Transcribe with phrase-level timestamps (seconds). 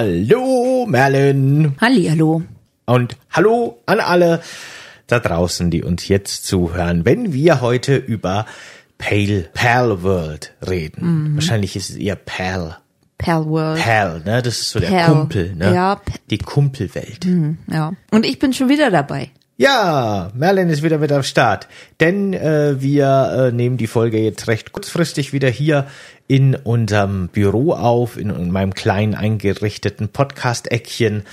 [0.00, 1.74] Hallo Merlin.
[1.78, 2.40] Hallihallo.
[2.86, 4.40] Und hallo an alle
[5.06, 8.46] da draußen, die uns jetzt zuhören, wenn wir heute über
[8.96, 11.32] Pale, Pal World reden.
[11.34, 12.78] Wahrscheinlich ist es eher Pal.
[13.18, 13.78] Pal World.
[13.78, 14.40] Pal, ne?
[14.40, 15.04] Das ist so der Pal.
[15.10, 15.74] Kumpel, ne?
[15.74, 17.26] Ja, Die Kumpelwelt.
[17.70, 17.92] Ja.
[18.10, 19.28] Und ich bin schon wieder dabei.
[19.60, 21.68] Ja, Merlin ist wieder mit am Start.
[22.00, 25.86] Denn äh, wir äh, nehmen die Folge jetzt recht kurzfristig wieder hier
[26.26, 31.24] in unserem Büro auf, in, in meinem kleinen eingerichteten Podcast-Eckchen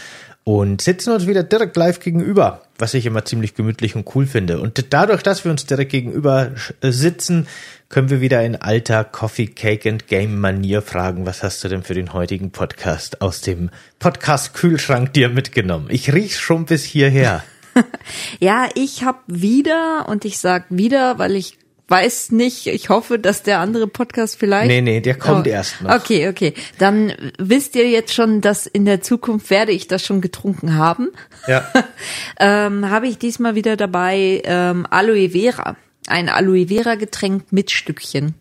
[0.43, 4.59] und sitzen uns wieder direkt live gegenüber, was ich immer ziemlich gemütlich und cool finde.
[4.59, 6.51] Und dadurch, dass wir uns direkt gegenüber
[6.81, 7.47] äh, sitzen,
[7.87, 11.83] können wir wieder in alter Coffee, Cake and Game Manier fragen, was hast du denn
[11.83, 15.87] für den heutigen Podcast aus dem Podcast-Kühlschrank dir mitgenommen?
[15.89, 17.41] Ich riech's schon bis hierher.
[18.39, 21.57] Ja, ich hab wieder, und ich sag wieder, weil ich
[21.89, 24.67] weiß nicht, ich hoffe, dass der andere Podcast vielleicht.
[24.67, 25.95] Nee, nee, der kommt Oh, erst noch.
[25.95, 26.53] Okay, okay.
[26.79, 31.09] Dann wisst ihr jetzt schon, dass in der Zukunft werde ich das schon getrunken haben.
[31.47, 31.65] Ja.
[32.39, 35.77] ähm, habe ich diesmal wieder dabei ähm, Aloe Vera.
[36.07, 38.33] Ein Aloe Vera Getränk mit Stückchen.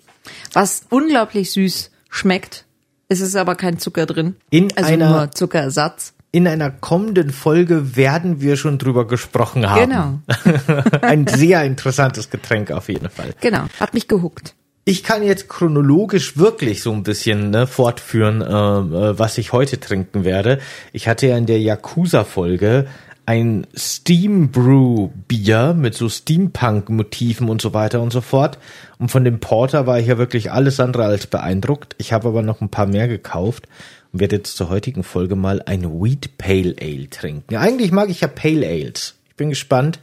[0.53, 2.65] Was unglaublich süß schmeckt.
[3.09, 4.35] Es ist aber kein Zucker drin.
[4.51, 6.15] In also einer- nur Zuckerersatz.
[6.37, 10.23] In einer kommenden Folge werden wir schon drüber gesprochen haben.
[10.29, 10.83] Genau.
[11.01, 13.31] Ein sehr interessantes Getränk auf jeden Fall.
[13.41, 13.63] Genau.
[13.81, 14.55] Hat mich gehuckt.
[14.85, 19.81] Ich kann jetzt chronologisch wirklich so ein bisschen ne, fortführen, äh, äh, was ich heute
[19.81, 20.59] trinken werde.
[20.93, 22.87] Ich hatte ja in der Yakuza-Folge
[23.25, 28.59] ein Steam Brew Bier mit so Steampunk-Motiven und so weiter und so fort.
[28.99, 31.95] Und von dem Porter war ich ja wirklich alles andere als beeindruckt.
[31.97, 33.69] Ich habe aber noch ein paar mehr gekauft
[34.17, 37.55] und werde jetzt zur heutigen Folge mal ein Wheat Pale Ale trinken.
[37.55, 39.15] Eigentlich mag ich ja Pale Ales.
[39.29, 40.01] Ich bin gespannt,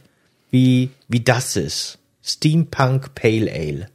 [0.52, 1.98] wie, wie das ist.
[2.22, 3.88] Steampunk Pale Ale.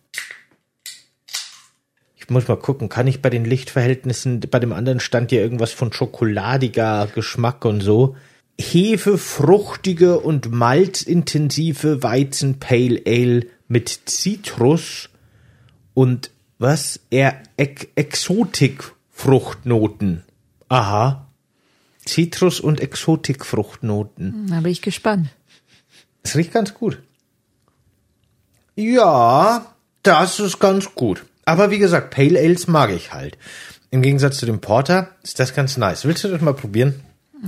[2.17, 5.71] Ich muss mal gucken, kann ich bei den Lichtverhältnissen, bei dem anderen stand ja irgendwas
[5.71, 8.17] von schokoladiger Geschmack und so.
[8.59, 15.09] Hefe, fruchtige und malzintensive Weizen Pale Ale mit Zitrus
[15.93, 16.99] und was?
[17.09, 18.29] Er Ex
[19.19, 20.23] Exotikfruchtnoten.
[20.69, 21.27] Aha.
[22.05, 24.47] Zitrus und Exotikfruchtnoten.
[24.49, 25.29] Da bin ich gespannt.
[26.23, 26.99] Es riecht ganz gut.
[28.75, 31.25] Ja, das ist ganz gut.
[31.45, 33.37] Aber wie gesagt, Pale Ales mag ich halt.
[33.91, 36.05] Im Gegensatz zu dem Porter ist das ganz nice.
[36.05, 37.01] Willst du das mal probieren?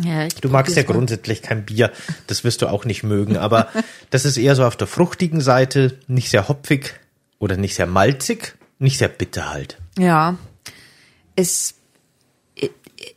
[0.04, 0.94] Ja, ich Du magst ja mal.
[0.94, 1.92] grundsätzlich kein Bier.
[2.28, 3.38] Das wirst du auch nicht mögen.
[3.38, 3.68] Aber
[4.10, 5.98] das ist eher so auf der fruchtigen Seite.
[6.08, 6.94] Nicht sehr hopfig
[7.40, 8.56] oder nicht sehr malzig.
[8.80, 9.78] Nicht sehr bitter halt.
[9.98, 10.36] Ja,
[11.42, 11.74] es,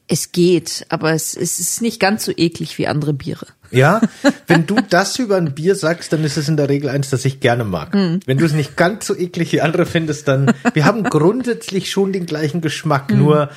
[0.09, 3.47] es geht, aber es, es ist nicht ganz so eklig wie andere Biere.
[3.71, 4.01] Ja,
[4.47, 7.25] wenn du das über ein Bier sagst, dann ist es in der Regel eins, das
[7.25, 7.93] ich gerne mag.
[7.93, 8.21] Hm.
[8.25, 12.13] Wenn du es nicht ganz so eklig wie andere findest, dann, wir haben grundsätzlich schon
[12.13, 13.19] den gleichen Geschmack, Hm.
[13.19, 13.51] nur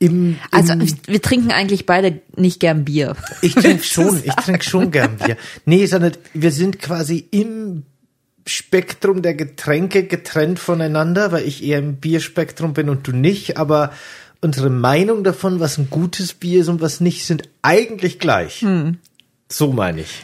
[0.00, 0.74] im, im Also
[1.06, 3.14] wir trinken eigentlich beide nicht gern Bier.
[3.42, 5.36] ich trinke schon, ich trinke schon gern Bier.
[5.66, 7.84] Nee, sondern wir sind quasi im
[8.46, 13.92] Spektrum der Getränke getrennt voneinander, weil ich eher im Bierspektrum bin und du nicht, aber
[14.40, 18.60] unsere Meinung davon, was ein gutes Bier ist und was nicht, sind eigentlich gleich.
[18.60, 18.98] Hm.
[19.48, 20.22] So meine ich.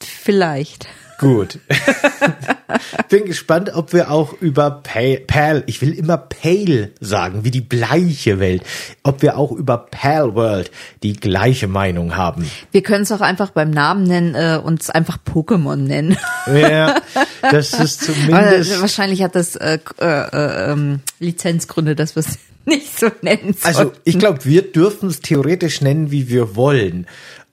[0.00, 0.88] Vielleicht.
[1.18, 1.58] Gut.
[3.08, 8.38] Bin gespannt, ob wir auch über Pale, ich will immer Pale sagen, wie die bleiche
[8.40, 8.62] Welt,
[9.02, 10.70] ob wir auch über Pale World
[11.02, 12.50] die gleiche Meinung haben.
[12.72, 16.18] Wir können es auch einfach beim Namen nennen, äh, uns einfach Pokémon nennen.
[16.52, 16.96] Ja,
[17.50, 18.80] das ist Aber zumindest.
[18.80, 23.82] wahrscheinlich hat das äh, äh, äh, ähm, Lizenzgründe, dass wir es nicht so nennen Also
[23.84, 23.98] sollten.
[24.04, 27.06] ich glaube, wir dürfen es theoretisch nennen, wie wir wollen.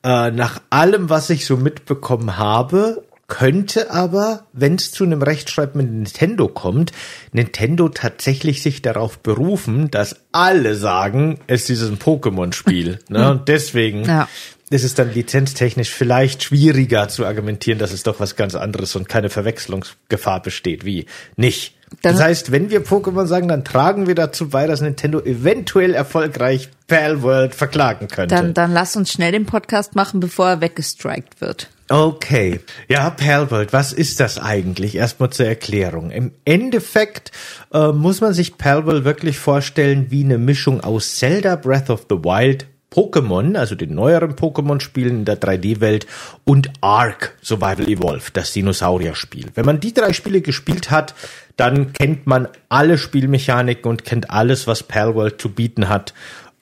[0.03, 5.75] Äh, nach allem, was ich so mitbekommen habe, könnte aber, wenn es zu einem Rechtsstreit
[5.75, 6.91] mit Nintendo kommt,
[7.31, 12.99] Nintendo tatsächlich sich darauf berufen, dass alle sagen, es ist ein Pokémon-Spiel.
[13.09, 13.31] ne?
[13.31, 14.27] Und deswegen Ja.
[14.69, 19.07] ist es dann lizenztechnisch vielleicht schwieriger zu argumentieren, dass es doch was ganz anderes und
[19.09, 21.05] keine Verwechslungsgefahr besteht, wie
[21.37, 21.75] nicht.
[22.01, 25.93] Dann- das heißt, wenn wir Pokémon sagen, dann tragen wir dazu bei, dass Nintendo eventuell
[25.93, 28.33] erfolgreich Pal World verklagen könnte.
[28.35, 31.69] Dann, dann lass uns schnell den Podcast machen, bevor er weggestrikt wird.
[31.89, 32.61] Okay.
[32.87, 34.95] Ja, Pal World, was ist das eigentlich?
[34.95, 36.11] Erstmal zur Erklärung.
[36.11, 37.31] Im Endeffekt
[37.73, 42.05] äh, muss man sich Pal World wirklich vorstellen wie eine Mischung aus Zelda Breath of
[42.09, 46.05] the Wild, Pokémon, also den neueren Pokémon-Spielen in der 3D-Welt
[46.45, 49.47] und Ark Survival Evolved, das Dinosaurier-Spiel.
[49.55, 51.15] Wenn man die drei Spiele gespielt hat,
[51.57, 56.13] dann kennt man alle Spielmechaniken und kennt alles, was Pal World zu bieten hat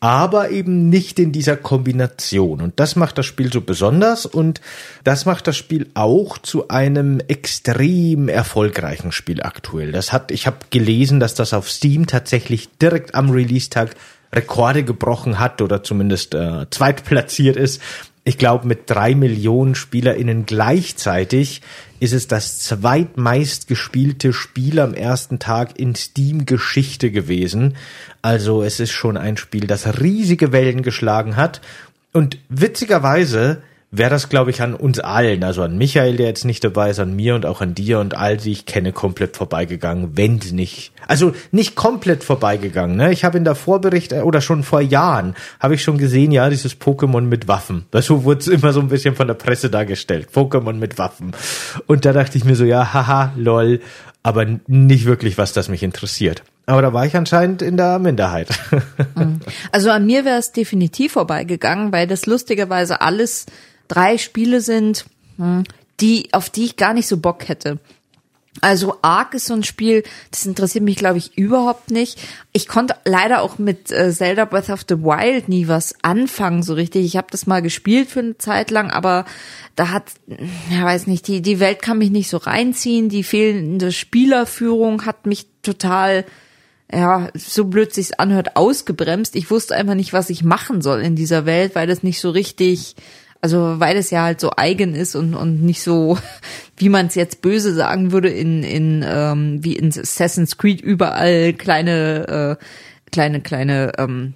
[0.02, 2.60] aber eben nicht in dieser Kombination.
[2.60, 4.60] Und das macht das Spiel so besonders und
[5.04, 9.92] das macht das Spiel auch zu einem extrem erfolgreichen Spiel aktuell.
[9.92, 13.96] Das hat, ich habe gelesen, dass das auf Steam tatsächlich direkt am Release-Tag
[14.34, 17.82] Rekorde gebrochen hat oder zumindest äh, zweitplatziert ist.
[18.24, 21.62] Ich glaube, mit drei Millionen SpielerInnen gleichzeitig
[22.00, 27.76] ist es das zweitmeist gespielte Spiel am ersten Tag in Steam-Geschichte gewesen.
[28.22, 31.62] Also es ist schon ein Spiel, das riesige Wellen geschlagen hat.
[32.14, 36.64] Und witzigerweise wäre das, glaube ich, an uns allen, also an Michael, der jetzt nicht
[36.64, 40.16] dabei ist, an mir und auch an dir und all die ich kenne, komplett vorbeigegangen,
[40.16, 40.94] wenn nicht.
[41.08, 42.96] Also nicht komplett vorbeigegangen.
[42.96, 43.12] Ne?
[43.12, 46.50] Ich habe in der Vorbericht äh, oder schon vor Jahren habe ich schon gesehen, ja,
[46.50, 47.86] dieses Pokémon mit Waffen.
[47.94, 50.30] So wurde es immer so ein bisschen von der Presse dargestellt.
[50.34, 51.34] Pokémon mit Waffen.
[51.86, 53.82] Und da dachte ich mir so, ja, haha, lol,
[54.24, 56.44] aber nicht wirklich, was das mich interessiert.
[56.66, 58.48] Aber da war ich anscheinend in der Minderheit.
[59.16, 59.42] Mhm.
[59.74, 63.46] Also an mir wäre es definitiv vorbeigegangen, weil das lustigerweise alles
[63.92, 65.06] drei Spiele sind,
[65.38, 65.64] hm,
[66.00, 67.80] die, auf die ich gar nicht so Bock hätte.
[68.60, 72.20] Also Ark ist so ein Spiel, das interessiert mich, glaube ich, überhaupt nicht.
[72.52, 76.74] Ich konnte leider auch mit äh, Zelda Breath of the Wild nie was anfangen so
[76.74, 77.06] richtig.
[77.06, 79.24] Ich habe das mal gespielt für eine Zeit lang, aber
[79.78, 80.12] da hat,
[80.70, 83.08] ja weiß nicht, die, die Welt kann mich nicht so reinziehen.
[83.08, 86.26] Die fehlende Spielerführung hat mich total,
[86.92, 89.38] ja, so blöd sich's anhört, ausgebremst.
[89.38, 92.32] Ich wusste einfach nicht, was ich machen soll in dieser Welt, weil das nicht so
[92.32, 92.98] richtig
[93.42, 96.18] also weil es ja halt so eigen ist und, und nicht so,
[96.78, 101.54] wie man es jetzt böse sagen würde, in, in ähm, wie in Assassin's Creed überall
[101.54, 102.66] kleine, äh,
[103.12, 104.36] kleine, kleine ähm,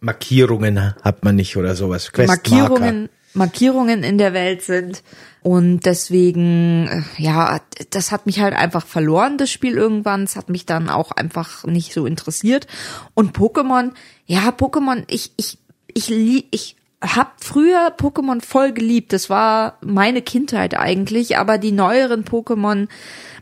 [0.00, 2.10] Markierungen hat man nicht oder sowas.
[2.26, 5.02] Markierungen, Markierungen in der Welt sind.
[5.42, 7.60] Und deswegen, äh, ja,
[7.90, 10.24] das hat mich halt einfach verloren, das Spiel irgendwann.
[10.24, 12.66] Es hat mich dann auch einfach nicht so interessiert.
[13.14, 13.92] Und Pokémon,
[14.26, 15.58] ja, Pokémon, ich, ich,
[15.94, 19.12] ich, ich hab früher Pokémon voll geliebt.
[19.12, 22.88] Das war meine Kindheit eigentlich, aber die neueren Pokémon,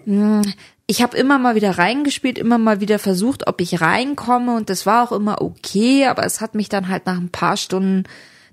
[0.04, 0.42] hm,
[0.86, 4.86] ich habe immer mal wieder reingespielt, immer mal wieder versucht, ob ich reinkomme und das
[4.86, 8.04] war auch immer okay, aber es hat mich dann halt nach ein paar Stunden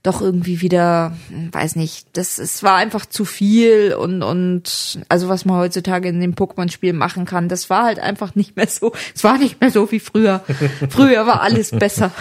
[0.08, 1.16] doch irgendwie wieder,
[1.52, 6.20] weiß nicht, das es war einfach zu viel und und also was man heutzutage in
[6.20, 8.94] dem Pokémon-Spiel machen kann, das war halt einfach nicht mehr so.
[9.14, 10.44] Es war nicht mehr so wie früher.
[10.90, 12.12] früher war alles besser.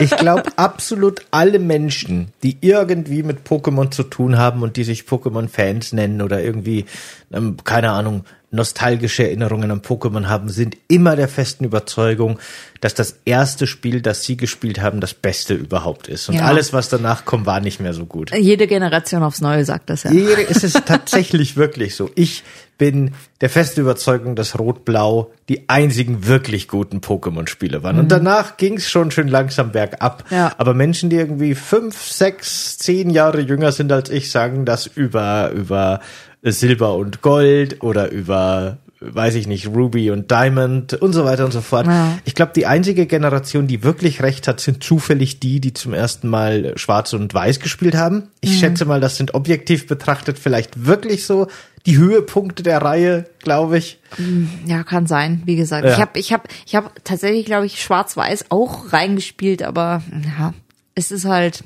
[0.00, 5.02] ich glaube absolut alle Menschen, die irgendwie mit Pokémon zu tun haben und die sich
[5.02, 6.86] Pokémon-Fans nennen oder irgendwie
[7.32, 12.38] ähm, keine Ahnung nostalgische Erinnerungen an Pokémon haben, sind immer der festen Überzeugung,
[12.80, 16.28] dass das erste Spiel, das sie gespielt haben, das Beste überhaupt ist.
[16.28, 16.42] Und ja.
[16.42, 18.30] alles, was danach kommt, war nicht mehr so gut.
[18.36, 20.12] Jede Generation aufs Neue sagt das ja.
[20.12, 22.10] Jede, ist es tatsächlich wirklich so.
[22.14, 22.44] Ich
[22.76, 27.96] bin der feste Überzeugung, dass Rot-Blau die einzigen wirklich guten Pokémon-Spiele waren.
[27.96, 28.02] Mhm.
[28.02, 30.24] Und danach ging es schon schön langsam bergab.
[30.30, 30.52] Ja.
[30.58, 35.52] Aber Menschen, die irgendwie fünf, sechs, zehn Jahre jünger sind als ich, sagen das über,
[35.52, 36.00] über
[36.42, 41.52] Silber und Gold oder über weiß ich nicht, Ruby und Diamond und so weiter und
[41.52, 41.86] so fort.
[41.86, 42.18] Ja.
[42.24, 46.28] Ich glaube, die einzige Generation, die wirklich recht hat, sind zufällig die, die zum ersten
[46.28, 48.28] Mal Schwarz und Weiß gespielt haben.
[48.40, 48.54] Ich mhm.
[48.54, 51.48] schätze mal, das sind objektiv betrachtet vielleicht wirklich so
[51.84, 53.98] die Höhepunkte der Reihe, glaube ich.
[54.18, 54.48] Mhm.
[54.66, 55.42] Ja, kann sein.
[55.44, 55.92] Wie gesagt, ja.
[55.92, 60.02] ich habe ich habe ich habe tatsächlich, glaube ich, Schwarz-Weiß auch reingespielt, aber
[60.38, 60.54] ja,
[60.94, 61.64] es ist halt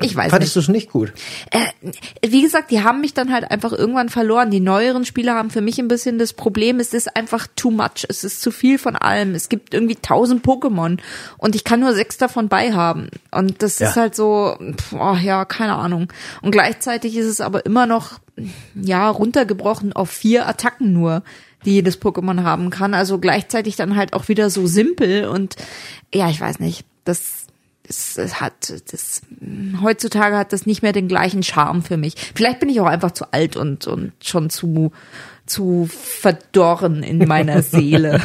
[0.00, 1.12] ich weiß Fandest du es nicht gut?
[1.50, 1.66] Äh,
[2.26, 4.50] wie gesagt, die haben mich dann halt einfach irgendwann verloren.
[4.50, 8.06] Die neueren Spieler haben für mich ein bisschen das Problem, es ist einfach too much.
[8.08, 9.34] Es ist zu viel von allem.
[9.34, 10.98] Es gibt irgendwie tausend Pokémon
[11.38, 13.10] und ich kann nur sechs davon beihaben.
[13.30, 13.88] Und das ja.
[13.88, 14.56] ist halt so,
[14.92, 16.12] oh ja, keine Ahnung.
[16.42, 18.20] Und gleichzeitig ist es aber immer noch,
[18.74, 21.22] ja, runtergebrochen auf vier Attacken nur
[21.64, 22.94] die jedes Pokémon haben kann.
[22.94, 25.56] Also gleichzeitig dann halt auch wieder so simpel und
[26.12, 26.84] ja, ich weiß nicht.
[27.04, 27.39] Das
[27.90, 29.22] es, es hat das
[29.82, 32.14] heutzutage hat das nicht mehr den gleichen Charme für mich.
[32.34, 34.92] Vielleicht bin ich auch einfach zu alt und und schon zu
[35.46, 38.20] zu verdorren in meiner Seele.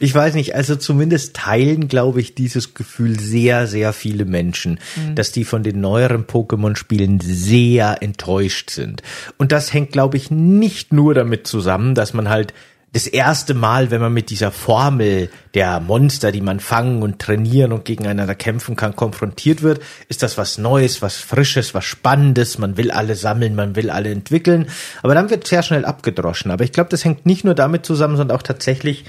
[0.00, 5.14] ich weiß nicht, also zumindest teilen, glaube ich, dieses Gefühl sehr, sehr viele Menschen, mhm.
[5.14, 9.02] dass die von den neueren Pokémon-Spielen sehr enttäuscht sind.
[9.36, 12.54] Und das hängt, glaube ich, nicht nur damit zusammen, dass man halt
[12.92, 17.72] das erste Mal, wenn man mit dieser Formel der Monster, die man fangen und trainieren
[17.72, 22.58] und gegeneinander kämpfen kann, konfrontiert wird, ist das was Neues, was Frisches, was Spannendes.
[22.58, 24.68] Man will alle sammeln, man will alle entwickeln.
[25.02, 26.50] Aber dann wird sehr schnell abgedroschen.
[26.50, 29.04] Aber ich glaube, das hängt nicht nur damit zusammen, sondern auch tatsächlich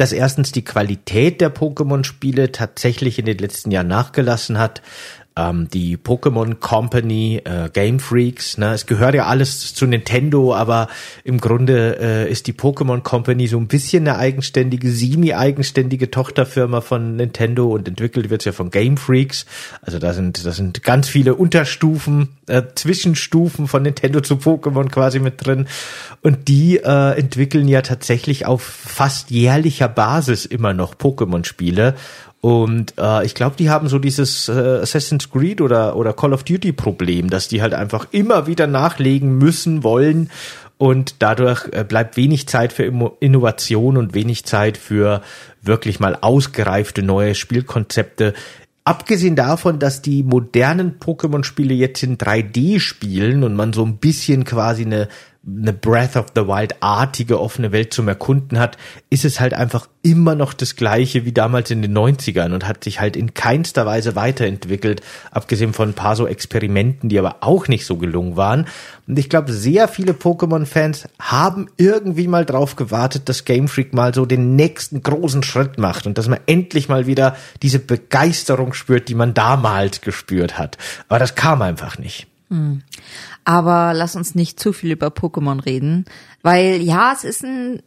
[0.00, 4.80] dass erstens die Qualität der Pokémon-Spiele tatsächlich in den letzten Jahren nachgelassen hat,
[5.36, 8.58] ähm, die Pokémon Company, äh, Game Freaks.
[8.58, 8.72] Ne?
[8.72, 10.88] Es gehört ja alles zu Nintendo, aber
[11.24, 17.16] im Grunde äh, ist die Pokémon Company so ein bisschen eine eigenständige, semi-eigenständige Tochterfirma von
[17.16, 19.46] Nintendo und entwickelt wird ja von Game Freaks.
[19.82, 25.20] Also da sind, da sind ganz viele Unterstufen, äh, Zwischenstufen von Nintendo zu Pokémon quasi
[25.20, 25.66] mit drin.
[26.22, 31.94] Und die äh, entwickeln ja tatsächlich auf fast jährlicher Basis immer noch Pokémon-Spiele
[32.40, 36.42] Und äh, ich glaube, die haben so dieses äh, Assassin's Creed oder, oder Call of
[36.42, 40.30] Duty Problem, dass die halt einfach immer wieder nachlegen müssen, wollen
[40.80, 42.84] und dadurch äh, bleibt wenig Zeit für
[43.20, 45.20] Innovation und wenig Zeit für
[45.60, 48.32] wirklich mal ausgereifte neue Spielkonzepte.
[48.84, 54.44] Abgesehen davon, dass die modernen Pokémon-Spiele jetzt in 3D spielen und man so ein bisschen
[54.44, 55.08] quasi eine
[55.46, 58.76] eine Breath of the Wild-artige offene Welt zum Erkunden hat,
[59.08, 62.84] ist es halt einfach immer noch das gleiche wie damals in den 90ern und hat
[62.84, 67.68] sich halt in keinster Weise weiterentwickelt, abgesehen von ein paar so Experimenten, die aber auch
[67.68, 68.66] nicht so gelungen waren.
[69.06, 74.12] Und ich glaube, sehr viele Pokémon-Fans haben irgendwie mal drauf gewartet, dass Game Freak mal
[74.12, 79.08] so den nächsten großen Schritt macht und dass man endlich mal wieder diese Begeisterung spürt,
[79.08, 80.76] die man damals gespürt hat.
[81.08, 82.26] Aber das kam einfach nicht.
[83.44, 86.04] Aber lass uns nicht zu viel über Pokémon reden,
[86.42, 87.82] weil ja, es ist ein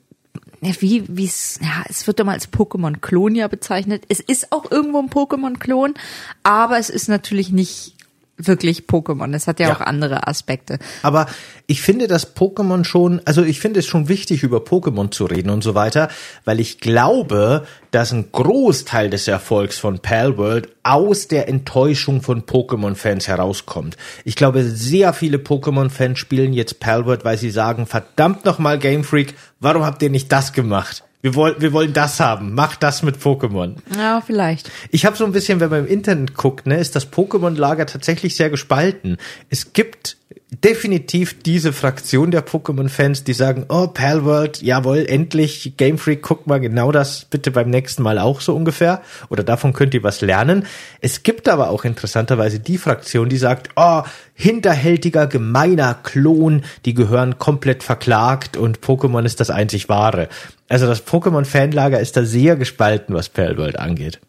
[0.61, 4.05] wie wie es ja, es wird immer als Pokémon-Klon ja bezeichnet.
[4.07, 5.95] Es ist auch irgendwo ein Pokémon-Klon,
[6.43, 7.95] aber es ist natürlich nicht
[8.37, 9.33] wirklich Pokémon.
[9.35, 10.79] Es hat ja, ja, auch andere Aspekte.
[11.03, 11.27] Aber
[11.67, 15.49] ich finde das Pokémon schon, also ich finde es schon wichtig, über Pokémon zu reden
[15.49, 16.09] und so weiter,
[16.43, 23.27] weil ich glaube, dass ein Großteil des Erfolgs von Palworld aus der Enttäuschung von Pokémon-Fans
[23.27, 23.97] herauskommt.
[24.25, 29.35] Ich glaube, sehr viele Pokémon-Fans spielen jetzt Palworld, weil sie sagen, verdammt nochmal Game Freak,
[29.59, 31.03] warum habt ihr nicht das gemacht?
[31.23, 32.53] Wir wollen, wir wollen das haben.
[32.53, 33.75] Mach das mit Pokémon.
[33.97, 34.69] Ja, vielleicht.
[34.91, 38.35] Ich habe so ein bisschen, wenn man im Internet guckt, ne, ist das Pokémon-Lager tatsächlich
[38.35, 39.15] sehr gespalten.
[39.49, 40.17] Es gibt
[40.61, 46.59] definitiv diese Fraktion der Pokémon-Fans, die sagen, oh, Palworld, jawohl, endlich, Game Freak, guck mal
[46.59, 49.01] genau das bitte beim nächsten Mal auch so ungefähr.
[49.29, 50.65] Oder davon könnt ihr was lernen.
[51.01, 54.03] Es gibt aber auch interessanterweise die Fraktion, die sagt, oh,
[54.35, 60.29] hinterhältiger, gemeiner Klon, die gehören komplett verklagt und Pokémon ist das einzig wahre.
[60.69, 64.19] Also das Pokémon-Fanlager ist da sehr gespalten, was Palworld angeht.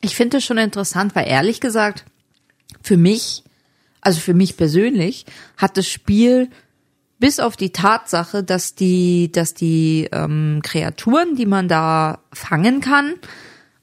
[0.00, 2.04] Ich finde es schon interessant, weil ehrlich gesagt,
[2.82, 3.43] für mich
[4.04, 6.48] also für mich persönlich, hat das Spiel
[7.18, 13.14] bis auf die Tatsache, dass die, dass die ähm, Kreaturen, die man da fangen kann,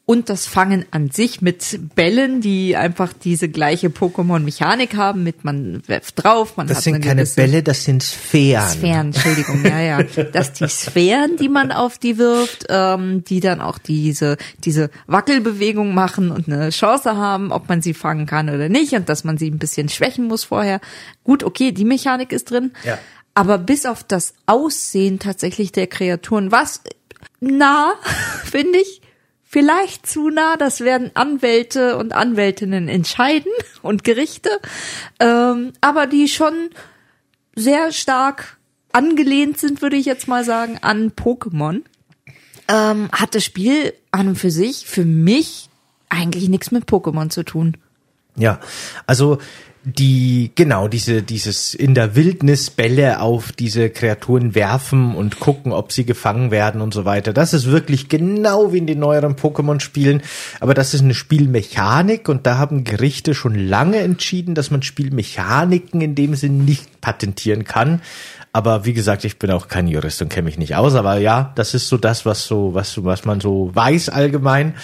[0.05, 5.83] und das Fangen an sich mit Bällen, die einfach diese gleiche Pokémon-Mechanik haben, mit man
[5.87, 8.67] werft drauf, man das hat sind keine Bälle, das sind Sphären.
[8.67, 10.03] Sphären, Entschuldigung, ja, ja.
[10.03, 15.93] Dass die Sphären, die man auf die wirft, ähm, die dann auch diese, diese Wackelbewegung
[15.93, 19.37] machen und eine Chance haben, ob man sie fangen kann oder nicht und dass man
[19.37, 20.81] sie ein bisschen schwächen muss vorher.
[21.23, 22.71] Gut, okay, die Mechanik ist drin.
[22.83, 22.97] Ja.
[23.33, 26.81] Aber bis auf das Aussehen tatsächlich der Kreaturen, was
[27.39, 27.93] nah,
[28.43, 29.00] finde ich,
[29.51, 34.49] vielleicht zu nah, das werden Anwälte und Anwältinnen entscheiden und Gerichte,
[35.19, 36.69] ähm, aber die schon
[37.53, 38.57] sehr stark
[38.93, 41.81] angelehnt sind, würde ich jetzt mal sagen, an Pokémon,
[42.69, 45.69] ähm, hat das Spiel an und für sich für mich
[46.07, 47.75] eigentlich nichts mit Pokémon zu tun.
[48.37, 48.61] Ja,
[49.05, 49.39] also
[49.83, 55.91] die genau diese dieses in der Wildnis Bälle auf diese Kreaturen werfen und gucken, ob
[55.91, 57.33] sie gefangen werden und so weiter.
[57.33, 60.21] Das ist wirklich genau wie in den neueren Pokémon Spielen,
[60.59, 66.01] aber das ist eine Spielmechanik und da haben Gerichte schon lange entschieden, dass man Spielmechaniken
[66.01, 68.01] in dem Sinn nicht patentieren kann.
[68.53, 71.53] Aber wie gesagt, ich bin auch kein Jurist und kenne mich nicht aus, aber ja,
[71.55, 74.75] das ist so das, was so was was man so weiß allgemein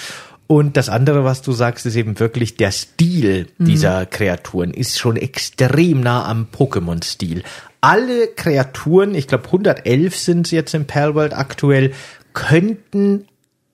[0.48, 4.10] und das andere, was du sagst, ist eben wirklich der Stil dieser mhm.
[4.10, 7.44] Kreaturen ist schon extrem nah am Pokémon-Stil.
[7.82, 11.92] Alle Kreaturen, ich glaube 111 sind jetzt im Palworld aktuell,
[12.34, 13.26] könnten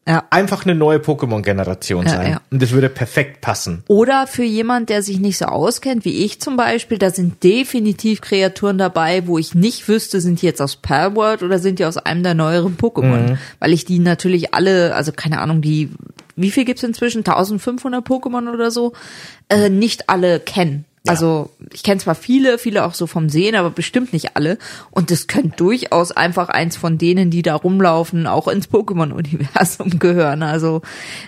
[0.07, 0.23] ja.
[0.29, 2.21] einfach eine neue Pokémon-Generation sein.
[2.21, 2.41] Ja, ja.
[2.51, 3.83] Und das würde perfekt passen.
[3.87, 8.21] Oder für jemand, der sich nicht so auskennt, wie ich zum Beispiel, da sind definitiv
[8.21, 11.97] Kreaturen dabei, wo ich nicht wüsste, sind die jetzt aus Palworld oder sind die aus
[11.97, 13.31] einem der neueren Pokémon.
[13.31, 13.37] Mhm.
[13.59, 15.91] Weil ich die natürlich alle, also keine Ahnung, die
[16.35, 17.19] wie viel gibt's inzwischen?
[17.19, 18.93] 1500 Pokémon oder so?
[19.49, 20.85] Äh, nicht alle kennen.
[21.05, 21.11] Ja.
[21.11, 24.57] Also ich kenne zwar viele, viele auch so vom Sehen, aber bestimmt nicht alle.
[24.89, 30.43] Und das könnte durchaus einfach eins von denen, die da rumlaufen, auch ins Pokémon-Universum gehören.
[30.43, 30.81] Also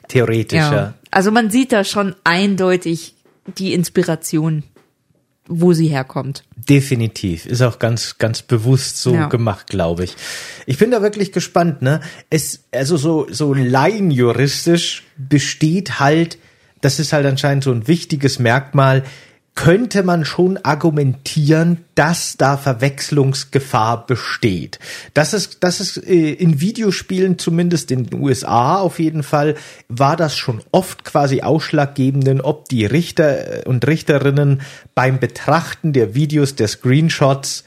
[0.08, 0.60] theoretisch.
[0.60, 0.94] Ja.
[1.12, 3.16] Also man sieht da schon eindeutig
[3.58, 4.64] die Inspiration
[5.48, 6.44] wo sie herkommt.
[6.56, 7.46] Definitiv.
[7.46, 9.28] Ist auch ganz, ganz bewusst so ja.
[9.28, 10.16] gemacht, glaube ich.
[10.66, 12.02] Ich bin da wirklich gespannt, ne?
[12.30, 16.40] Es, also so, so laienjuristisch besteht halt,
[16.82, 19.04] das ist halt anscheinend so ein wichtiges Merkmal,
[19.56, 24.80] könnte man schon argumentieren, dass da Verwechslungsgefahr besteht.
[25.14, 29.56] Das ist, das ist äh, in Videospielen zumindest in den USA auf jeden Fall
[29.88, 34.62] war das schon oft quasi ausschlaggebenden, ob die Richter äh, und Richterinnen
[34.94, 37.64] beim Betrachten der Videos, der Screenshots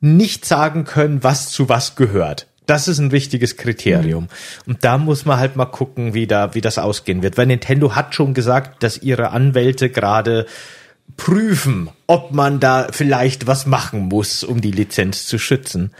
[0.00, 2.46] nicht sagen können, was zu was gehört.
[2.66, 4.24] Das ist ein wichtiges Kriterium.
[4.24, 4.28] Mhm.
[4.66, 7.36] Und da muss man halt mal gucken, wie da, wie das ausgehen wird.
[7.36, 10.46] Weil Nintendo hat schon gesagt, dass ihre Anwälte gerade
[11.16, 15.92] prüfen, ob man da vielleicht was machen muss, um die Lizenz zu schützen.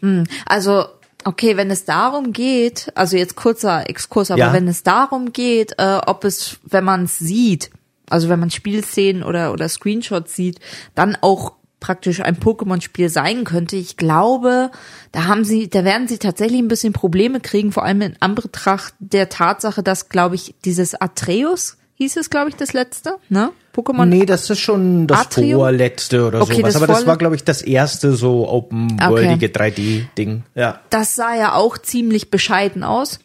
[0.00, 0.86] Hm, also
[1.24, 4.52] Okay, wenn es darum geht, also jetzt kurzer Exkurs, aber ja.
[4.52, 7.70] wenn es darum geht, äh, ob es, wenn man es sieht,
[8.10, 10.58] also wenn man Spielszenen oder oder Screenshots sieht,
[10.94, 13.76] dann auch praktisch ein Pokémon-Spiel sein könnte.
[13.76, 14.70] Ich glaube,
[15.10, 18.94] da haben sie, da werden sie tatsächlich ein bisschen Probleme kriegen, vor allem in Anbetracht
[18.98, 23.50] der Tatsache, dass, glaube ich, dieses Atreus hieß es, glaube ich, das letzte, ne?
[23.74, 24.04] Pokémon.
[24.04, 25.60] Nee, das ist schon das Atrium?
[25.60, 26.74] vorletzte oder okay, sowas.
[26.74, 29.70] Das Aber das war, glaube ich, das erste so open-worldige okay.
[29.70, 30.42] 3D-Ding.
[30.54, 30.80] Ja.
[30.90, 33.20] Das sah ja auch ziemlich bescheiden aus.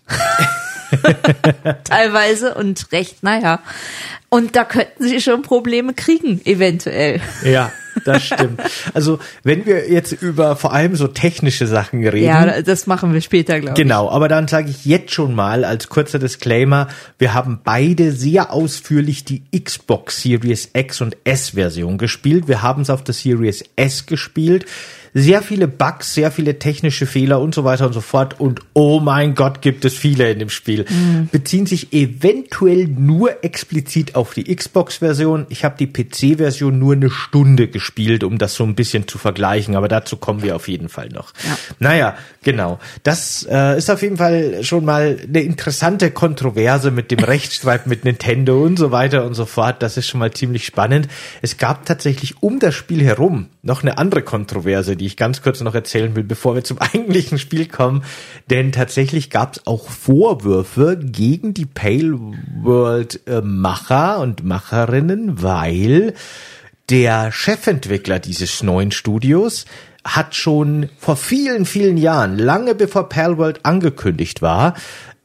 [1.84, 3.60] Teilweise und recht, naja.
[4.30, 7.22] Und da könnten sie schon Probleme kriegen, eventuell.
[7.44, 7.72] Ja,
[8.08, 8.62] das stimmt.
[8.94, 12.26] Also, wenn wir jetzt über vor allem so technische Sachen reden.
[12.26, 13.84] Ja, das machen wir später, glaube ich.
[13.84, 16.88] Genau, aber dann sage ich jetzt schon mal als kurzer Disclaimer,
[17.20, 22.48] wir haben beide sehr ausführlich die Xbox Series X und S Version gespielt.
[22.48, 24.66] Wir haben es auf der Series S gespielt
[25.18, 28.40] sehr viele Bugs, sehr viele technische Fehler und so weiter und so fort.
[28.40, 30.86] Und oh mein Gott, gibt es viele in dem Spiel.
[30.88, 31.30] Mhm.
[31.32, 35.48] Beziehen sich eventuell nur explizit auf die Xbox-Version.
[35.50, 39.76] Ich habe die PC-Version nur eine Stunde gespielt, um das so ein bisschen zu vergleichen.
[39.76, 41.34] Aber dazu kommen wir auf jeden Fall noch.
[41.44, 41.58] Ja.
[41.80, 42.78] Naja, genau.
[43.02, 48.06] Das äh, ist auf jeden Fall schon mal eine interessante Kontroverse mit dem Rechtsstreit mit
[48.06, 49.82] Nintendo und so weiter und so fort.
[49.82, 51.08] Das ist schon mal ziemlich spannend.
[51.42, 55.62] Es gab tatsächlich um das Spiel herum noch eine andere Kontroverse, die ich ganz kurz
[55.62, 58.04] noch erzählen will, bevor wir zum eigentlichen Spiel kommen.
[58.50, 62.20] Denn tatsächlich gab es auch Vorwürfe gegen die Pale
[62.62, 66.14] World äh, Macher und Macherinnen, weil
[66.90, 69.66] der Chefentwickler dieses neuen Studios
[70.16, 74.74] hat schon vor vielen, vielen Jahren, lange bevor Palworld angekündigt war,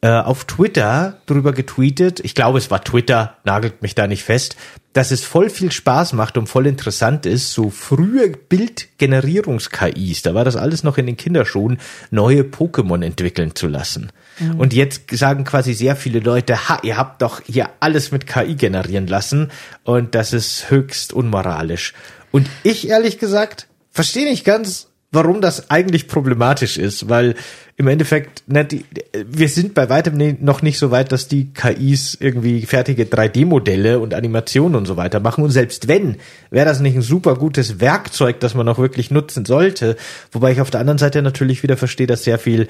[0.03, 4.57] äh, auf Twitter drüber getweetet, ich glaube es war Twitter, nagelt mich da nicht fest,
[4.93, 10.45] dass es voll viel Spaß macht und voll interessant ist, so frühe Bildgenerierungs-KIs, da war
[10.45, 11.79] das alles noch in den Kinderschuhen,
[12.11, 14.11] neue Pokémon entwickeln zu lassen.
[14.39, 14.59] Mhm.
[14.59, 18.57] Und jetzt sagen quasi sehr viele Leute, ha, ihr habt doch hier alles mit KI
[18.57, 19.53] generieren lassen
[19.85, 21.95] und das ist höchst unmoralisch.
[22.33, 27.35] Und ich ehrlich gesagt verstehe nicht ganz, warum das eigentlich problematisch ist, weil
[27.77, 28.85] im Endeffekt, ne, die,
[29.27, 34.15] wir sind bei weitem noch nicht so weit, dass die KIs irgendwie fertige 3D-Modelle und
[34.15, 35.45] Animationen und so weiter machen.
[35.45, 36.17] Und selbst wenn,
[36.51, 39.97] wäre das nicht ein super gutes Werkzeug, das man auch wirklich nutzen sollte.
[40.33, 42.69] Wobei ich auf der anderen Seite natürlich wieder verstehe, dass sehr viel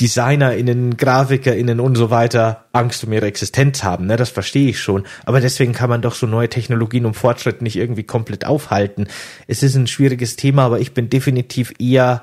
[0.00, 4.16] DesignerInnen, GrafikerInnen und so weiter Angst um ihre Existenz haben, ne?
[4.16, 5.04] Das verstehe ich schon.
[5.24, 9.08] Aber deswegen kann man doch so neue Technologien und Fortschritt nicht irgendwie komplett aufhalten.
[9.46, 12.22] Es ist ein schwieriges Thema, aber ich bin definitiv eher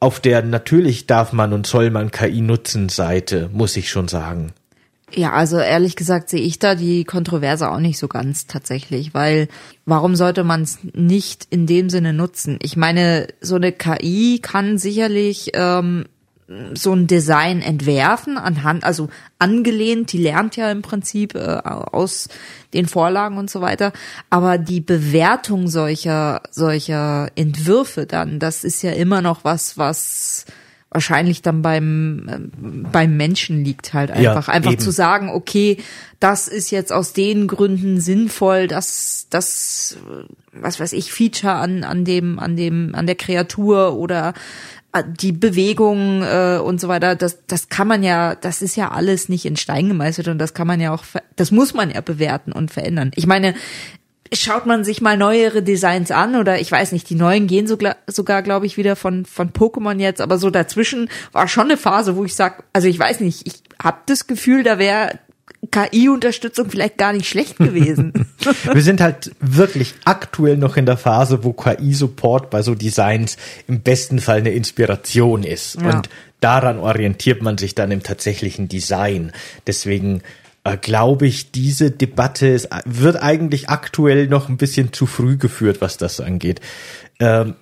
[0.00, 4.52] auf der natürlich darf man und soll man KI nutzen Seite, muss ich schon sagen.
[5.14, 9.48] Ja, also ehrlich gesagt sehe ich da die Kontroverse auch nicht so ganz tatsächlich, weil
[9.84, 12.58] warum sollte man es nicht in dem Sinne nutzen?
[12.60, 16.06] Ich meine, so eine KI kann sicherlich ähm,
[16.74, 22.28] so ein Design entwerfen anhand, also angelehnt, die lernt ja im Prinzip äh, aus
[22.72, 23.92] den Vorlagen und so weiter,
[24.30, 30.46] aber die Bewertung solcher solcher Entwürfe dann, das ist ja immer noch was, was
[30.90, 32.38] wahrscheinlich dann beim äh,
[32.90, 34.80] beim Menschen liegt halt einfach ja, einfach eben.
[34.80, 35.78] zu sagen, okay,
[36.20, 39.98] das ist jetzt aus den Gründen sinnvoll, dass das
[40.52, 44.32] was weiß ich Feature an an dem an dem an der Kreatur oder
[45.02, 49.28] die Bewegung äh, und so weiter, das, das kann man ja, das ist ja alles
[49.28, 51.04] nicht in Stein gemeißelt und das kann man ja auch,
[51.36, 53.10] das muss man ja bewerten und verändern.
[53.14, 53.54] Ich meine,
[54.32, 57.96] schaut man sich mal neuere Designs an oder ich weiß nicht, die neuen gehen sogar,
[58.06, 62.16] sogar glaube ich, wieder von, von Pokémon jetzt, aber so dazwischen war schon eine Phase,
[62.16, 65.18] wo ich sag, also ich weiß nicht, ich habe das Gefühl, da wäre
[65.70, 68.12] KI-Unterstützung vielleicht gar nicht schlecht gewesen.
[68.72, 73.80] Wir sind halt wirklich aktuell noch in der Phase, wo KI-Support bei so Designs im
[73.80, 75.76] besten Fall eine Inspiration ist.
[75.80, 75.96] Ja.
[75.96, 76.08] Und
[76.40, 79.32] daran orientiert man sich dann im tatsächlichen Design.
[79.66, 80.22] Deswegen
[80.64, 85.80] äh, glaube ich, diese Debatte ist, wird eigentlich aktuell noch ein bisschen zu früh geführt,
[85.80, 86.60] was das angeht.
[87.20, 87.54] Ähm,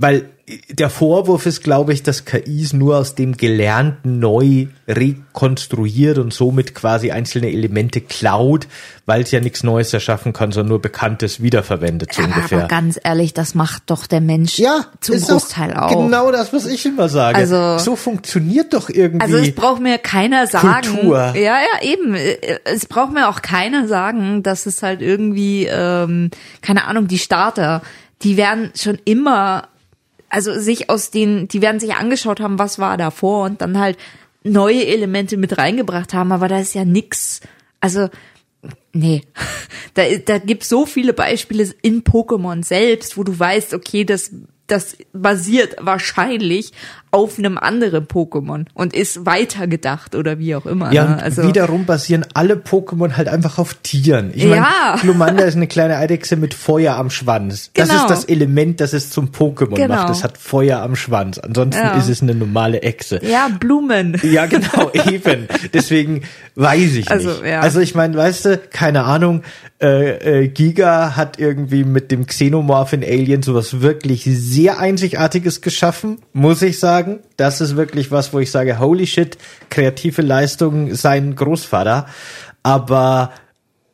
[0.00, 0.30] weil
[0.70, 6.74] der Vorwurf ist, glaube ich, dass KIs nur aus dem Gelernten neu rekonstruiert und somit
[6.74, 8.66] quasi einzelne Elemente klaut,
[9.04, 12.58] weil es ja nichts Neues erschaffen kann, sondern nur Bekanntes wiederverwendet, so aber, ungefähr.
[12.60, 16.02] Aber ganz ehrlich, das macht doch der Mensch ja, zum Großteil auch, auch.
[16.04, 17.36] Genau das, was ich immer sage.
[17.36, 19.22] Also, so funktioniert doch irgendwie.
[19.22, 20.88] Also es braucht mir keiner sagen.
[20.88, 21.34] Kultur.
[21.36, 22.16] Ja, ja, eben.
[22.64, 26.30] Es braucht mir auch keiner sagen, dass es halt irgendwie, ähm,
[26.62, 27.82] keine Ahnung, die Starter,
[28.22, 29.68] die werden schon immer
[30.30, 33.98] also sich aus den, die werden sich angeschaut haben, was war davor und dann halt
[34.42, 37.40] neue Elemente mit reingebracht haben, aber da ist ja nix,
[37.80, 38.08] also
[38.92, 39.22] nee,
[39.94, 44.30] da, da gibt so viele Beispiele in Pokémon selbst, wo du weißt, okay, das
[44.70, 46.72] das basiert wahrscheinlich
[47.12, 50.92] auf einem anderen Pokémon und ist weitergedacht oder wie auch immer.
[50.92, 51.22] Ja, ne?
[51.22, 54.30] also wiederum basieren alle Pokémon halt einfach auf Tieren.
[54.34, 54.96] Ich meine, Ja.
[55.00, 57.70] Glumanda ist eine kleine Eidechse mit Feuer am Schwanz.
[57.74, 58.02] Das Genau.
[58.02, 59.88] ist das Element, das es zum Pokémon Genau.
[59.94, 60.10] macht.
[60.10, 61.38] Es hat Feuer am Schwanz.
[61.38, 61.96] Ansonsten Ja.
[61.96, 63.20] ist es eine normale Echse.
[63.24, 64.16] ja, Blumen.
[64.22, 65.48] Ja, genau, eben.
[65.74, 66.22] Deswegen
[66.54, 67.44] weiß ich Also, nicht.
[67.46, 67.60] ja.
[67.60, 69.42] Also ich meine, weißt du, keine Ahnung,
[69.82, 76.18] äh, äh, Giga hat irgendwie mit dem Xenomorph in Alien sowas wirklich sehr Einzigartiges geschaffen,
[76.32, 76.99] muss ich sagen.
[77.36, 82.06] Das ist wirklich was, wo ich sage, holy shit, kreative Leistung, sein Großvater.
[82.62, 83.32] Aber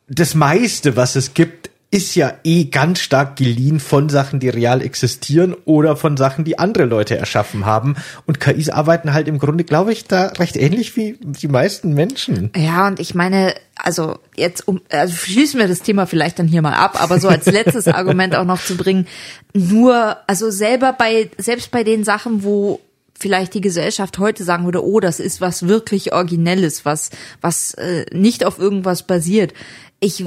[0.07, 4.81] das meiste, was es gibt, ist ja eh ganz stark geliehen von Sachen, die real
[4.81, 7.95] existieren oder von Sachen, die andere Leute erschaffen haben.
[8.25, 12.51] Und KIs arbeiten halt im Grunde, glaube ich, da recht ähnlich wie die meisten Menschen.
[12.57, 16.61] Ja, und ich meine, also jetzt um, also schließen wir das Thema vielleicht dann hier
[16.61, 19.07] mal ab, aber so als letztes Argument auch noch zu bringen,
[19.53, 22.81] nur, also selber bei, selbst bei den Sachen, wo
[23.17, 27.09] vielleicht die Gesellschaft heute sagen würde, oh, das ist was wirklich Originelles, was,
[27.41, 29.53] was äh, nicht auf irgendwas basiert.
[29.99, 30.23] Ich,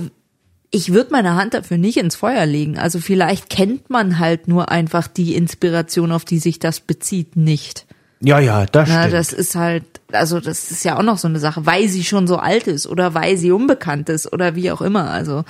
[0.71, 2.79] ich würde meine Hand dafür nicht ins Feuer legen.
[2.79, 7.87] Also vielleicht kennt man halt nur einfach die Inspiration, auf die sich das bezieht, nicht.
[8.21, 9.15] Ja, ja, das Na, stimmt.
[9.15, 12.27] das ist halt, also das ist ja auch noch so eine Sache, weil sie schon
[12.27, 15.11] so alt ist oder weil sie unbekannt ist oder wie auch immer.
[15.11, 15.45] Also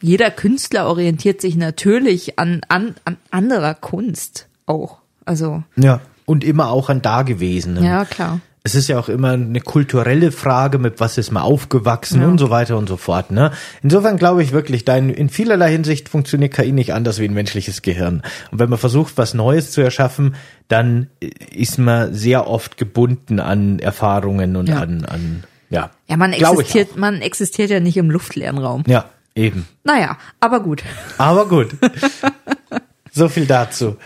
[0.00, 4.98] jeder Künstler orientiert sich natürlich an, an, an anderer Kunst auch.
[5.24, 6.00] Also, ja.
[6.30, 7.82] Und immer auch an Dagewesenen.
[7.84, 8.40] ja, klar.
[8.62, 12.28] Es ist ja auch immer eine kulturelle Frage, mit was ist man aufgewachsen Ja.
[12.28, 13.30] und so weiter und so fort.
[13.30, 13.52] Ne?
[13.82, 17.80] Insofern glaube ich wirklich, dein, in vielerlei Hinsicht funktioniert KI nicht anders wie ein menschliches
[17.80, 18.22] Gehirn.
[18.50, 20.34] Und wenn man versucht, was Neues zu erschaffen,
[20.68, 21.06] dann
[21.50, 24.80] ist man sehr oft gebunden an Erfahrungen und Ja.
[24.80, 25.88] an, an ja.
[26.08, 28.84] Ja, man existiert, man existiert ja nicht im luftleeren Raum.
[28.86, 29.66] Ja, eben.
[29.84, 30.82] Naja, aber gut.
[31.16, 31.70] Aber gut.
[33.12, 33.96] so viel dazu.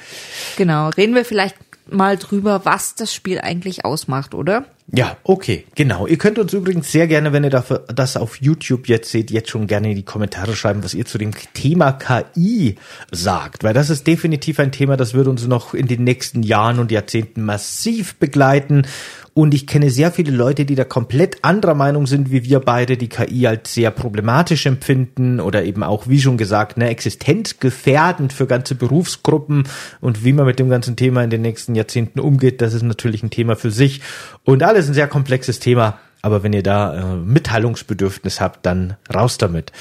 [0.56, 0.90] Genau.
[0.90, 1.56] Reden wir vielleicht
[1.90, 4.64] mal drüber, was das Spiel eigentlich ausmacht, oder?
[4.92, 6.06] Ja, okay, genau.
[6.06, 9.66] Ihr könnt uns übrigens sehr gerne, wenn ihr das auf YouTube jetzt seht, jetzt schon
[9.66, 12.76] gerne in die Kommentare schreiben, was ihr zu dem Thema KI
[13.10, 16.78] sagt, weil das ist definitiv ein Thema, das wird uns noch in den nächsten Jahren
[16.78, 18.86] und Jahrzehnten massiv begleiten.
[19.34, 22.96] Und ich kenne sehr viele Leute, die da komplett anderer Meinung sind, wie wir beide,
[22.96, 28.46] die KI als sehr problematisch empfinden oder eben auch, wie schon gesagt, ne, existenzgefährdend für
[28.46, 29.64] ganze Berufsgruppen.
[30.00, 33.24] Und wie man mit dem ganzen Thema in den nächsten Jahrzehnten umgeht, das ist natürlich
[33.24, 34.02] ein Thema für sich.
[34.44, 35.98] Und alles ein sehr komplexes Thema.
[36.22, 39.72] Aber wenn ihr da äh, Mitteilungsbedürfnis habt, dann raus damit.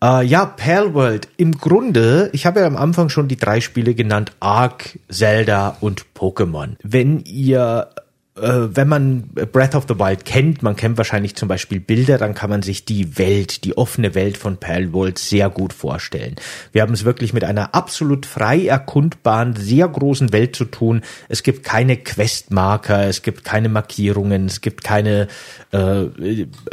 [0.00, 1.26] Äh, ja, Palworld.
[1.36, 6.06] Im Grunde, ich habe ja am Anfang schon die drei Spiele genannt, Ark, Zelda und
[6.16, 6.76] Pokémon.
[6.82, 7.88] Wenn ihr
[8.34, 12.48] wenn man Breath of the Wild kennt, man kennt wahrscheinlich zum Beispiel Bilder, dann kann
[12.48, 16.36] man sich die Welt, die offene Welt von Palworld sehr gut vorstellen.
[16.72, 21.02] Wir haben es wirklich mit einer absolut frei erkundbaren, sehr großen Welt zu tun.
[21.28, 25.28] Es gibt keine Questmarker, es gibt keine Markierungen, es gibt keine
[25.72, 26.04] äh,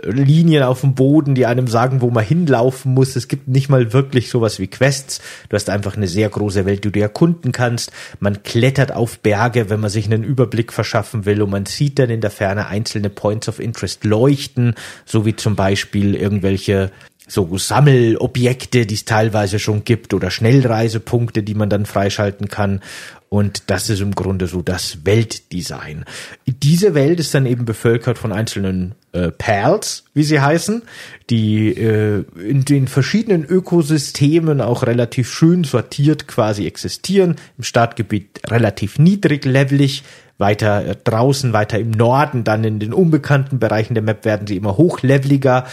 [0.04, 3.18] Linien auf dem Boden, die einem sagen, wo man hinlaufen muss.
[3.18, 5.20] Es gibt nicht mal wirklich sowas wie Quests.
[5.50, 7.92] Du hast einfach eine sehr große Welt, die du erkunden kannst.
[8.22, 12.12] Man klettert auf Berge, wenn man sich einen Überblick verschaffen will und man sieht dann
[12.12, 16.92] in der Ferne einzelne Points of Interest leuchten, so wie zum Beispiel irgendwelche
[17.28, 22.82] so Sammelobjekte, die es teilweise schon gibt oder Schnellreisepunkte, die man dann freischalten kann.
[23.30, 26.06] Und das ist im Grunde so das Weltdesign.
[26.48, 30.82] Diese Welt ist dann eben bevölkert von einzelnen äh, Pals, wie sie heißen,
[31.30, 37.36] die äh, in den verschiedenen Ökosystemen auch relativ schön sortiert quasi existieren.
[37.58, 40.04] Im Startgebiet relativ niedriglevelig,
[40.40, 44.58] weiter äh, draußen, weiter im Norden, dann in den unbekannten Bereichen der Map werden sie
[44.58, 45.66] immer hochleveliger.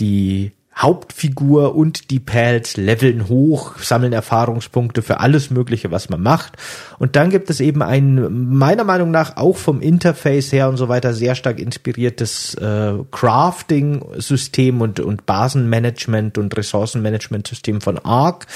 [0.00, 6.54] Die Hauptfigur und die Pals leveln hoch, sammeln Erfahrungspunkte für alles Mögliche, was man macht.
[6.98, 10.88] Und dann gibt es eben ein, meiner Meinung nach, auch vom Interface her und so
[10.88, 18.46] weiter, sehr stark inspiriertes äh, Crafting-System und, und Basenmanagement und Ressourcenmanagement-System von Arc.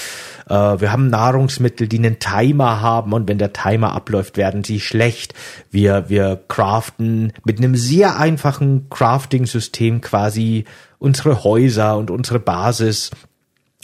[0.49, 4.81] Äh, wir haben Nahrungsmittel, die einen Timer haben und wenn der Timer abläuft, werden sie
[4.81, 5.33] schlecht.
[5.71, 10.65] Wir, wir craften mit einem sehr einfachen Crafting-System quasi
[10.99, 13.09] unsere Häuser und unsere Basis.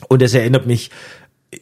[0.08, 0.92] Und es erinnert mich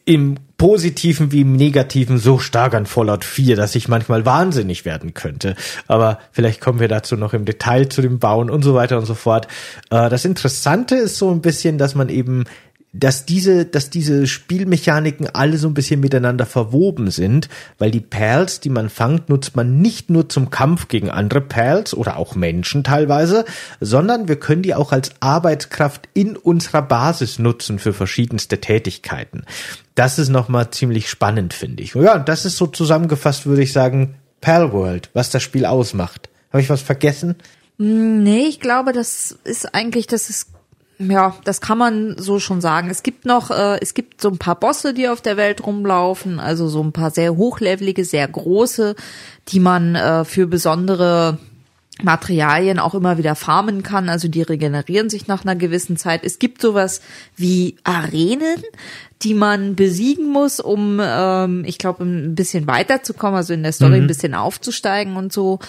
[0.06, 5.14] im Positiven wie im Negativen so stark an Fallout 4, dass ich manchmal wahnsinnig werden
[5.14, 5.56] könnte.
[5.88, 9.06] Aber vielleicht kommen wir dazu noch im Detail zu dem Bauen und so weiter und
[9.06, 9.48] so fort.
[9.90, 12.46] Äh, Das Interessante ist so ein bisschen, dass man eben
[12.94, 18.60] dass diese, dass diese Spielmechaniken alle so ein bisschen miteinander verwoben sind, weil die Perls,
[18.60, 22.84] die man fangt, nutzt man nicht nur zum Kampf gegen andere Perls oder auch Menschen
[22.84, 23.46] teilweise,
[23.82, 29.44] sondern wir können die auch als Arbeitskraft in unserer Basis nutzen für verschiedenste Tätigkeiten.
[29.96, 31.96] Das ist nochmal ziemlich spannend, finde ich.
[31.96, 36.30] Ja, das ist so zusammengefasst, würde ich sagen, Pal World, was das Spiel ausmacht.
[36.52, 37.36] Habe ich was vergessen?
[37.78, 40.53] Nee, ich glaube, das ist eigentlich, das ist
[41.00, 42.90] ja, das kann man so schon sagen.
[42.90, 46.40] Es gibt noch, äh, es gibt so ein paar Bosse, die auf der Welt rumlaufen,
[46.40, 48.96] also so ein paar sehr hochlevelige, sehr große,
[49.50, 51.38] die man äh, für besondere
[52.02, 56.24] Materialien auch immer wieder farmen kann, also die regenerieren sich nach einer gewissen Zeit.
[56.24, 57.02] Es gibt sowas
[57.36, 58.64] wie Arenen,
[59.24, 63.98] die man besiegen muss, um, ähm, ich glaube, ein bisschen weiterzukommen, also in der Story
[63.98, 64.04] mhm.
[64.04, 65.60] ein bisschen aufzusteigen und so.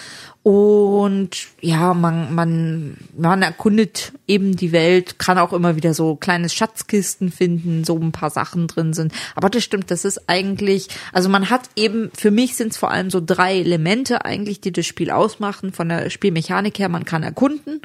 [0.43, 6.49] Und ja, man, man, man erkundet eben die Welt, kann auch immer wieder so kleine
[6.49, 9.11] Schatzkisten finden, so ein paar Sachen drin sind.
[9.35, 12.91] Aber das stimmt, das ist eigentlich, also man hat eben, für mich sind es vor
[12.91, 16.89] allem so drei Elemente eigentlich, die das Spiel ausmachen, von der Spielmechanik her.
[16.89, 17.81] Man kann erkunden,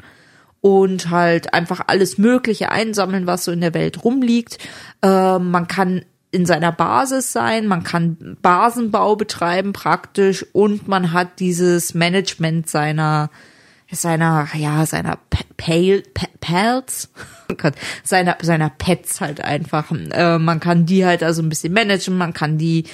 [0.61, 4.59] und halt einfach alles Mögliche einsammeln, was so in der Welt rumliegt.
[5.01, 11.39] Äh, man kann in seiner Basis sein, man kann Basenbau betreiben praktisch und man hat
[11.39, 13.29] dieses Management seiner
[13.91, 15.19] seiner ja seiner
[15.57, 17.09] Pals
[17.51, 17.69] oh
[18.03, 22.31] seiner seiner Pets halt einfach äh, man kann die halt also ein bisschen managen man
[22.31, 22.85] kann die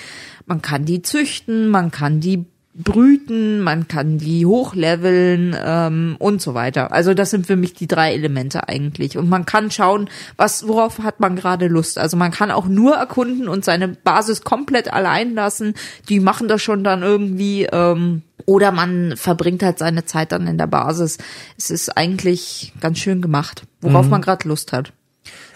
[0.47, 6.53] man kann die züchten man kann die brüten, man kann die hochleveln ähm, und so
[6.53, 6.91] weiter.
[6.91, 9.17] Also das sind für mich die drei Elemente eigentlich.
[9.17, 11.97] Und man kann schauen, was worauf hat man gerade Lust.
[11.97, 15.73] Also man kann auch nur erkunden und seine Basis komplett allein lassen.
[16.07, 17.63] Die machen das schon dann irgendwie.
[17.63, 21.17] Ähm, oder man verbringt halt seine Zeit dann in der Basis.
[21.57, 24.11] Es ist eigentlich ganz schön gemacht, worauf mhm.
[24.11, 24.93] man gerade Lust hat.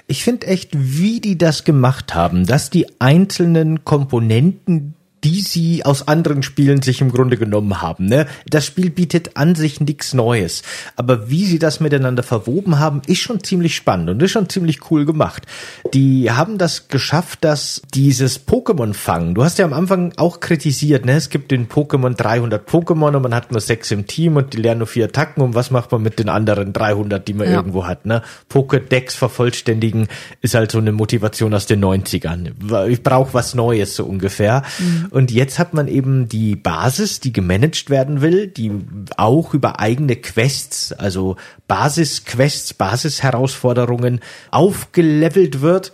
[0.08, 6.08] Ich finde echt, wie die das gemacht haben, dass die einzelnen Komponenten die sie aus
[6.08, 8.06] anderen Spielen sich im Grunde genommen haben.
[8.06, 8.28] Ne?
[8.50, 10.64] Das Spiel bietet an sich nichts Neues,
[10.96, 14.92] aber wie sie das miteinander verwoben haben, ist schon ziemlich spannend und ist schon ziemlich
[14.92, 15.46] cool gemacht.
[15.94, 19.36] Die haben das geschafft, dass dieses Pokémon fangen.
[19.36, 21.14] Du hast ja am Anfang auch kritisiert, ne?
[21.14, 24.58] Es gibt den Pokémon 300 Pokémon und man hat nur sechs im Team und die
[24.58, 27.54] lernen nur vier Attacken und was macht man mit den anderen 300, die man ja.
[27.54, 28.24] irgendwo hat, ne?
[28.52, 30.08] Pokédex vervollständigen
[30.42, 32.88] ist halt so eine Motivation aus den 90ern.
[32.88, 34.64] Ich brauche was Neues so ungefähr.
[34.80, 35.11] Mhm.
[35.12, 38.72] Und jetzt hat man eben die Basis, die gemanagt werden will, die
[39.18, 41.36] auch über eigene Quests, also
[41.68, 44.22] Basisquests, Basisherausforderungen
[44.52, 45.92] aufgelevelt wird.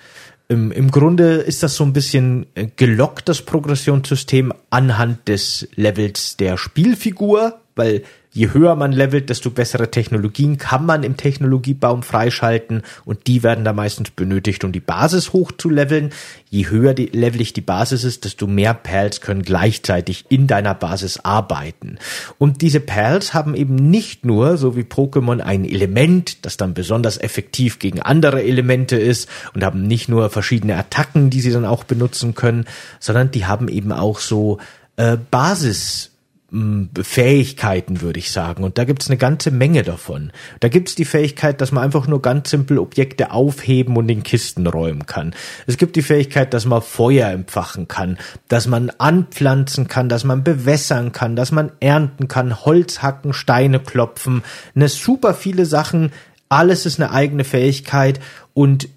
[0.50, 6.38] Im, Im Grunde ist das so ein bisschen äh, gelockt, das Progressionssystem, anhand des Levels
[6.38, 8.04] der Spielfigur, weil
[8.38, 13.66] je höher man levelt, desto bessere Technologien kann man im Technologiebaum freischalten und die werden
[13.66, 16.12] da meistens benötigt, um die Basis hoch zu leveln.
[16.48, 21.20] Je höher die, levelig die Basis ist, desto mehr Perls können gleichzeitig in deiner Basis
[21.22, 21.98] arbeiten.
[22.38, 27.18] Und diese Perls haben eben nicht nur, so wie Pokémon, ein Element, das dann besonders
[27.18, 31.86] effektiv gegen andere Elemente ist und haben nicht nur verschiedene Attacken, die sie dann auch
[31.86, 32.66] benutzen können,
[33.00, 34.60] sondern die haben eben auch so
[34.98, 36.12] äh, Basis
[36.50, 38.64] Fähigkeiten, würde ich sagen.
[38.64, 40.32] Und da gibt's eine ganze Menge davon.
[40.62, 44.66] Da gibt's die Fähigkeit, dass man einfach nur ganz simpel Objekte aufheben und in Kisten
[44.66, 45.36] räumen kann.
[45.66, 50.46] Es gibt die Fähigkeit, dass man Feuer empfachen kann, dass man anpflanzen kann, dass man
[50.46, 54.42] bewässern kann, dass man ernten kann, Holz hacken, Steine klopfen.
[54.74, 56.14] Eine super viele Sachen.
[56.48, 58.22] Alles ist eine eigene Fähigkeit
[58.54, 58.88] und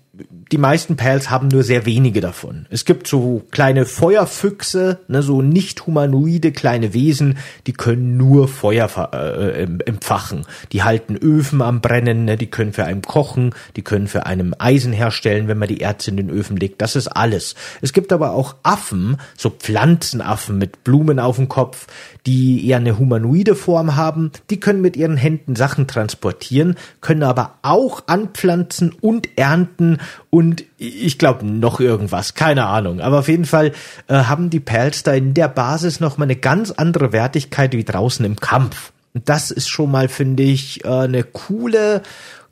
[0.53, 2.67] die meisten Pals haben nur sehr wenige davon.
[2.71, 8.89] Es gibt so kleine Feuerfüchse, ne, so nicht humanoide kleine Wesen, die können nur Feuer
[9.13, 10.45] äh, empfachen.
[10.73, 14.59] Die halten Öfen am Brennen, ne, die können für einen kochen, die können für einen
[14.59, 16.83] Eisen herstellen, wenn man die Erze in den Öfen legt.
[16.83, 17.55] Das ist alles.
[17.81, 21.87] Es gibt aber auch Affen, so Pflanzenaffen mit Blumen auf dem Kopf,
[22.27, 24.31] die eher eine humanoide Form haben.
[24.51, 29.99] Die können mit ihren Händen Sachen transportieren, können aber auch anpflanzen und ernten
[30.31, 33.01] und ich glaube noch irgendwas, keine Ahnung.
[33.01, 33.73] Aber auf jeden Fall
[34.09, 37.85] äh, haben die Perls da in der Basis noch mal eine ganz andere Wertigkeit wie
[37.85, 38.93] draußen im Kampf.
[39.13, 42.03] Und das ist schon mal, finde ich, äh, eine coole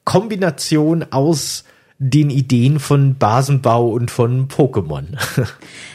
[0.04, 1.64] Kombination aus
[1.98, 5.06] den Ideen von Basenbau und von Pokémon.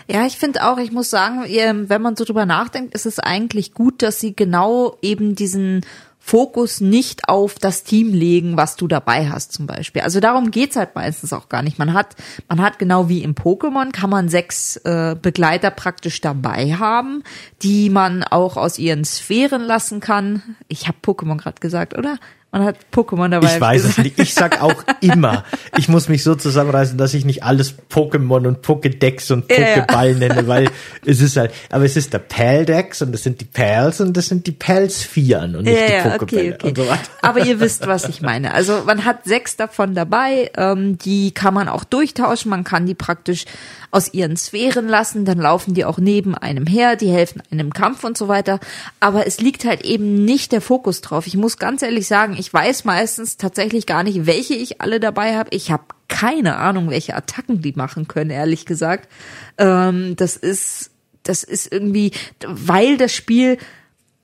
[0.06, 3.74] Ja, ich finde auch, ich muss sagen, wenn man so drüber nachdenkt, ist es eigentlich
[3.74, 5.86] gut, dass sie genau eben diesen
[6.20, 10.02] Fokus nicht auf das Team legen, was du dabei hast zum Beispiel.
[10.02, 11.80] Also darum geht's halt meistens auch gar nicht.
[11.80, 12.16] Man hat,
[12.48, 17.24] man hat genau wie im Pokémon, kann man sechs äh, Begleiter praktisch dabei haben,
[17.62, 20.56] die man auch aus ihren Sphären lassen kann.
[20.68, 22.18] Ich habe Pokémon gerade gesagt, oder?
[22.54, 23.56] Man hat Pokémon dabei.
[23.56, 24.20] Ich weiß es nicht.
[24.20, 25.44] Ich sag auch immer,
[25.76, 30.12] ich muss mich so zusammenreißen, dass ich nicht alles Pokémon und Pokédex und Pokéball ja,
[30.12, 30.18] ja.
[30.20, 30.70] nenne, weil
[31.04, 34.28] es ist halt, aber es ist der Paldex und das sind die Pals und das
[34.28, 36.74] sind die Palspheren und nicht ja, die Pokébälle okay, okay.
[36.76, 36.86] So
[37.24, 38.54] aber ihr wisst, was ich meine.
[38.54, 42.94] Also man hat sechs davon dabei, ähm, die kann man auch durchtauschen, man kann die
[42.94, 43.46] praktisch
[43.94, 48.04] aus ihren Sphären lassen, dann laufen die auch neben einem her, die helfen einem Kampf
[48.04, 48.60] und so weiter.
[49.00, 51.28] Aber es liegt halt eben nicht der Fokus drauf.
[51.28, 55.38] Ich muss ganz ehrlich sagen, ich weiß meistens tatsächlich gar nicht, welche ich alle dabei
[55.38, 55.50] habe.
[55.54, 59.10] Ich habe keine Ahnung, welche Attacken die machen können, ehrlich gesagt.
[59.58, 60.92] Ähm, das ist,
[61.24, 62.12] das ist irgendwie,
[62.46, 63.58] weil das Spiel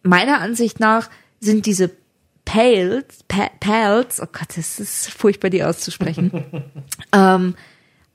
[0.04, 1.92] meiner Ansicht nach sind diese
[2.44, 6.46] Pales, pa Pals, oh Gott, das ist furchtbar, die auszusprechen.
[7.14, 7.56] ähm,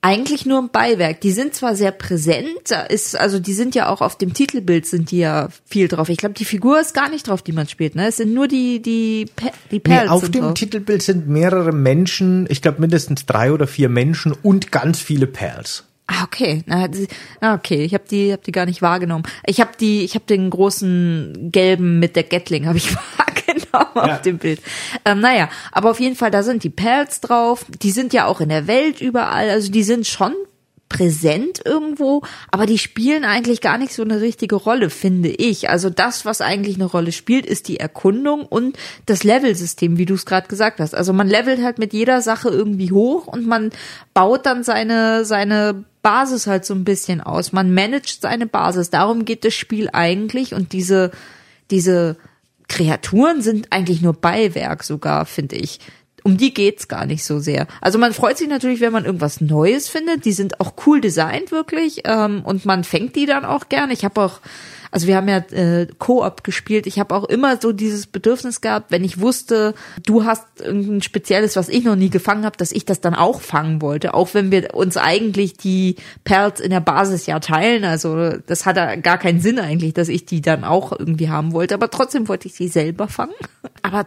[0.04, 1.22] eigentlich nur ein Beiwerk.
[1.22, 4.86] Die sind zwar sehr präsent, da ist, also die sind ja auch auf dem Titelbild
[4.86, 6.10] sind die ja viel drauf.
[6.10, 8.08] Ich glaube, die Figur ist gar nicht drauf, die man spielt, ne?
[8.08, 9.30] Es sind nur die, die,
[9.70, 10.04] die Perls.
[10.04, 10.54] Nee, auf dem drauf.
[10.54, 15.84] Titelbild sind mehrere Menschen, ich glaube mindestens drei oder vier Menschen und ganz viele Perls.
[16.06, 16.62] Ah, okay.
[17.40, 19.24] Ah, okay, ich habe die, hab die gar nicht wahrgenommen.
[19.46, 23.33] Ich habe die, ich habe den großen gelben mit der Gatling habe ich wahrgenommen
[23.94, 24.14] ja.
[24.14, 24.60] auf dem Bild.
[25.04, 27.66] Ähm, naja, aber auf jeden Fall, da sind die Pelz drauf.
[27.82, 29.50] Die sind ja auch in der Welt überall.
[29.50, 30.34] Also die sind schon
[30.88, 35.68] präsent irgendwo, aber die spielen eigentlich gar nicht so eine richtige Rolle, finde ich.
[35.68, 40.14] Also das, was eigentlich eine Rolle spielt, ist die Erkundung und das Levelsystem, wie du
[40.14, 40.94] es gerade gesagt hast.
[40.94, 43.70] Also man levelt halt mit jeder Sache irgendwie hoch und man
[44.12, 47.52] baut dann seine seine Basis halt so ein bisschen aus.
[47.52, 48.90] Man managt seine Basis.
[48.90, 51.10] Darum geht das Spiel eigentlich und diese
[51.70, 52.16] diese
[52.68, 55.80] Kreaturen sind eigentlich nur Beiwerk sogar, finde ich
[56.24, 57.66] um die geht's gar nicht so sehr.
[57.82, 60.24] Also man freut sich natürlich, wenn man irgendwas Neues findet.
[60.24, 63.92] Die sind auch cool designt wirklich ähm, und man fängt die dann auch gerne.
[63.92, 64.40] Ich habe auch,
[64.94, 66.86] also wir haben ja äh, Co-op gespielt.
[66.86, 69.74] Ich habe auch immer so dieses Bedürfnis gehabt, wenn ich wusste,
[70.06, 73.40] du hast irgendein spezielles, was ich noch nie gefangen habe, dass ich das dann auch
[73.40, 74.14] fangen wollte.
[74.14, 77.82] Auch wenn wir uns eigentlich die Perls in der Basis ja teilen.
[77.84, 81.74] Also das hat gar keinen Sinn eigentlich, dass ich die dann auch irgendwie haben wollte.
[81.74, 83.34] Aber trotzdem wollte ich sie selber fangen.
[83.82, 84.06] Aber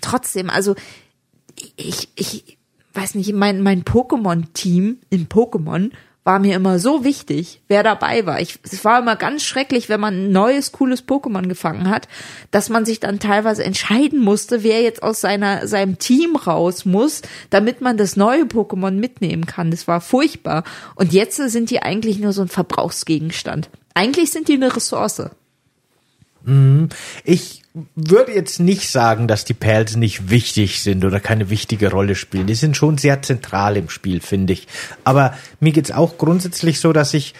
[0.00, 0.74] trotzdem, also
[1.76, 2.58] ich, ich
[2.92, 5.92] weiß nicht, mein, mein Pokémon-Team in Pokémon
[6.24, 8.40] war mir immer so wichtig, wer dabei war.
[8.40, 12.08] Ich, es war immer ganz schrecklich, wenn man ein neues, cooles Pokémon gefangen hat,
[12.50, 17.20] dass man sich dann teilweise entscheiden musste, wer jetzt aus seiner, seinem Team raus muss,
[17.50, 19.70] damit man das neue Pokémon mitnehmen kann.
[19.70, 20.64] Das war furchtbar.
[20.94, 23.68] Und jetzt sind die eigentlich nur so ein Verbrauchsgegenstand.
[23.92, 25.22] Eigentlich sind die eine Ressource.
[26.44, 26.88] Mhm.
[27.24, 27.62] Ich
[27.96, 32.46] würde jetzt nicht sagen, dass die Perls nicht wichtig sind oder keine wichtige Rolle spielen.
[32.46, 34.68] Die sind schon sehr zentral im Spiel, finde ich.
[35.02, 37.34] Aber mir geht's auch grundsätzlich so, dass ich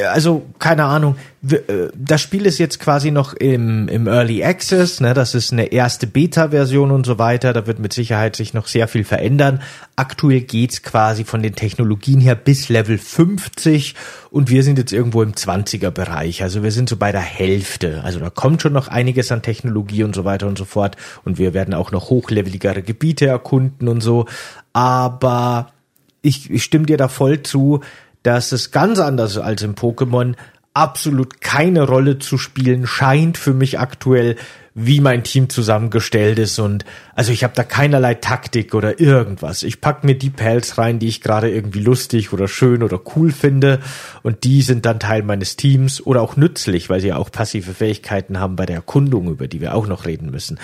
[0.00, 1.16] also keine Ahnung,
[1.50, 5.66] äh, das Spiel ist jetzt quasi noch im, im Early Access, ne, das ist eine
[5.66, 9.60] erste Beta-Version und so weiter, da wird mit Sicherheit sich noch sehr viel verändern.
[9.96, 13.94] Aktuell geht's quasi von den Technologien her bis Level 50
[14.30, 18.18] und wir sind jetzt irgendwo im 20er-Bereich, also wir sind so bei der Hälfte, also
[18.18, 21.52] da kommt schon noch einiges an Technologie und so weiter und so fort und wir
[21.52, 24.24] werden auch noch hochleveligere Gebiete erkunden und so,
[24.72, 25.72] aber
[26.22, 27.80] ich, ich stimme dir da voll zu,
[28.22, 30.34] dass es ganz anders als im Pokémon
[30.74, 34.36] absolut keine Rolle zu spielen scheint für mich aktuell,
[34.74, 39.64] wie mein Team zusammengestellt ist und also ich habe da keinerlei Taktik oder irgendwas.
[39.64, 43.32] Ich pack mir die Pelz rein, die ich gerade irgendwie lustig oder schön oder cool
[43.32, 43.80] finde
[44.22, 47.74] und die sind dann Teil meines Teams oder auch nützlich, weil sie ja auch passive
[47.74, 50.58] Fähigkeiten haben bei der Erkundung, über die wir auch noch reden müssen.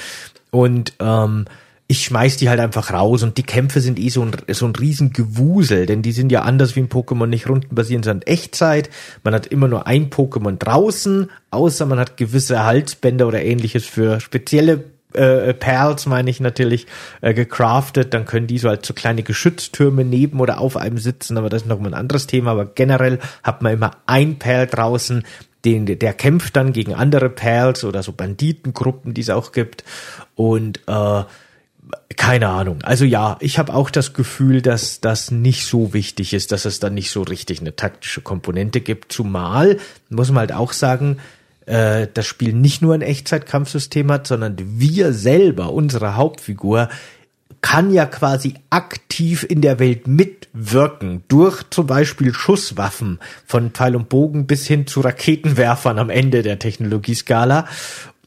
[0.51, 1.45] Und ähm,
[1.91, 4.77] ich schmeiß die halt einfach raus und die Kämpfe sind eh so ein, so ein
[4.77, 8.91] Riesengewusel, denn die sind ja anders wie im Pokémon nicht rundenbasierend, sondern Echtzeit.
[9.25, 14.21] Man hat immer nur ein Pokémon draußen, außer man hat gewisse Halsbänder oder ähnliches für
[14.21, 16.87] spezielle äh, Perls, meine ich natürlich,
[17.23, 18.13] äh, gecraftet.
[18.13, 21.63] Dann können die so als so kleine Geschütztürme neben oder auf einem sitzen, aber das
[21.63, 22.51] ist nochmal ein anderes Thema.
[22.51, 25.25] Aber generell hat man immer ein Perl draußen,
[25.65, 29.85] den, der kämpft dann gegen andere Perls oder so Banditengruppen, die es auch gibt.
[30.35, 31.23] Und äh,
[32.17, 32.83] keine Ahnung.
[32.83, 36.81] Also ja, ich habe auch das Gefühl, dass das nicht so wichtig ist, dass es
[36.81, 39.13] dann nicht so richtig eine taktische Komponente gibt.
[39.13, 39.79] Zumal,
[40.11, 41.19] muss man halt auch sagen,
[41.67, 46.89] äh, das Spiel nicht nur ein Echtzeitkampfsystem hat, sondern wir selber, unsere Hauptfigur,
[47.61, 54.09] kann ja quasi aktiv in der Welt mitwirken durch zum Beispiel Schusswaffen von Pfeil und
[54.09, 57.67] Bogen bis hin zu Raketenwerfern am Ende der Technologieskala.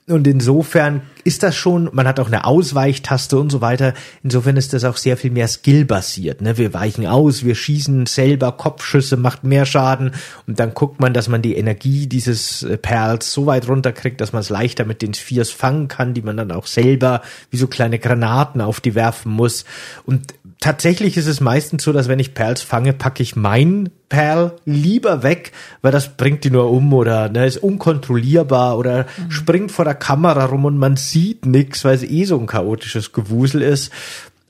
[0.07, 3.93] Und insofern ist das schon, man hat auch eine Ausweichtaste und so weiter.
[4.23, 6.41] Insofern ist das auch sehr viel mehr skillbasiert.
[6.41, 6.57] Ne?
[6.57, 10.11] Wir weichen aus, wir schießen selber Kopfschüsse, macht mehr Schaden
[10.47, 14.33] und dann guckt man, dass man die Energie dieses äh, Perls so weit runterkriegt, dass
[14.33, 17.21] man es leichter mit den Spheres fangen kann, die man dann auch selber
[17.51, 19.65] wie so kleine Granaten auf die werfen muss.
[20.05, 24.53] Und tatsächlich ist es meistens so, dass wenn ich Perls fange, packe ich mein Perl
[24.63, 25.51] lieber weg,
[25.81, 29.31] weil das bringt die nur um oder ne, ist unkontrollierbar oder mhm.
[29.31, 33.11] springt vor der Kamera rum und man sieht nix, weil es eh so ein chaotisches
[33.11, 33.91] Gewusel ist.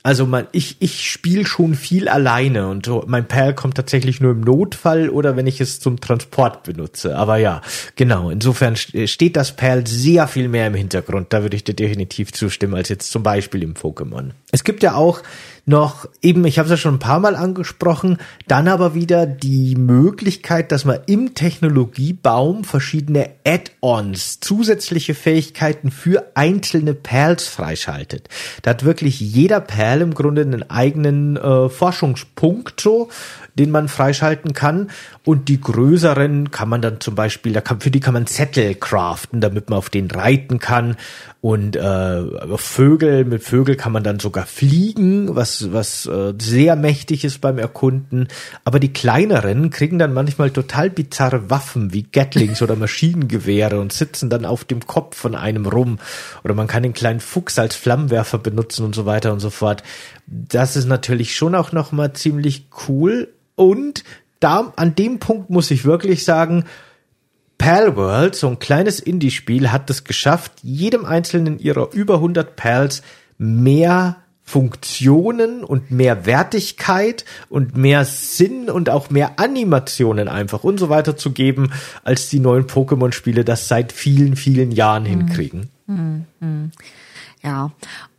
[0.04, 4.32] Also man, ich, ich spiele schon viel alleine und so, mein Perl kommt tatsächlich nur
[4.32, 7.16] im Notfall oder wenn ich es zum Transport benutze.
[7.16, 7.62] Aber ja,
[7.94, 8.28] genau.
[8.28, 11.32] Insofern steht das Perl sehr viel mehr im Hintergrund.
[11.32, 14.30] Da würde ich dir definitiv zustimmen als jetzt zum Beispiel im Pokémon.
[14.50, 15.22] Es gibt ja auch
[15.64, 19.76] noch eben, ich habe es ja schon ein paar Mal angesprochen, dann aber wieder die
[19.76, 28.28] Möglichkeit, dass man im Technologiebaum verschiedene Add-ons, zusätzliche Fähigkeiten für einzelne Perls freischaltet.
[28.62, 33.08] Da hat wirklich jeder Perl im Grunde einen eigenen äh, Forschungspunkt so
[33.58, 34.90] den man freischalten kann.
[35.24, 38.74] Und die größeren kann man dann zum Beispiel, da kann, für die kann man Zettel
[38.74, 40.96] craften, damit man auf den reiten kann.
[41.40, 42.22] Und äh,
[42.56, 47.58] Vögel, mit Vögel kann man dann sogar fliegen, was, was äh, sehr mächtig ist beim
[47.58, 48.28] Erkunden.
[48.64, 54.30] Aber die kleineren kriegen dann manchmal total bizarre Waffen wie Gatlings oder Maschinengewehre und sitzen
[54.30, 55.98] dann auf dem Kopf von einem rum.
[56.44, 59.82] Oder man kann den kleinen Fuchs als Flammenwerfer benutzen und so weiter und so fort.
[60.26, 63.28] Das ist natürlich schon auch nochmal ziemlich cool.
[63.54, 64.04] Und
[64.40, 66.64] da, an dem Punkt muss ich wirklich sagen,
[67.58, 73.02] Palworld, so ein kleines Indie-Spiel, hat es geschafft, jedem einzelnen ihrer über 100 Pals
[73.38, 80.88] mehr Funktionen und mehr Wertigkeit und mehr Sinn und auch mehr Animationen einfach und so
[80.88, 81.72] weiter zu geben,
[82.02, 85.70] als die neuen Pokémon-Spiele das seit vielen, vielen Jahren hinkriegen.
[85.86, 86.72] Hm, hm.
[87.42, 87.70] Ja,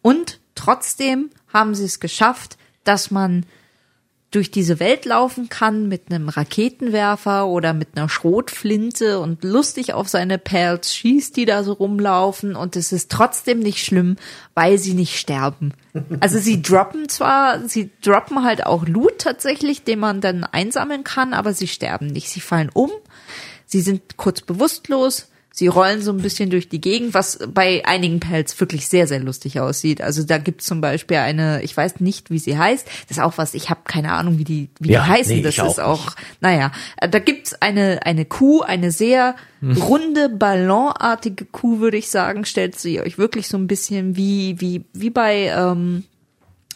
[0.02, 3.46] und trotzdem haben sie es geschafft, dass man
[4.36, 10.10] durch diese Welt laufen kann mit einem Raketenwerfer oder mit einer Schrotflinte und lustig auf
[10.10, 14.16] seine Perls schießt, die da so rumlaufen und es ist trotzdem nicht schlimm,
[14.56, 15.74] weil sie nicht sterben.
[16.20, 21.34] Also sie droppen zwar, sie droppen halt auch Loot tatsächlich, den man dann einsammeln kann,
[21.36, 22.30] aber sie sterben nicht.
[22.30, 22.90] Sie fallen um,
[23.68, 28.20] sie sind kurz bewusstlos, Sie rollen so ein bisschen durch die Gegend, was bei einigen
[28.20, 30.02] Pelz wirklich sehr, sehr lustig aussieht.
[30.02, 32.88] Also da gibt zum Beispiel eine, ich weiß nicht, wie sie heißt.
[33.08, 35.36] Das ist auch was, ich habe keine Ahnung, wie die, wie ja, die heißen.
[35.36, 36.18] Nee, das ist auch, nicht.
[36.42, 39.78] naja, da gibt's eine, eine Kuh, eine sehr hm.
[39.78, 44.86] runde, ballonartige Kuh, würde ich sagen, stellt sie euch wirklich so ein bisschen wie, wie,
[44.94, 46.04] wie bei, ähm,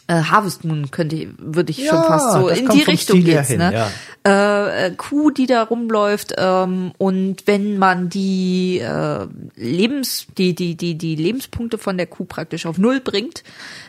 [0.08, 3.58] äh, Harvest Moon könnte, würde ich ja, schon fast so in die Richtung geht's, hin,
[3.58, 3.72] ne?
[3.74, 3.90] Ja.
[4.26, 10.76] Äh, äh, Kuh, die da rumläuft ähm, und wenn man die äh, Lebens, die die
[10.76, 13.44] die die Lebenspunkte von der Kuh praktisch auf null bringt,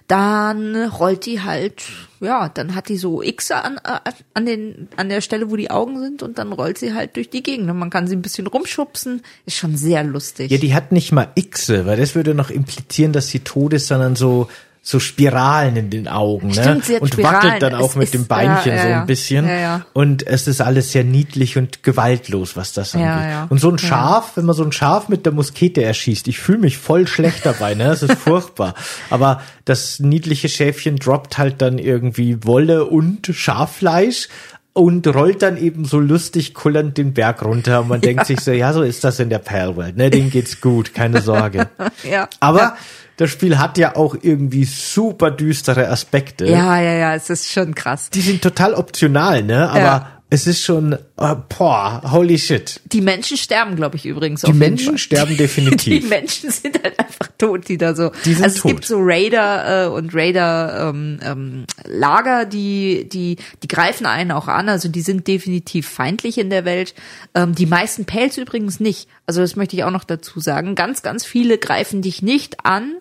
[0.08, 1.84] dann rollt die halt,
[2.20, 5.72] ja, dann hat die so X an, äh, an den an der Stelle, wo die
[5.72, 8.22] Augen sind und dann rollt sie halt durch die Gegend und man kann sie ein
[8.22, 10.52] bisschen rumschubsen, ist schon sehr lustig.
[10.52, 13.88] Ja, die hat nicht mal X, weil das würde noch implizieren, dass sie tot ist,
[13.88, 14.50] sondern so
[14.90, 17.00] so Spiralen in den Augen Stimmt, ne?
[17.00, 17.36] und Spiralen.
[17.36, 20.48] wackelt dann auch es mit dem Beinchen ja, ja, so ein bisschen ja, und es
[20.48, 23.52] ist alles sehr niedlich und gewaltlos, was das angeht.
[23.52, 26.58] Und so ein Schaf, wenn man so ein Schaf mit der Muskete erschießt, ich fühle
[26.58, 27.84] mich voll schlecht dabei, ne?
[27.84, 28.74] Das ist furchtbar.
[29.12, 34.28] Aber das niedliche Schäfchen droppt halt dann irgendwie Wolle und Schaffleisch
[34.74, 38.52] und rollt dann eben so lustig kullernd den Berg runter und man denkt sich so,
[38.52, 40.10] ja, so ist das in der Palworld, ne?
[40.10, 41.70] Denen geht's gut, keine Sorge.
[42.10, 42.28] ja.
[42.40, 42.76] Aber
[43.20, 46.46] das Spiel hat ja auch irgendwie super düstere Aspekte.
[46.46, 48.10] Ja, ja, ja, es ist schon krass.
[48.12, 49.70] Die sind total optional, ne?
[49.70, 50.19] Aber ja.
[50.32, 52.82] Es ist schon, uh, boah, holy shit.
[52.86, 54.42] Die Menschen sterben, glaube ich, übrigens.
[54.42, 56.04] Die Menschen sterben definitiv.
[56.04, 58.12] die Menschen sind halt einfach tot, die da so.
[58.26, 58.72] Die sind also es tot.
[58.72, 64.48] gibt so Raider äh, und Raider ähm, ähm, Lager, die die die greifen einen auch
[64.48, 64.70] an.
[64.70, 66.94] Also die sind definitiv feindlich in der Welt.
[67.34, 69.10] Ähm, die meisten Pels übrigens nicht.
[69.26, 70.76] Also das möchte ich auch noch dazu sagen.
[70.76, 72.98] Ganz ganz viele greifen dich nicht an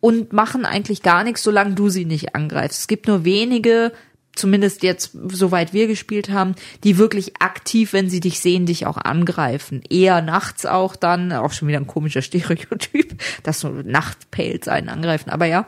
[0.00, 2.80] und machen eigentlich gar nichts, solange du sie nicht angreifst.
[2.80, 3.92] Es gibt nur wenige
[4.36, 8.98] zumindest jetzt, soweit wir gespielt haben, die wirklich aktiv, wenn sie dich sehen, dich auch
[8.98, 9.82] angreifen.
[9.88, 15.30] Eher nachts auch dann, auch schon wieder ein komischer Stereotyp, dass so Nachtpales einen angreifen,
[15.30, 15.66] aber ja.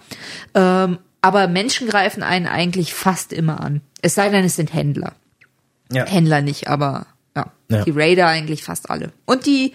[0.54, 3.80] Ähm, aber Menschen greifen einen eigentlich fast immer an.
[4.02, 5.14] Es sei denn, es sind Händler.
[5.90, 6.06] Ja.
[6.06, 7.06] Händler nicht, aber
[7.36, 7.84] ja, ja.
[7.84, 9.12] Die Raider eigentlich fast alle.
[9.24, 9.72] Und die,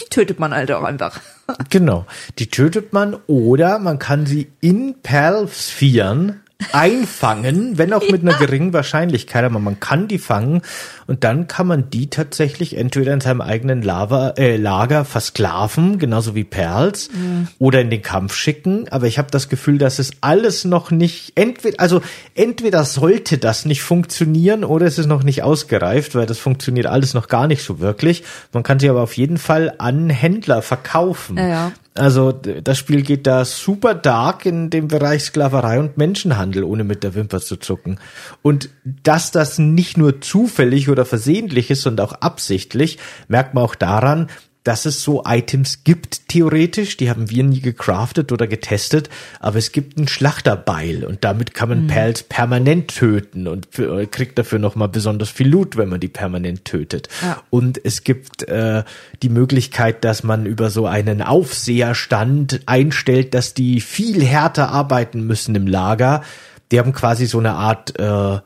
[0.00, 1.20] die tötet man halt auch einfach.
[1.70, 2.06] genau.
[2.38, 6.40] Die tötet man oder man kann sie in Perl-Sphären
[6.72, 10.62] einfangen, wenn auch mit einer geringen Wahrscheinlichkeit, aber man kann die fangen
[11.06, 16.34] und dann kann man die tatsächlich entweder in seinem eigenen Lava, äh, Lager versklaven, genauso
[16.34, 17.48] wie Perls, mhm.
[17.58, 18.88] oder in den Kampf schicken.
[18.90, 22.00] Aber ich habe das Gefühl, dass es alles noch nicht, entweder, also
[22.34, 27.14] entweder sollte das nicht funktionieren oder es ist noch nicht ausgereift, weil das funktioniert alles
[27.14, 28.24] noch gar nicht so wirklich.
[28.52, 31.36] Man kann sie aber auf jeden Fall an Händler verkaufen.
[31.36, 31.72] Ja, ja.
[31.94, 37.02] Also das Spiel geht da super dark in dem Bereich Sklaverei und Menschenhandel, ohne mit
[37.02, 38.00] der Wimper zu zucken.
[38.40, 43.74] Und dass das nicht nur zufällig oder versehentlich ist, sondern auch absichtlich, merkt man auch
[43.74, 44.28] daran,
[44.64, 49.10] dass es so Items gibt, theoretisch, die haben wir nie gecraftet oder getestet,
[49.40, 51.86] aber es gibt ein Schlachterbeil und damit kann man mhm.
[51.88, 56.64] Perls permanent töten und für, kriegt dafür nochmal besonders viel Loot, wenn man die permanent
[56.64, 57.08] tötet.
[57.22, 57.42] Ja.
[57.50, 58.84] Und es gibt äh,
[59.22, 65.54] die Möglichkeit, dass man über so einen Aufseherstand einstellt, dass die viel härter arbeiten müssen
[65.54, 66.22] im Lager.
[66.70, 68.40] Die haben quasi so eine Art äh,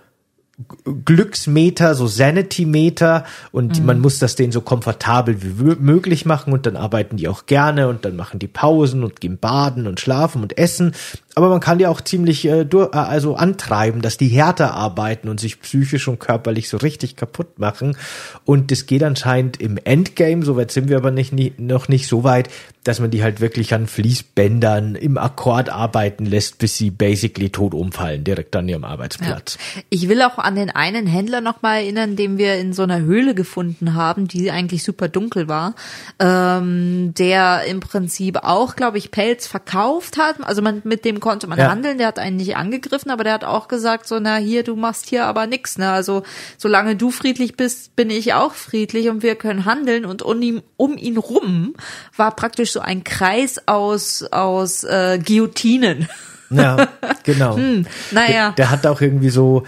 [1.04, 3.86] Glücksmeter, so Sanity-Meter und mhm.
[3.86, 7.88] man muss das denen so komfortabel wie möglich machen und dann arbeiten die auch gerne
[7.88, 10.94] und dann machen die Pausen und gehen baden und schlafen und essen
[11.36, 15.38] aber man kann ja auch ziemlich äh, äh, also antreiben, dass die härter arbeiten und
[15.38, 17.94] sich psychisch und körperlich so richtig kaputt machen.
[18.46, 22.24] Und das geht anscheinend im Endgame, soweit sind wir aber nicht, nicht, noch nicht so
[22.24, 22.48] weit,
[22.84, 27.74] dass man die halt wirklich an Fließbändern im Akkord arbeiten lässt, bis sie basically tot
[27.74, 29.58] umfallen, direkt an ihrem Arbeitsplatz.
[29.74, 29.82] Ja.
[29.90, 33.34] Ich will auch an den einen Händler nochmal erinnern, den wir in so einer Höhle
[33.34, 35.74] gefunden haben, die eigentlich super dunkel war,
[36.18, 40.36] ähm, der im Prinzip auch, glaube ich, Pelz verkauft hat.
[40.42, 41.68] Also man mit dem konnte man ja.
[41.68, 44.76] handeln, der hat einen nicht angegriffen, aber der hat auch gesagt, so, na hier, du
[44.76, 45.90] machst hier aber nix, ne?
[45.90, 46.22] Also
[46.56, 50.62] solange du friedlich bist, bin ich auch friedlich und wir können handeln und um ihn,
[50.76, 51.74] um ihn rum
[52.16, 56.08] war praktisch so ein Kreis aus, aus äh, Guillotinen.
[56.48, 56.86] Ja,
[57.24, 57.56] genau.
[57.56, 58.50] hm, naja.
[58.50, 59.64] Der, der hat auch irgendwie so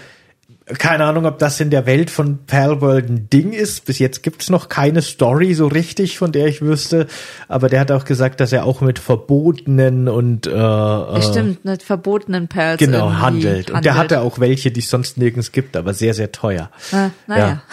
[0.77, 3.85] keine Ahnung, ob das in der Welt von Palworld ein Ding ist.
[3.85, 7.07] Bis jetzt gibt's noch keine Story so richtig, von der ich wüsste.
[7.47, 11.81] Aber der hat auch gesagt, dass er auch mit verbotenen und äh, äh Stimmt, mit
[11.81, 13.21] verbotenen Perls genau handelt.
[13.21, 13.71] handelt.
[13.71, 16.69] Und der hatte auch welche, die es sonst nirgends gibt, aber sehr, sehr teuer.
[16.91, 17.47] Äh, naja.
[17.47, 17.61] Ja.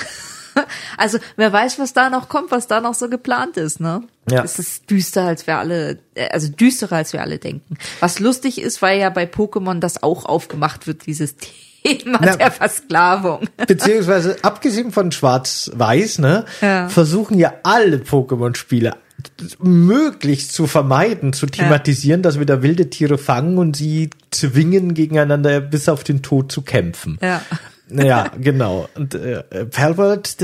[0.97, 4.05] Also wer weiß, was da noch kommt, was da noch so geplant ist, ne?
[4.30, 4.42] Ja.
[4.42, 7.76] Es ist düster, als wir alle, äh, also düsterer, als wir alle denken.
[8.01, 11.53] Was lustig ist, weil ja bei Pokémon das auch aufgemacht wird, dieses Thema.
[11.87, 13.47] Thema Na, der Versklavung.
[13.66, 16.89] Beziehungsweise, abgesehen von Schwarz-Weiß, ne, ja.
[16.89, 18.95] versuchen ja alle Pokémon-Spiele
[19.61, 22.22] möglichst zu vermeiden, zu thematisieren, ja.
[22.22, 26.62] dass wir da wilde Tiere fangen und sie zwingen, gegeneinander bis auf den Tod zu
[26.62, 27.18] kämpfen.
[27.22, 27.43] Ja.
[27.89, 28.89] Ja, genau.
[28.97, 30.37] Und äh, Perlwald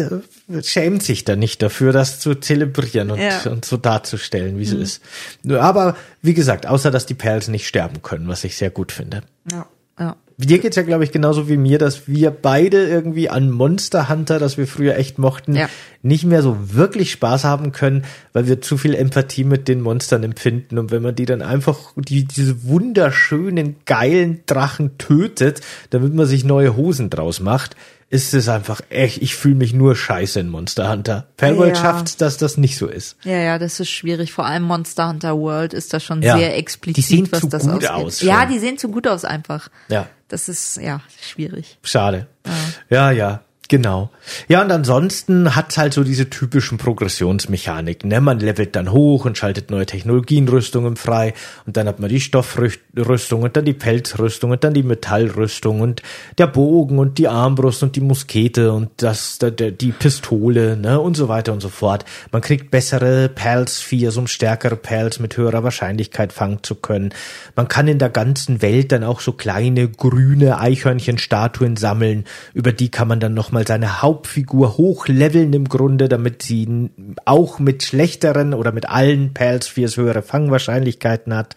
[0.62, 3.40] schämt sich da nicht dafür, das zu zelebrieren und, ja.
[3.50, 4.82] und so darzustellen, wie mhm.
[4.82, 5.00] es
[5.42, 5.52] ist.
[5.52, 9.22] Aber wie gesagt, außer dass die Perls nicht sterben können, was ich sehr gut finde.
[9.50, 9.66] Ja,
[9.98, 10.16] ja
[10.46, 14.38] dir geht's ja, glaube ich, genauso wie mir, dass wir beide irgendwie an Monster Hunter,
[14.38, 15.68] das wir früher echt mochten, ja.
[16.02, 20.22] nicht mehr so wirklich Spaß haben können, weil wir zu viel Empathie mit den Monstern
[20.22, 20.78] empfinden.
[20.78, 26.44] Und wenn man die dann einfach, die, diese wunderschönen, geilen Drachen tötet, damit man sich
[26.44, 27.76] neue Hosen draus macht,
[28.12, 31.28] ist es einfach echt, ich fühle mich nur scheiße in Monster Hunter.
[31.38, 31.82] Fanworld ja.
[31.82, 33.16] schafft dass das nicht so ist.
[33.24, 34.32] Ja, ja, das ist schwierig.
[34.34, 36.36] Vor allem Monster Hunter World ist da schon ja.
[36.36, 38.20] sehr explizit, die sehen was zu das gut aus.
[38.20, 39.70] Ja, die sehen zu gut aus einfach.
[39.88, 40.08] Ja.
[40.32, 41.78] Das ist, ja, schwierig.
[41.82, 42.26] Schade.
[42.88, 43.12] Ja, ja.
[43.12, 43.40] ja.
[43.72, 44.10] Genau.
[44.48, 48.10] Ja, und ansonsten hat's halt so diese typischen Progressionsmechaniken.
[48.10, 48.20] Ne?
[48.20, 51.32] Man levelt dann hoch und schaltet neue Technologienrüstungen frei
[51.64, 56.02] und dann hat man die Stoffrüstung und dann die Pelzrüstung und dann die Metallrüstung und
[56.36, 61.00] der Bogen und die Armbrust und die Muskete und das, die Pistole ne?
[61.00, 62.04] und so weiter und so fort.
[62.30, 67.14] Man kriegt bessere Pelzviers, um stärkere Pelz mit höherer Wahrscheinlichkeit fangen zu können.
[67.56, 72.90] Man kann in der ganzen Welt dann auch so kleine grüne Eichhörnchenstatuen sammeln, über die
[72.90, 76.90] kann man dann nochmal mal seine Hauptfigur hochleveln im Grunde, damit sie
[77.24, 81.54] auch mit schlechteren oder mit allen Pals Spheres höhere Fangwahrscheinlichkeiten hat.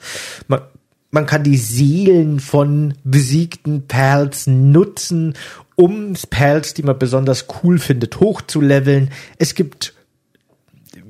[0.48, 0.62] Man,
[1.10, 5.34] man kann die Seelen von besiegten Pals nutzen,
[5.76, 9.10] um Pals, die man besonders cool findet, hochzuleveln.
[9.40, 9.95] Es gibt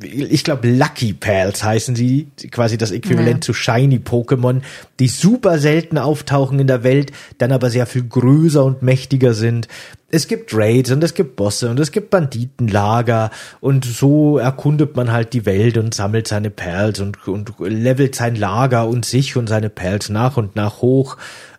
[0.05, 3.41] ich glaube Lucky Pals heißen sie, quasi das Äquivalent ja.
[3.41, 4.61] zu Shiny Pokémon,
[4.99, 9.67] die super selten auftauchen in der Welt, dann aber sehr viel größer und mächtiger sind.
[10.09, 15.11] Es gibt Raids und es gibt Bosse und es gibt Banditenlager und so erkundet man
[15.11, 19.47] halt die Welt und sammelt seine Perls und, und levelt sein Lager und sich und
[19.47, 21.17] seine Perls nach und nach hoch.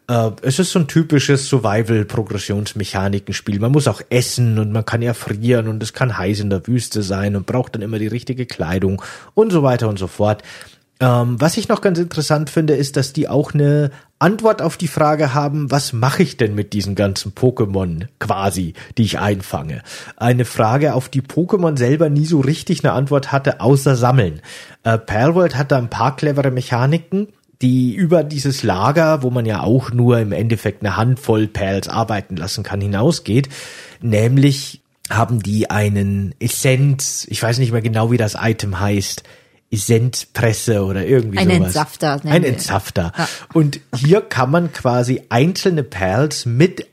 [0.08, 3.60] Äh, es ist so ein typisches Survival-Progressionsmechanikenspiel.
[3.60, 7.02] Man muss auch essen und man kann erfrieren und es kann heiß in der Wüste
[7.02, 9.02] sein und braucht dann immer die richtige Kleidung
[9.34, 10.42] und so weiter und so fort.
[10.98, 14.88] Ähm, was ich noch ganz interessant finde, ist, dass die auch eine Antwort auf die
[14.88, 19.82] Frage haben, was mache ich denn mit diesen ganzen Pokémon quasi, die ich einfange?
[20.16, 24.40] Eine Frage, auf die Pokémon selber nie so richtig eine Antwort hatte, außer Sammeln.
[24.84, 27.28] Äh, Palworld hat da ein paar clevere Mechaniken,
[27.62, 32.36] die über dieses Lager, wo man ja auch nur im Endeffekt eine Handvoll Perls arbeiten
[32.36, 33.48] lassen kann, hinausgeht.
[34.00, 39.22] Nämlich haben die einen Essenz, ich weiß nicht mehr genau, wie das Item heißt,
[39.70, 41.66] Essenzpresse oder irgendwie Ein sowas.
[41.66, 42.16] Entsafter.
[42.18, 42.48] nennen Ein wir.
[42.50, 43.12] Entsafter.
[43.16, 43.28] Ja.
[43.52, 46.86] Und hier kann man quasi einzelne Perls mit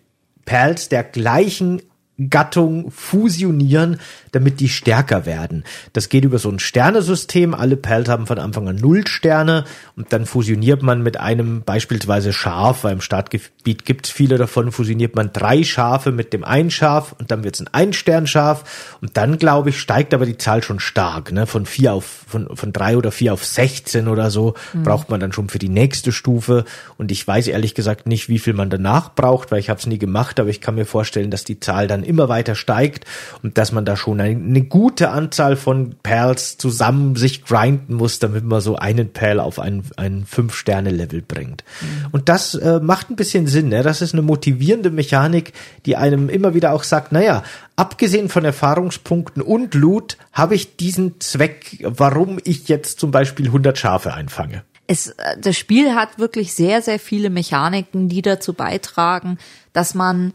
[0.45, 1.82] Perls der gleichen
[2.30, 3.99] Gattung fusionieren,
[4.32, 5.64] damit die stärker werden.
[5.93, 7.55] Das geht über so ein Sternesystem.
[7.55, 12.32] Alle Perls haben von Anfang an null Sterne und dann fusioniert man mit einem beispielsweise
[12.32, 16.70] Schaf, weil im Startgebiet gibt es viele davon, fusioniert man drei Schafe mit dem einen
[16.70, 20.61] Schaf und dann wird es ein Ein-Stern-Schaf und dann, glaube ich, steigt aber die Zahl
[20.61, 21.32] schon stark.
[21.32, 21.47] Ne?
[21.47, 24.53] Von vier auf, von, von drei oder vier auf 16 oder so
[24.84, 26.66] braucht man dann schon für die nächste Stufe
[26.97, 29.88] und ich weiß ehrlich gesagt nicht, wie viel man danach braucht, weil ich habe es
[29.88, 33.06] nie gemacht, aber ich kann mir vorstellen, dass die Zahl dann immer weiter steigt
[33.41, 38.20] und dass man da schon eine, eine gute Anzahl von Perls zusammen sich grinden muss,
[38.20, 41.64] damit man so einen Perl auf ein, ein Fünf-Sterne-Level bringt.
[42.12, 43.70] Und das äh, macht ein bisschen Sinn.
[43.70, 43.84] Ne?
[43.84, 45.54] Das ist eine motivierende Mechanik,
[45.86, 47.43] die einem immer wieder auch sagt, naja,
[47.76, 53.78] abgesehen von Erfahrungspunkten und Loot habe ich diesen Zweck, warum ich jetzt zum Beispiel 100
[53.78, 54.64] Schafe einfange.
[54.88, 59.38] Es, äh, das Spiel hat wirklich sehr, sehr viele Mechaniken, die dazu beitragen,
[59.72, 60.34] dass man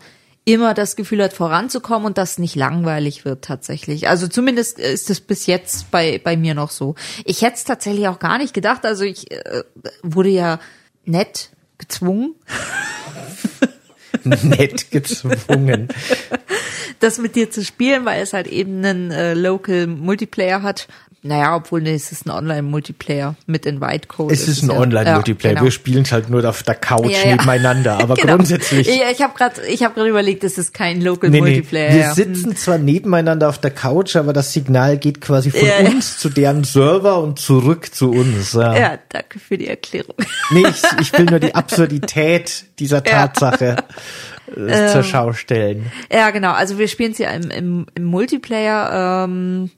[0.49, 4.09] immer das Gefühl hat, voranzukommen und dass nicht langweilig wird tatsächlich.
[4.09, 6.95] Also zumindest ist es bis jetzt bei, bei mir noch so.
[7.27, 8.87] Ich hätte es tatsächlich auch gar nicht gedacht.
[8.87, 9.63] Also ich äh,
[10.03, 10.59] wurde ja
[11.05, 12.35] nett gezwungen,
[14.25, 15.89] Nett gezwungen.
[16.99, 20.89] das mit dir zu spielen, weil es halt eben einen äh, Local Multiplayer hat.
[21.23, 24.33] Naja, obwohl nee, es ist ein Online-Multiplayer mit Invite-Code.
[24.33, 25.53] Es ist ein ja- Online-Multiplayer.
[25.53, 25.65] Ja, genau.
[25.65, 28.37] Wir spielen es halt nur auf der Couch Ja, nebeneinander, aber Genau.
[28.37, 28.87] grundsätzlich.
[28.87, 31.51] Ja, ich habe gerade, ich habe gerade überlegt, es ist kein Local Nee, nee.
[31.55, 31.93] Multiplayer.
[31.95, 36.29] Wir sitzen zwar nebeneinander auf der Couch, aber das Signal geht quasi von uns zu
[36.29, 38.53] deren Server und zurück zu uns.
[38.53, 38.79] Ja.
[38.79, 40.15] Ja, danke für die Erklärung.
[40.51, 43.77] Nee, ich, ich will nur die Absurdität dieser Tatsache
[44.57, 44.89] äh, Ähm.
[44.93, 45.91] zur Schau stellen.
[46.13, 46.53] Ja, genau.
[46.53, 49.25] Also wir spielen es ja im, im, im Multiplayer.
[49.25, 49.71] Ähm,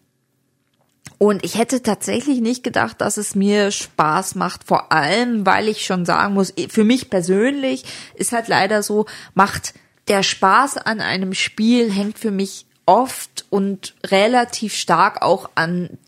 [1.22, 4.64] und ich hätte tatsächlich nicht gedacht, dass es mir Spaß macht.
[4.64, 9.04] Vor allem, weil ich schon sagen muss, für mich persönlich ist halt leider so,
[9.34, 9.74] macht
[10.08, 15.98] der Spaß an einem Spiel hängt für mich oft und relativ stark auch an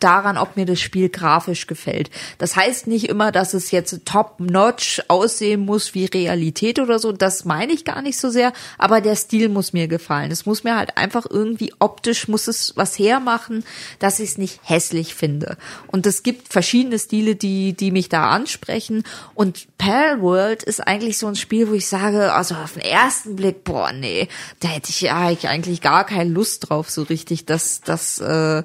[0.00, 2.10] daran, ob mir das Spiel grafisch gefällt.
[2.38, 7.12] Das heißt nicht immer, dass es jetzt top-notch aussehen muss wie Realität oder so.
[7.12, 8.52] Das meine ich gar nicht so sehr.
[8.78, 10.30] Aber der Stil muss mir gefallen.
[10.30, 13.64] Es muss mir halt einfach irgendwie optisch muss es was hermachen,
[13.98, 15.56] dass ich es nicht hässlich finde.
[15.86, 19.04] Und es gibt verschiedene Stile, die, die mich da ansprechen.
[19.34, 23.64] Und Palworld ist eigentlich so ein Spiel, wo ich sage, also auf den ersten Blick,
[23.64, 24.28] boah, nee,
[24.60, 28.62] da hätte ich ja eigentlich gar keine Lust drauf, so richtig, dass, dass, äh,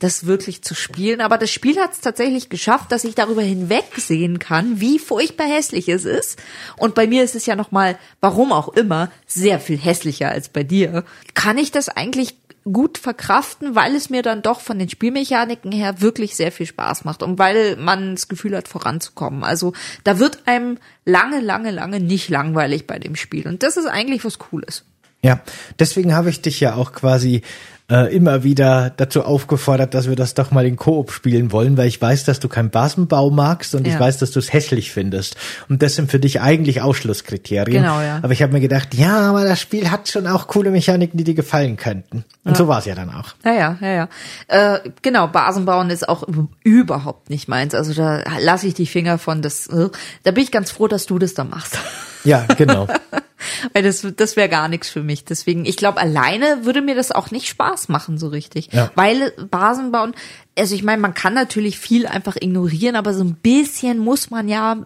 [0.00, 1.20] das wirklich zu spielen.
[1.20, 5.88] Aber das Spiel hat es tatsächlich geschafft, dass ich darüber hinwegsehen kann, wie furchtbar hässlich
[5.88, 6.42] es ist.
[6.76, 10.64] Und bei mir ist es ja nochmal, warum auch immer, sehr viel hässlicher als bei
[10.64, 11.04] dir.
[11.34, 12.34] Kann ich das eigentlich
[12.64, 17.04] gut verkraften, weil es mir dann doch von den Spielmechaniken her wirklich sehr viel Spaß
[17.04, 19.44] macht und weil man das Gefühl hat, voranzukommen.
[19.44, 19.72] Also
[20.04, 23.46] da wird einem lange, lange, lange nicht langweilig bei dem Spiel.
[23.48, 24.84] Und das ist eigentlich was Cooles.
[25.22, 25.40] Ja,
[25.78, 27.42] deswegen habe ich dich ja auch quasi
[27.90, 31.88] äh, immer wieder dazu aufgefordert, dass wir das doch mal in Koop spielen wollen, weil
[31.88, 34.00] ich weiß, dass du keinen Basenbau magst und ich Ja.
[34.00, 35.36] weiß, dass du es hässlich findest.
[35.68, 37.82] Und das sind für dich eigentlich Ausschlusskriterien.
[37.82, 38.20] Genau, ja.
[38.22, 41.24] Aber ich habe mir gedacht, ja, aber das Spiel hat schon auch coole Mechaniken, die
[41.24, 42.24] dir gefallen könnten.
[42.44, 43.34] Und so war es ja dann auch.
[43.44, 44.08] Ja, ja, ja, ja.
[44.74, 46.24] Äh, genau, Basenbauen ist auch
[46.62, 47.74] überhaupt nicht meins.
[47.74, 49.42] Also da lasse ich die Finger von.
[49.42, 49.88] Das, äh,
[50.22, 51.78] da bin ich ganz froh, dass du das da machst.
[52.24, 52.86] Ja, genau.
[53.72, 55.24] Weil das, das wäre gar nichts für mich.
[55.24, 58.68] Deswegen, ich glaube, alleine würde mir das auch nicht Spaß machen, so richtig.
[58.72, 58.90] Ja.
[58.94, 60.14] Weil Basenbauen,
[60.58, 64.48] also ich meine, man kann natürlich viel einfach ignorieren, aber so ein bisschen muss man
[64.48, 64.78] ja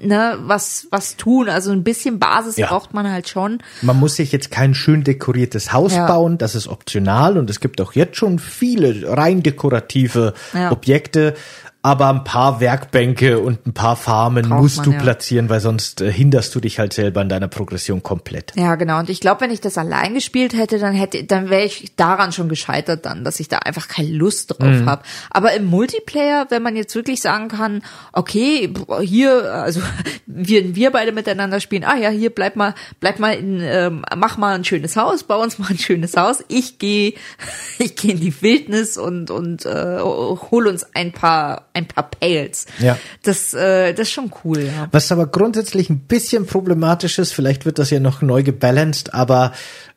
[0.00, 1.48] ne, was, was tun.
[1.48, 2.68] Also ein bisschen Basis Ja.
[2.68, 3.58] braucht man halt schon.
[3.80, 6.06] Man muss sich jetzt kein schön dekoriertes Haus Ja.
[6.06, 10.70] bauen, das ist optional und es gibt auch jetzt schon viele rein dekorative Ja.
[10.72, 11.34] Objekte,
[11.84, 15.00] aber ein paar Werkbänke und ein paar Farmen Braucht musst man, du ja.
[15.00, 18.52] platzieren, weil sonst äh, hinderst du dich halt selber in deiner Progression komplett.
[18.54, 19.00] Ja, genau.
[19.00, 22.30] Und ich glaube, wenn ich das allein gespielt hätte, dann hätte, dann wäre ich daran
[22.30, 24.88] schon gescheitert dann, dass ich da einfach keine Lust drauf Mhm.
[24.88, 25.02] habe.
[25.30, 29.80] Aber im Multiplayer, wenn man jetzt wirklich sagen kann, okay, hier, also
[30.26, 34.36] wir, wir beide miteinander spielen, ah ja, hier bleib mal, bleib mal in, ähm, mach
[34.36, 36.44] mal ein schönes Haus, bau uns mal ein schönes Haus.
[36.46, 37.14] Ich gehe,
[37.80, 42.66] ich gehe in die Wildnis und und äh, hol uns ein paar ein paar Pails.
[42.78, 42.98] Ja.
[43.22, 44.88] Das, äh, das ist schon cool, ja.
[44.92, 49.52] Was aber grundsätzlich ein bisschen problematisch ist, vielleicht wird das ja noch neu gebalanced, aber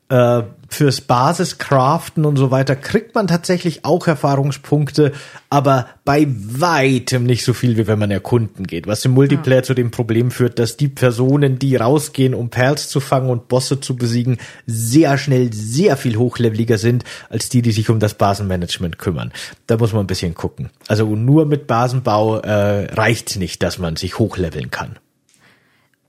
[0.09, 5.13] äh, fürs Basiscraften und so weiter kriegt man tatsächlich auch Erfahrungspunkte,
[5.49, 8.85] aber bei weitem nicht so viel, wie wenn man erkunden geht.
[8.87, 9.63] Was im Multiplayer ja.
[9.63, 13.79] zu dem Problem führt, dass die Personen, die rausgehen, um Perls zu fangen und Bosse
[13.79, 14.37] zu besiegen,
[14.67, 19.31] sehr schnell sehr viel hochleveliger sind, als die, die sich um das Basenmanagement kümmern.
[19.67, 20.69] Da muss man ein bisschen gucken.
[20.87, 24.99] Also nur mit Basenbau äh, reicht nicht, dass man sich hochleveln kann.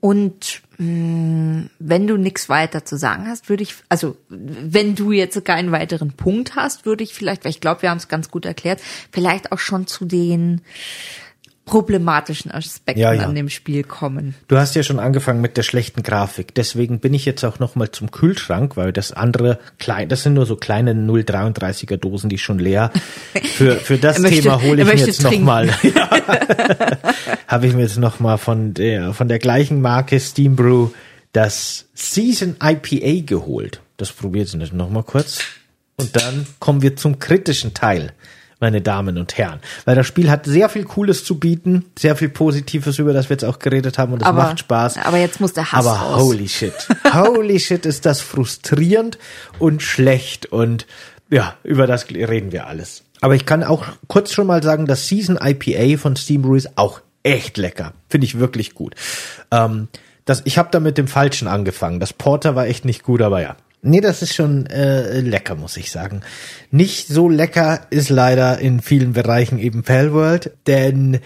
[0.00, 5.72] Und wenn du nichts weiter zu sagen hast, würde ich, also wenn du jetzt keinen
[5.72, 8.80] weiteren Punkt hast, würde ich vielleicht, weil ich glaube, wir haben es ganz gut erklärt,
[9.10, 10.60] vielleicht auch schon zu den
[11.66, 13.24] problematischen Aspekten ja, ja.
[13.24, 14.36] an dem Spiel kommen.
[14.46, 16.54] Du hast ja schon angefangen mit der schlechten Grafik.
[16.54, 20.34] Deswegen bin ich jetzt auch noch mal zum Kühlschrank, weil das andere klein, das sind
[20.34, 22.92] nur so kleine 0,33er Dosen, die schon leer.
[23.56, 25.40] Für für das Thema hole ich mir jetzt trinken.
[25.40, 25.68] noch mal.
[25.82, 26.08] Ja.
[27.48, 30.90] Habe ich mir jetzt noch mal von der von der gleichen Marke Steam Brew
[31.32, 33.80] das Season IPA geholt.
[33.96, 35.40] Das probiert jetzt noch mal kurz.
[35.96, 38.12] Und dann kommen wir zum kritischen Teil
[38.60, 39.60] meine Damen und Herren.
[39.84, 43.34] Weil das Spiel hat sehr viel Cooles zu bieten, sehr viel Positives, über das wir
[43.34, 44.98] jetzt auch geredet haben und es macht Spaß.
[45.04, 46.22] Aber jetzt muss der Hass Aber raus.
[46.22, 46.74] holy shit.
[47.12, 49.18] holy shit ist das frustrierend
[49.58, 50.86] und schlecht und
[51.28, 53.02] ja, über das reden wir alles.
[53.20, 56.76] Aber ich kann auch kurz schon mal sagen, das Season IPA von Steam Brew ist
[56.78, 57.92] auch echt lecker.
[58.08, 58.94] Finde ich wirklich gut.
[59.50, 59.88] Ähm,
[60.24, 62.00] das, ich habe da mit dem Falschen angefangen.
[62.00, 63.56] Das Porter war echt nicht gut, aber ja.
[63.86, 66.20] Nee, das ist schon äh, lecker, muss ich sagen.
[66.70, 71.20] Nicht so lecker ist leider in vielen Bereichen eben Palworld, denn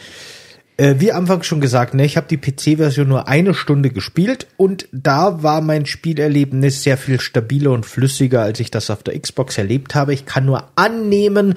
[0.76, 4.88] äh, wie Anfang schon gesagt, ne, ich habe die PC-Version nur eine Stunde gespielt und
[4.92, 9.58] da war mein Spielerlebnis sehr viel stabiler und flüssiger, als ich das auf der Xbox
[9.58, 10.14] erlebt habe.
[10.14, 11.54] Ich kann nur annehmen,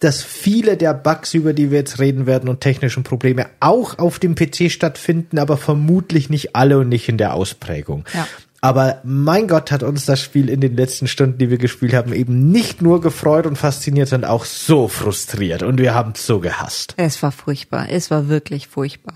[0.00, 4.18] dass viele der Bugs, über die wir jetzt reden werden und technischen Probleme auch auf
[4.18, 8.04] dem PC stattfinden, aber vermutlich nicht alle und nicht in der Ausprägung.
[8.14, 8.26] Ja.
[8.60, 12.12] Aber mein Gott hat uns das Spiel in den letzten Stunden, die wir gespielt haben,
[12.12, 15.62] eben nicht nur gefreut und fasziniert, sondern auch so frustriert.
[15.62, 16.94] Und wir haben es so gehasst.
[16.96, 17.86] Es war furchtbar.
[17.88, 19.14] Es war wirklich furchtbar.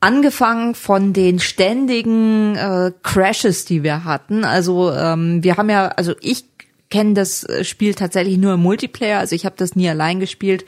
[0.00, 4.44] Angefangen von den ständigen äh, Crashes, die wir hatten.
[4.44, 6.44] Also ähm, wir haben ja, also ich
[6.88, 9.18] kenne das Spiel tatsächlich nur im Multiplayer.
[9.18, 10.64] Also ich habe das nie allein gespielt,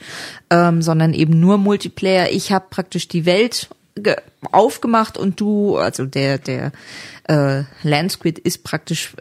[0.51, 2.29] ähm, sondern eben nur Multiplayer.
[2.31, 3.69] Ich habe praktisch die Welt
[4.51, 6.71] aufgemacht und du, also der der
[7.27, 9.13] äh, Landsquid ist praktisch.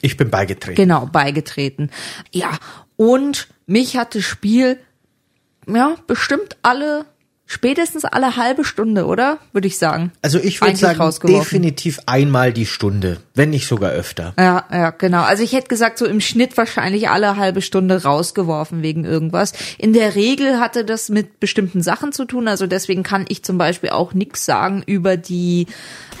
[0.00, 0.76] Ich bin beigetreten.
[0.76, 1.90] Genau, beigetreten.
[2.32, 2.58] Ja,
[2.96, 4.78] und mich hat das Spiel
[5.66, 7.04] ja bestimmt alle
[7.50, 9.38] spätestens alle halbe Stunde, oder?
[9.52, 10.12] Würde ich sagen.
[10.22, 14.34] Also ich würde sagen, definitiv einmal die Stunde, wenn nicht sogar öfter.
[14.38, 15.22] Ja, ja, genau.
[15.22, 19.54] Also ich hätte gesagt, so im Schnitt wahrscheinlich alle halbe Stunde rausgeworfen wegen irgendwas.
[19.78, 22.48] In der Regel hatte das mit bestimmten Sachen zu tun.
[22.48, 25.68] Also deswegen kann ich zum Beispiel auch nichts sagen über die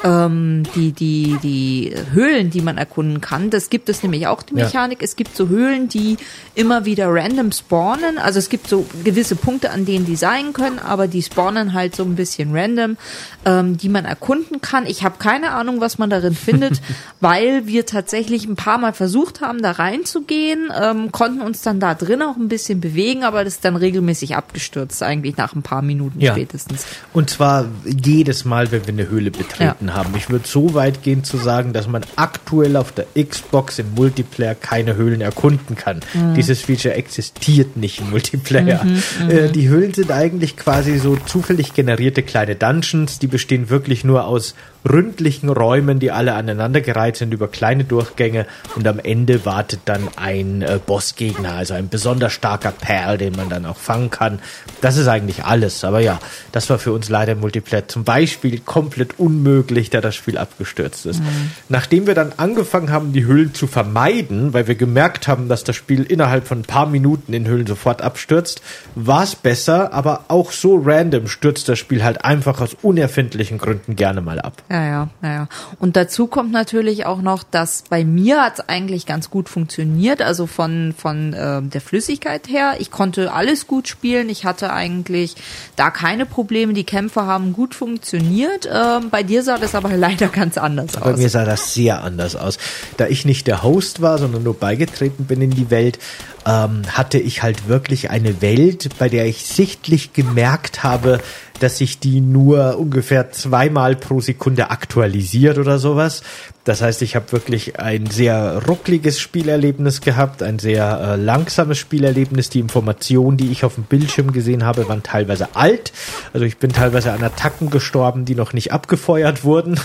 [0.02, 3.50] ähm, die, die, die Höhlen, die man erkunden kann.
[3.50, 5.00] Das gibt es nämlich auch, die Mechanik.
[5.00, 5.04] Ja.
[5.04, 6.16] Es gibt so Höhlen, die
[6.54, 8.18] immer wieder random spawnen.
[8.18, 11.96] Also es gibt so gewisse Punkte, an denen die sein können, aber die spawnen halt
[11.96, 12.96] so ein bisschen random,
[13.44, 14.86] ähm, die man erkunden kann.
[14.86, 16.80] Ich habe keine Ahnung, was man darin findet,
[17.20, 21.94] weil wir tatsächlich ein paar Mal versucht haben, da reinzugehen, ähm, konnten uns dann da
[21.94, 25.82] drin auch ein bisschen bewegen, aber das ist dann regelmäßig abgestürzt, eigentlich nach ein paar
[25.82, 26.32] Minuten ja.
[26.32, 26.86] spätestens.
[27.12, 29.88] Und zwar jedes Mal, wenn wir eine Höhle betreten.
[29.88, 30.14] Ja haben.
[30.16, 34.54] Ich würde so weit gehen zu sagen, dass man aktuell auf der Xbox im Multiplayer
[34.54, 36.00] keine Höhlen erkunden kann.
[36.14, 36.34] Mhm.
[36.34, 38.84] Dieses Feature existiert nicht im Multiplayer.
[38.84, 43.70] Mhm, mhm, äh, die Höhlen sind eigentlich quasi so zufällig generierte kleine Dungeons, die bestehen
[43.70, 44.54] wirklich nur aus
[44.88, 50.62] ründlichen Räumen, die alle aneinandergereiht sind über kleine Durchgänge und am Ende wartet dann ein
[50.62, 54.40] äh, Bossgegner, also ein besonders starker Perl, den man dann auch fangen kann.
[54.80, 56.18] Das ist eigentlich alles, aber ja,
[56.52, 61.06] das war für uns leider im Multiplayer zum Beispiel komplett unmöglich, da das Spiel abgestürzt
[61.06, 61.20] ist.
[61.20, 61.50] Mhm.
[61.68, 65.76] Nachdem wir dann angefangen haben, die Höhlen zu vermeiden, weil wir gemerkt haben, dass das
[65.76, 68.62] Spiel innerhalb von ein paar Minuten in Höhlen sofort abstürzt,
[68.94, 73.96] war es besser, aber auch so random stürzt das Spiel halt einfach aus unerfindlichen Gründen
[73.96, 74.62] gerne mal ab.
[74.70, 75.48] Ja, ja, ja, ja.
[75.80, 80.22] Und dazu kommt natürlich auch noch, dass bei mir hat es eigentlich ganz gut funktioniert,
[80.22, 82.76] also von, von äh, der Flüssigkeit her.
[82.78, 84.28] Ich konnte alles gut spielen.
[84.28, 85.34] Ich hatte eigentlich
[85.74, 86.72] da keine Probleme.
[86.72, 88.68] Die Kämpfe haben gut funktioniert.
[88.72, 91.12] Ähm, bei dir sah das aber leider ganz anders bei aus.
[91.14, 92.56] Bei mir sah das sehr anders aus.
[92.96, 95.98] Da ich nicht der Host war, sondern nur beigetreten bin in die Welt,
[96.46, 101.20] ähm, hatte ich halt wirklich eine Welt, bei der ich sichtlich gemerkt habe,
[101.60, 106.22] dass sich die nur ungefähr zweimal pro Sekunde aktualisiert oder sowas.
[106.64, 112.50] Das heißt, ich habe wirklich ein sehr ruckliges Spielerlebnis gehabt, ein sehr äh, langsames Spielerlebnis.
[112.50, 115.92] Die Informationen, die ich auf dem Bildschirm gesehen habe, waren teilweise alt.
[116.32, 119.80] Also ich bin teilweise an Attacken gestorben, die noch nicht abgefeuert wurden.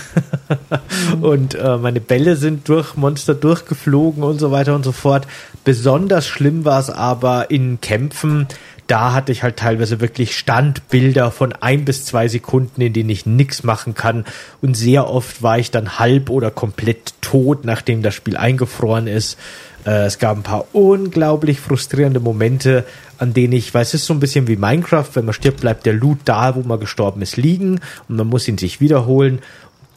[1.20, 5.26] Und äh, meine Bälle sind durch Monster durchgeflogen und so weiter und so fort.
[5.64, 8.46] Besonders schlimm war es aber in Kämpfen,
[8.86, 13.26] da hatte ich halt teilweise wirklich Standbilder von ein bis zwei Sekunden, in denen ich
[13.26, 14.24] nichts machen kann.
[14.62, 19.38] Und sehr oft war ich dann halb oder komplett tot, nachdem das Spiel eingefroren ist.
[19.84, 22.84] Äh, es gab ein paar unglaublich frustrierende Momente,
[23.18, 25.86] an denen ich, weil es ist so ein bisschen wie Minecraft, wenn man stirbt, bleibt
[25.86, 29.40] der Loot da, wo man gestorben ist, liegen und man muss ihn sich wiederholen.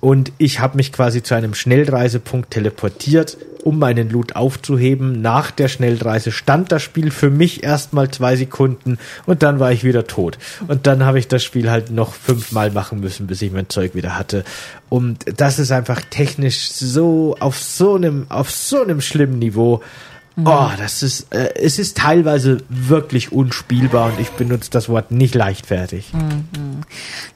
[0.02, 5.22] Und ich habe mich quasi zu einem Schnellreisepunkt teleportiert, um meinen Loot aufzuheben.
[5.22, 9.84] Nach der Schnellreise stand das Spiel für mich erstmal zwei Sekunden und dann war ich
[9.84, 10.38] wieder tot.
[10.68, 13.96] Und dann habe ich das Spiel halt noch fünfmal machen müssen, bis ich mein Zeug
[13.96, 14.44] wieder hatte.
[14.88, 19.82] Und das ist einfach technisch so auf so einem auf so einem schlimmen Niveau.
[20.40, 20.48] Mhm.
[20.48, 25.36] Oh, das ist, äh, es ist teilweise wirklich unspielbar und ich benutze das Wort nicht
[25.36, 26.14] leichtfertig.
[26.14, 26.82] Mhm.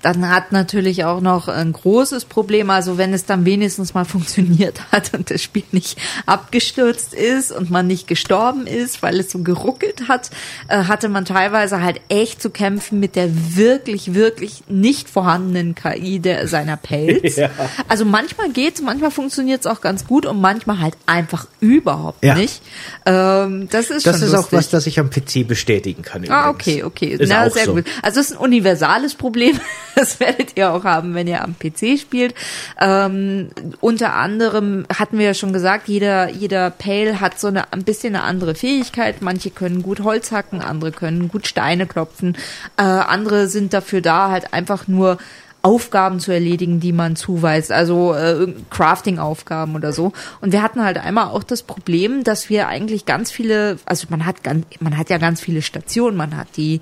[0.02, 4.80] Dann hat natürlich auch noch ein großes Problem, also wenn es dann wenigstens mal funktioniert
[4.92, 9.40] hat und das Spiel nicht abgestürzt ist und man nicht gestorben ist, weil es so
[9.40, 10.30] geruckelt hat,
[10.68, 16.20] äh, hatte man teilweise halt echt zu kämpfen mit der wirklich, wirklich nicht vorhandenen KI
[16.20, 17.36] der, seiner Pelz.
[17.38, 17.50] ja.
[17.88, 22.36] Also manchmal geht's, manchmal funktioniert es auch ganz gut und manchmal halt einfach überhaupt ja.
[22.36, 22.62] nicht.
[23.06, 26.24] Ähm, das ist das schon ist auch was, das ich am PC bestätigen kann.
[26.30, 26.68] Ah, übrigens.
[26.68, 27.08] okay, okay.
[27.08, 27.74] Ist Na, sehr so.
[27.76, 27.86] gut.
[28.02, 29.60] Also es ist ein universales Problem.
[29.96, 32.34] Das werdet ihr auch haben, wenn ihr am PC spielt.
[32.82, 37.84] Ähm, unter anderem hatten wir ja schon gesagt, jeder jeder Pale hat so eine ein
[37.84, 39.22] bisschen eine andere Fähigkeit.
[39.22, 42.36] Manche können gut Holz hacken, andere können gut Steine klopfen,
[42.78, 45.20] äh, andere sind dafür da, halt einfach nur
[45.64, 50.12] Aufgaben zu erledigen, die man zuweist, also äh, Crafting-Aufgaben oder so.
[50.42, 54.26] Und wir hatten halt einmal auch das Problem, dass wir eigentlich ganz viele, also man
[54.26, 56.82] hat ganz, man hat ja ganz viele Stationen, man hat die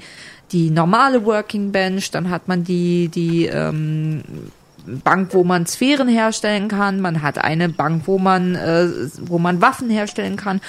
[0.52, 4.24] die normale Working Bench, dann hat man die die ähm,
[5.04, 8.88] Bank, wo man Sphären herstellen kann, man hat eine Bank, wo man äh,
[9.22, 10.60] wo man Waffen herstellen kann.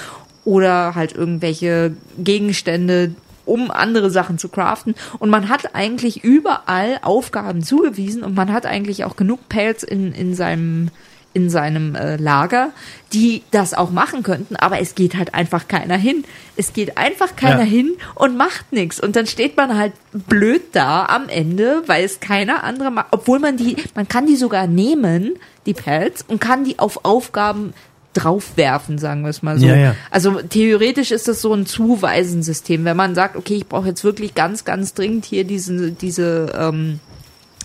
[0.45, 4.95] Oder halt irgendwelche Gegenstände, um andere Sachen zu craften.
[5.19, 10.13] Und man hat eigentlich überall Aufgaben zugewiesen und man hat eigentlich auch genug Pals in,
[10.13, 10.91] in seinem
[11.35, 12.73] in seinem äh, Lager,
[13.13, 16.25] die das auch machen könnten, aber es geht halt einfach keiner hin.
[16.57, 17.65] Es geht einfach keiner ja.
[17.65, 19.01] hin und macht nichts.
[19.01, 23.39] Und dann steht man halt blöd da am Ende, weil es keiner andere macht, obwohl
[23.39, 25.35] man die, man kann die sogar nehmen,
[25.67, 27.73] die Pelz, und kann die auf Aufgaben
[28.15, 29.67] draufwerfen, sagen wir es mal so.
[29.67, 29.97] Ja, ja.
[30.11, 34.35] Also theoretisch ist das so ein Zuweisensystem, wenn man sagt, okay, ich brauche jetzt wirklich
[34.35, 37.01] ganz, ganz dringend hier diese, diese ähm,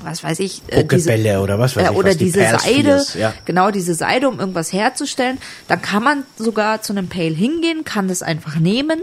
[0.03, 3.33] was weiß ich, äh, diese, oder was weiß äh, ich, oder was diese Seide, ja.
[3.45, 5.37] genau diese Seide, um irgendwas herzustellen,
[5.67, 9.01] dann kann man sogar zu einem Pale hingehen, kann das einfach nehmen,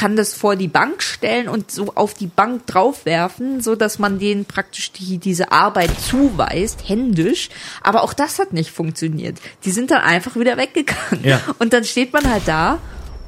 [0.00, 4.18] kann das vor die Bank stellen und so auf die Bank draufwerfen, so dass man
[4.18, 7.50] denen praktisch die, diese Arbeit zuweist, händisch.
[7.82, 9.36] Aber auch das hat nicht funktioniert.
[9.66, 11.22] Die sind dann einfach wieder weggegangen.
[11.22, 11.42] Ja.
[11.58, 12.78] Und dann steht man halt da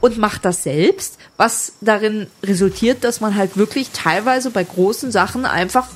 [0.01, 5.45] und macht das selbst, was darin resultiert, dass man halt wirklich teilweise bei großen Sachen
[5.45, 5.89] einfach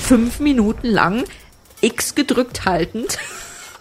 [0.00, 1.24] fünf Minuten lang
[1.80, 3.18] X gedrückt haltend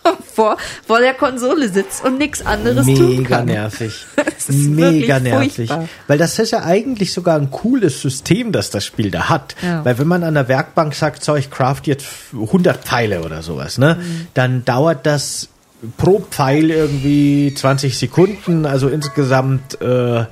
[0.34, 3.46] vor, vor der Konsole sitzt und nichts anderes Mega tun kann.
[3.46, 4.06] nervig.
[4.48, 5.56] Mega nervig.
[5.56, 5.88] Furchtbar.
[6.08, 9.56] Weil das ist ja eigentlich sogar ein cooles System, das das Spiel da hat.
[9.62, 9.84] Ja.
[9.86, 13.78] Weil wenn man an der Werkbank sagt, so ich craft jetzt 100 Pfeile oder sowas,
[13.78, 14.28] ne, mhm.
[14.34, 15.50] dann dauert das
[15.98, 20.26] pro Pfeil irgendwie 20 Sekunden, also insgesamt äh,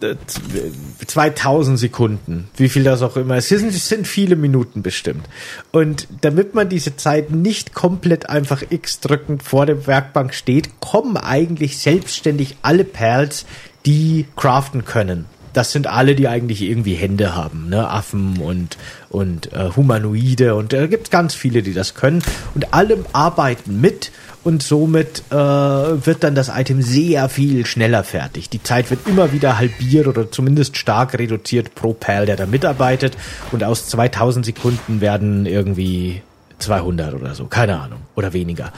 [0.00, 3.50] 2000 Sekunden, wie viel das auch immer ist.
[3.50, 5.26] Es sind, es sind viele Minuten bestimmt.
[5.72, 11.16] Und damit man diese Zeit nicht komplett einfach X drückend vor der Werkbank steht, kommen
[11.16, 13.46] eigentlich selbstständig alle Perls,
[13.86, 15.24] die craften können.
[15.54, 17.88] Das sind alle, die eigentlich irgendwie Hände haben, ne?
[17.88, 18.76] Affen und
[19.08, 22.22] und äh, Humanoide und da äh, gibt ganz viele, die das können
[22.54, 24.10] und alle arbeiten mit
[24.46, 28.48] und somit äh, wird dann das Item sehr viel schneller fertig.
[28.48, 33.16] Die Zeit wird immer wieder halbiert oder zumindest stark reduziert pro Perl, der da mitarbeitet
[33.50, 36.22] und aus 2000 Sekunden werden irgendwie
[36.58, 38.72] 200 oder so, keine Ahnung, oder weniger.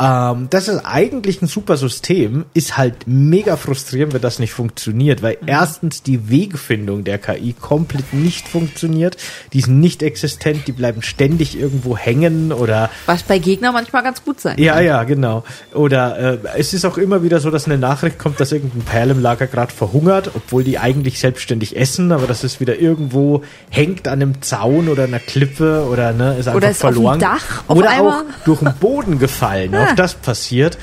[0.00, 5.22] Ähm, das ist eigentlich ein super System, ist halt mega frustrierend, wenn das nicht funktioniert,
[5.22, 5.48] weil mhm.
[5.48, 9.18] erstens die Wegfindung der KI komplett nicht funktioniert,
[9.52, 14.24] die sind nicht existent, die bleiben ständig irgendwo hängen oder was bei Gegnern manchmal ganz
[14.24, 14.84] gut sein Ja, kann.
[14.84, 15.44] ja, genau.
[15.74, 19.10] Oder äh, es ist auch immer wieder so, dass eine Nachricht kommt, dass irgendein Perl
[19.10, 24.08] im Lager gerade verhungert, obwohl die eigentlich selbstständig essen, aber das ist wieder irgendwo hängt
[24.08, 27.06] an einem Zaun oder einer Klippe oder ne, ist einfach oder ist verloren.
[27.06, 28.12] Auf dem Dach auf oder einmal.
[28.12, 29.74] auch durch den Boden gefallen.
[29.90, 30.78] Auch das passiert.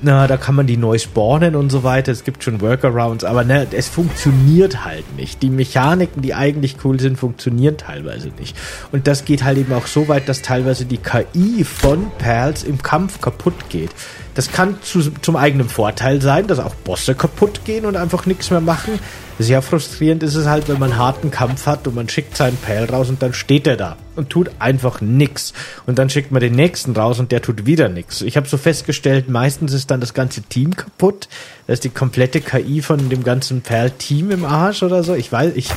[0.00, 2.12] Na, da kann man die neu spawnen und so weiter.
[2.12, 5.42] Es gibt schon Workarounds, aber ne, es funktioniert halt nicht.
[5.42, 8.56] Die Mechaniken, die eigentlich cool sind, funktionieren teilweise nicht.
[8.92, 12.80] Und das geht halt eben auch so weit, dass teilweise die KI von Perls im
[12.80, 13.90] Kampf kaputt geht.
[14.38, 18.52] Das kann zu, zum eigenen Vorteil sein, dass auch Bosse kaputt gehen und einfach nichts
[18.52, 19.00] mehr machen.
[19.40, 22.84] Sehr frustrierend ist es halt, wenn man harten Kampf hat und man schickt seinen Pfeil
[22.84, 25.54] raus und dann steht er da und tut einfach nichts.
[25.86, 28.22] Und dann schickt man den nächsten raus und der tut wieder nichts.
[28.22, 31.28] Ich habe so festgestellt, meistens ist dann das ganze Team kaputt.
[31.66, 35.14] Da ist die komplette KI von dem ganzen Perl-Team im Arsch oder so.
[35.14, 35.68] Ich weiß, ich,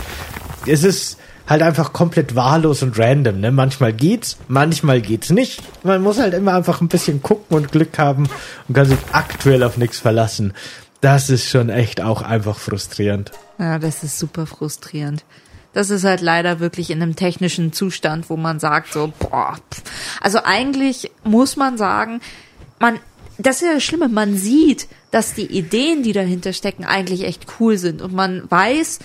[0.67, 1.17] es ist,
[1.51, 3.41] halt einfach komplett wahllos und random.
[3.41, 3.51] Ne?
[3.51, 5.61] Manchmal geht's, manchmal geht's nicht.
[5.83, 8.29] Man muss halt immer einfach ein bisschen gucken und Glück haben
[8.67, 10.53] und kann sich aktuell auf nichts verlassen.
[11.01, 13.31] Das ist schon echt auch einfach frustrierend.
[13.59, 15.25] Ja, das ist super frustrierend.
[15.73, 19.57] Das ist halt leider wirklich in einem technischen Zustand, wo man sagt so, boah,
[20.21, 22.21] also eigentlich muss man sagen,
[22.79, 22.99] man,
[23.37, 27.45] das ist ja das Schlimme, man sieht, dass die Ideen, die dahinter stecken, eigentlich echt
[27.59, 28.99] cool sind und man weiß,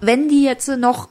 [0.00, 1.08] wenn die jetzt noch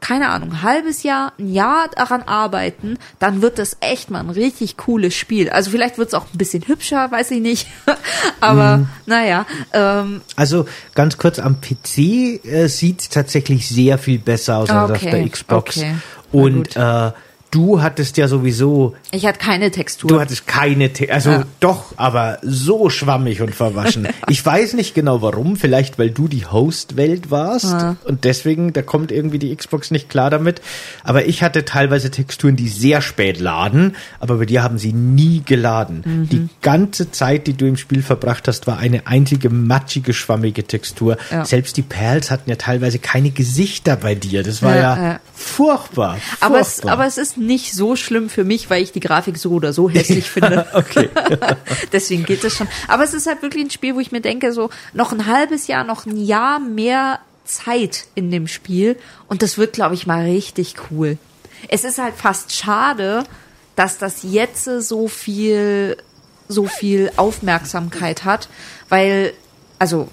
[0.00, 4.30] keine Ahnung, ein halbes Jahr, ein Jahr daran arbeiten, dann wird das echt mal ein
[4.30, 5.50] richtig cooles Spiel.
[5.50, 7.66] Also vielleicht wird es auch ein bisschen hübscher, weiß ich nicht.
[8.40, 8.88] Aber mm.
[9.06, 9.46] naja.
[9.72, 14.92] Ähm, also ganz kurz, am PC äh, sieht es tatsächlich sehr viel besser aus als
[14.92, 15.78] auf der Xbox.
[15.78, 15.94] Okay.
[16.30, 17.12] Und äh,
[17.50, 18.94] Du hattest ja sowieso.
[19.10, 20.08] Ich hatte keine Textur.
[20.08, 21.44] Du hattest keine, Te also ja.
[21.60, 24.06] doch, aber so schwammig und verwaschen.
[24.28, 25.56] ich weiß nicht genau warum.
[25.56, 27.96] Vielleicht weil du die Host-Welt warst ja.
[28.04, 30.60] und deswegen da kommt irgendwie die Xbox nicht klar damit.
[31.04, 35.42] Aber ich hatte teilweise Texturen, die sehr spät laden, aber bei dir haben sie nie
[35.42, 36.02] geladen.
[36.04, 36.28] Mhm.
[36.28, 41.16] Die ganze Zeit, die du im Spiel verbracht hast, war eine einzige matschige, schwammige Textur.
[41.30, 41.46] Ja.
[41.46, 44.42] Selbst die Perls hatten ja teilweise keine Gesichter bei dir.
[44.42, 46.18] Das war ja, furchtbar, furchtbar.
[46.40, 49.50] Aber es, aber es ist nicht so schlimm für mich, weil ich die Grafik so
[49.52, 50.66] oder so hässlich finde.
[50.74, 51.08] okay.
[51.92, 52.68] Deswegen geht es schon.
[52.86, 55.66] Aber es ist halt wirklich ein Spiel, wo ich mir denke, so noch ein halbes
[55.66, 60.24] Jahr, noch ein Jahr mehr Zeit in dem Spiel und das wird, glaube ich, mal
[60.24, 61.18] richtig cool.
[61.68, 63.24] Es ist halt fast schade,
[63.74, 65.96] dass das jetzt so viel,
[66.46, 68.48] so viel Aufmerksamkeit hat,
[68.88, 69.32] weil,
[69.78, 70.08] also,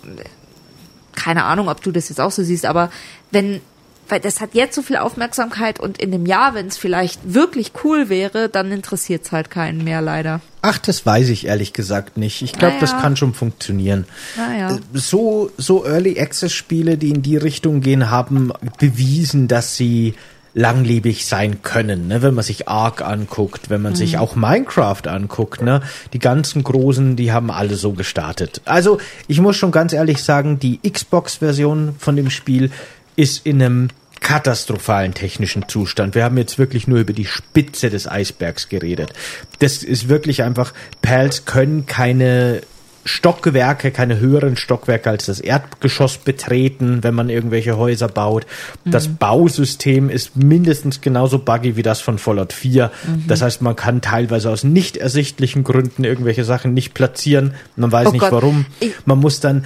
[1.14, 2.92] keine Ahnung, ob du das jetzt auch so siehst, aber
[3.32, 3.62] wenn
[4.10, 7.72] weil das hat jetzt so viel Aufmerksamkeit und in dem Jahr, wenn es vielleicht wirklich
[7.84, 10.42] cool wäre, dann interessiert es halt keinen mehr leider.
[10.62, 12.42] Ach, das weiß ich ehrlich gesagt nicht.
[12.42, 12.82] Ich glaube, naja.
[12.82, 14.06] das kann schon funktionieren.
[14.36, 14.76] Naja.
[14.76, 20.16] Äh, so, so Early Access Spiele, die in die Richtung gehen, haben bewiesen, dass sie
[20.56, 22.22] langlebig sein können, ne?
[22.22, 23.98] wenn man sich Ark anguckt, wenn man mhm.
[23.98, 25.82] sich auch Minecraft anguckt, ne?
[26.14, 28.62] Die ganzen großen, die haben alle so gestartet.
[28.64, 32.72] Also, ich muss schon ganz ehrlich sagen, die Xbox-Version von dem Spiel
[33.16, 33.90] ist in einem
[34.20, 36.16] katastrophalen technischen Zustand.
[36.16, 39.14] Wir haben jetzt wirklich nur über die Spitze des Eisbergs geredet.
[39.60, 42.62] Das ist wirklich einfach, Pals können keine
[43.08, 48.48] Stockwerke, keine höheren Stockwerke als das Erdgeschoss betreten, wenn man irgendwelche Häuser baut.
[48.84, 48.92] Mhm.
[48.92, 52.92] Das Bausystem ist mindestens genauso buggy wie das von Fallout 4.
[53.06, 53.24] Mhm.
[53.28, 57.54] Das heißt, man kann teilweise aus nicht ersichtlichen Gründen irgendwelche Sachen nicht platzieren.
[57.76, 58.32] Man weiß oh nicht Gott.
[58.32, 58.66] warum.
[59.06, 59.66] Man muss dann,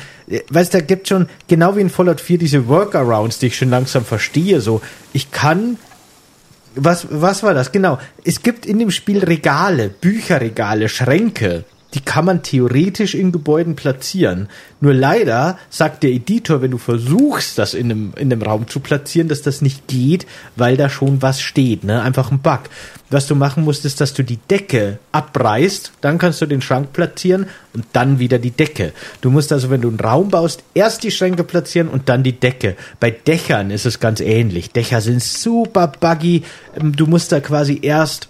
[0.50, 3.70] weißt du, da gibt schon, genau wie in Fallout 4 diese Workarounds, die ich schon
[3.70, 4.82] langsam verstehe, so,
[5.14, 5.78] ich kann
[6.76, 7.72] was, was war das?
[7.72, 7.98] Genau.
[8.24, 14.48] Es gibt in dem Spiel Regale, Bücherregale, Schränke die kann man theoretisch in Gebäuden platzieren.
[14.80, 18.80] Nur leider sagt der Editor, wenn du versuchst, das in einem, in einem Raum zu
[18.80, 22.02] platzieren, dass das nicht geht, weil da schon was steht, ne?
[22.02, 22.62] Einfach ein Bug.
[23.10, 26.94] Was du machen musst, ist, dass du die Decke abreißt, dann kannst du den Schrank
[26.94, 28.94] platzieren und dann wieder die Decke.
[29.22, 32.40] Du musst also, wenn du einen Raum baust, erst die Schränke platzieren und dann die
[32.40, 32.76] Decke.
[33.00, 34.72] Bei Dächern ist es ganz ähnlich.
[34.72, 36.44] Dächer sind super buggy.
[36.80, 38.30] Du musst da quasi erst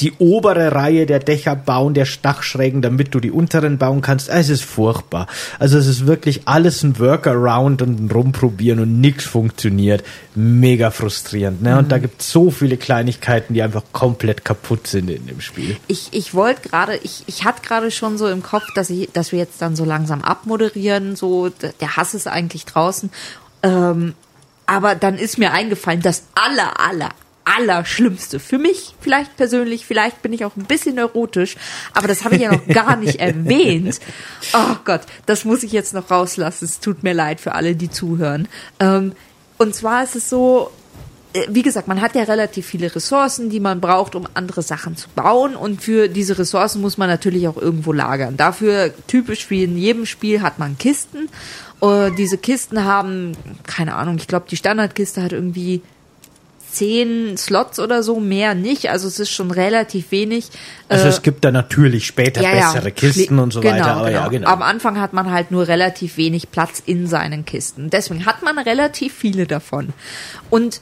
[0.00, 4.28] die obere Reihe der Dächer bauen, der Dachschrägen, damit du die unteren bauen kannst.
[4.28, 5.26] Es ist furchtbar.
[5.58, 10.04] Also es ist wirklich alles ein Workaround und ein Rumprobieren und nichts funktioniert.
[10.34, 11.62] Mega frustrierend.
[11.62, 11.72] Ne?
[11.72, 11.78] Mhm.
[11.78, 15.76] Und da gibt es so viele Kleinigkeiten, die einfach komplett kaputt sind in dem Spiel.
[15.86, 19.32] Ich, ich wollte gerade, ich, ich hatte gerade schon so im Kopf, dass, ich, dass
[19.32, 21.16] wir jetzt dann so langsam abmoderieren.
[21.16, 23.10] So, der Hass ist eigentlich draußen.
[23.62, 24.14] Ähm,
[24.66, 27.10] aber dann ist mir eingefallen, das aller, aller,
[27.44, 28.40] Allerschlimmste.
[28.40, 31.56] Für mich vielleicht persönlich, vielleicht bin ich auch ein bisschen neurotisch,
[31.92, 34.00] aber das habe ich ja noch gar nicht erwähnt.
[34.54, 36.64] Oh Gott, das muss ich jetzt noch rauslassen.
[36.64, 38.48] Es tut mir leid für alle, die zuhören.
[38.80, 39.12] Ähm,
[39.58, 40.70] und zwar ist es so,
[41.34, 44.96] äh, wie gesagt, man hat ja relativ viele Ressourcen, die man braucht, um andere Sachen
[44.96, 45.54] zu bauen.
[45.54, 48.36] Und für diese Ressourcen muss man natürlich auch irgendwo lagern.
[48.36, 51.28] Dafür, typisch wie in jedem Spiel, hat man Kisten.
[51.82, 53.36] Uh, diese Kisten haben,
[53.66, 55.82] keine Ahnung, ich glaube, die Standardkiste hat irgendwie
[56.74, 58.90] zehn Slots oder so, mehr nicht.
[58.90, 60.50] Also es ist schon relativ wenig.
[60.88, 63.86] Also es äh, gibt da natürlich später ja, bessere ja, Kisten und so genau, weiter.
[63.94, 64.20] Aber genau.
[64.20, 64.48] ja, genau.
[64.50, 67.90] Am Anfang hat man halt nur relativ wenig Platz in seinen Kisten.
[67.90, 69.92] Deswegen hat man relativ viele davon.
[70.50, 70.80] Und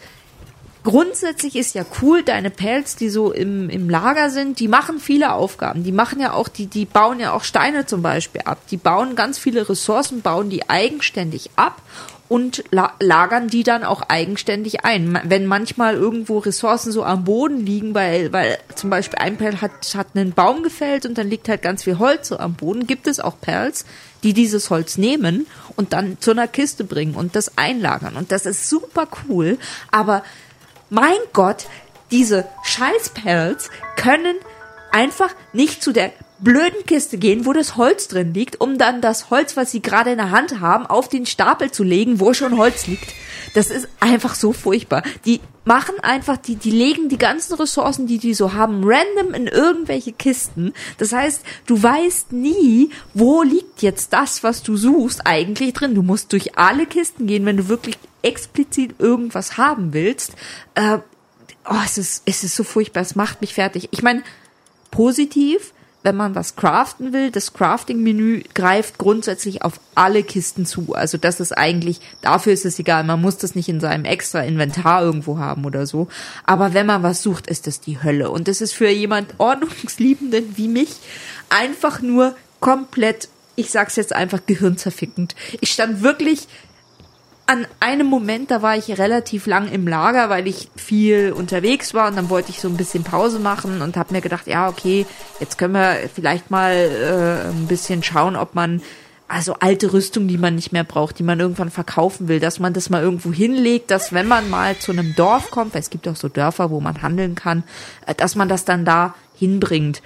[0.82, 5.32] grundsätzlich ist ja cool, deine Pelz, die so im, im Lager sind, die machen viele
[5.32, 5.84] Aufgaben.
[5.84, 8.58] Die machen ja auch, die, die bauen ja auch Steine zum Beispiel ab.
[8.70, 11.82] Die bauen ganz viele Ressourcen, bauen die eigenständig ab
[12.32, 15.20] und la lagern die dann auch eigenständig ein.
[15.22, 19.94] Wenn manchmal irgendwo Ressourcen so am Boden liegen, weil, weil zum Beispiel ein Perl hat,
[19.94, 23.06] hat einen Baum gefällt und dann liegt halt ganz viel Holz so am Boden, gibt
[23.06, 23.84] es auch Perls,
[24.22, 28.16] die dieses Holz nehmen und dann zu einer Kiste bringen und das einlagern.
[28.16, 29.58] Und das ist super cool,
[29.90, 30.24] aber
[30.88, 31.66] mein Gott,
[32.10, 34.36] diese Scheißperls können
[34.90, 36.12] einfach nicht zu der
[36.42, 40.10] blöden Kiste gehen, wo das Holz drin liegt, um dann das Holz, was sie gerade
[40.10, 43.14] in der Hand haben, auf den Stapel zu legen, wo schon Holz liegt.
[43.54, 45.02] Das ist einfach so furchtbar.
[45.24, 49.46] Die machen einfach, die, die legen die ganzen Ressourcen, die die so haben, random in
[49.46, 50.72] irgendwelche Kisten.
[50.98, 55.94] Das heißt, du weißt nie, wo liegt jetzt das, was du suchst, eigentlich drin.
[55.94, 60.32] Du musst durch alle Kisten gehen, wenn du wirklich explizit irgendwas haben willst.
[60.74, 60.98] Äh,
[61.68, 63.88] oh, es ist, es ist so furchtbar, es macht mich fertig.
[63.90, 64.22] Ich meine,
[64.90, 65.72] positiv,
[66.02, 70.94] wenn man was craften will, das Crafting-Menü greift grundsätzlich auf alle Kisten zu.
[70.94, 74.40] Also das ist eigentlich, dafür ist es egal, man muss das nicht in seinem extra
[74.40, 76.08] Inventar irgendwo haben oder so.
[76.44, 78.30] Aber wenn man was sucht, ist das die Hölle.
[78.30, 80.96] Und das ist für jemand Ordnungsliebenden wie mich
[81.48, 85.34] einfach nur komplett, ich sag's jetzt einfach, gehirnzerfickend.
[85.60, 86.48] Ich stand wirklich
[87.52, 92.08] an einem Moment, da war ich relativ lang im Lager, weil ich viel unterwegs war
[92.08, 95.04] und dann wollte ich so ein bisschen Pause machen und habe mir gedacht, ja, okay,
[95.38, 98.80] jetzt können wir vielleicht mal äh, ein bisschen schauen, ob man
[99.28, 102.72] also alte Rüstung, die man nicht mehr braucht, die man irgendwann verkaufen will, dass man
[102.72, 106.08] das mal irgendwo hinlegt, dass wenn man mal zu einem Dorf kommt, weil es gibt
[106.08, 107.64] auch so Dörfer, wo man handeln kann,
[108.06, 110.00] äh, dass man das dann da hinbringt.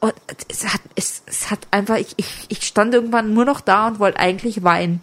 [0.00, 0.14] Und
[0.48, 3.98] es hat, es, es hat einfach, ich, ich, ich stand irgendwann nur noch da und
[3.98, 5.02] wollte eigentlich weinen.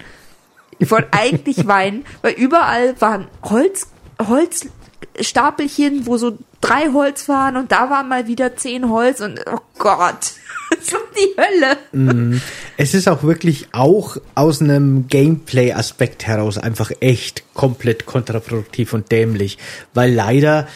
[0.83, 3.87] Ich wollte eigentlich weinen, weil überall waren Holz,
[4.21, 9.59] Holzstapelchen, wo so drei Holz waren und da waren mal wieder zehn Holz und oh
[9.77, 10.33] Gott.
[10.81, 11.77] So die Hölle.
[11.91, 12.41] Mhm.
[12.77, 19.59] Es ist auch wirklich auch aus einem Gameplay-Aspekt heraus einfach echt komplett kontraproduktiv und dämlich,
[19.93, 20.67] weil leider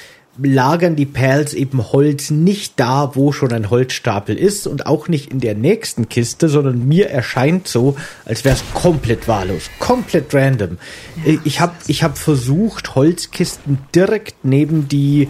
[0.42, 5.32] lagern die Perls eben Holz nicht da, wo schon ein Holzstapel ist und auch nicht
[5.32, 10.78] in der nächsten Kiste, sondern mir erscheint so, als wäre es komplett wahllos, komplett random.
[11.26, 15.30] Ja, ich habe ich hab versucht, Holzkisten direkt neben die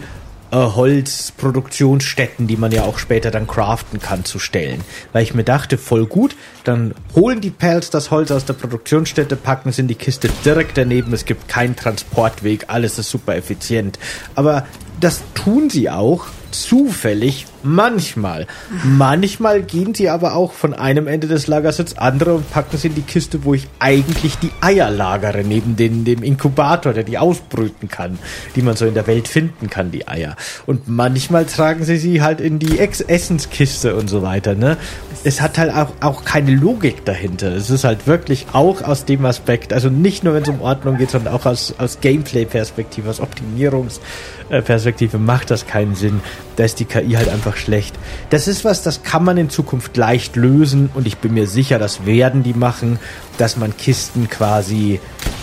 [0.50, 4.82] äh, Holzproduktionsstätten, die man ja auch später dann craften kann, zu stellen.
[5.12, 9.36] Weil ich mir dachte, voll gut, dann holen die Pals das Holz aus der Produktionsstätte,
[9.36, 13.98] packen es in die Kiste direkt daneben, es gibt keinen Transportweg, alles ist super effizient.
[14.34, 14.66] Aber
[15.00, 18.46] das tun sie auch zufällig manchmal.
[18.84, 22.88] Manchmal gehen sie aber auch von einem Ende des Lagers ins andere und packen sie
[22.88, 27.18] in die Kiste, wo ich eigentlich die Eier lagere, neben den, dem Inkubator, der die
[27.18, 28.18] ausbrüten kann,
[28.56, 30.36] die man so in der Welt finden kann, die Eier.
[30.66, 34.76] Und manchmal tragen sie sie halt in die Ex Essenskiste und so weiter, ne?
[35.24, 37.52] Es hat halt auch, auch keine Logik dahinter.
[37.52, 40.96] Es ist halt wirklich auch aus dem Aspekt, also nicht nur wenn es um Ordnung
[40.96, 44.00] geht, sondern auch aus, aus Gameplay-Perspektive, aus Optimierungs-
[44.48, 46.20] Perspektive macht das keinen Sinn.
[46.56, 47.94] Da ist die KI halt einfach schlecht.
[48.30, 51.78] Das ist was, das kann man in Zukunft leicht lösen und ich bin mir sicher,
[51.78, 52.98] das werden die machen,
[53.36, 55.00] dass man Kisten quasi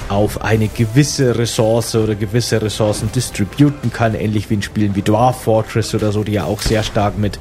[0.10, 5.44] auf eine gewisse Ressource oder gewisse Ressourcen distributen kann, ähnlich wie in Spielen wie Dwarf
[5.44, 7.40] Fortress oder so, die ja auch sehr stark mit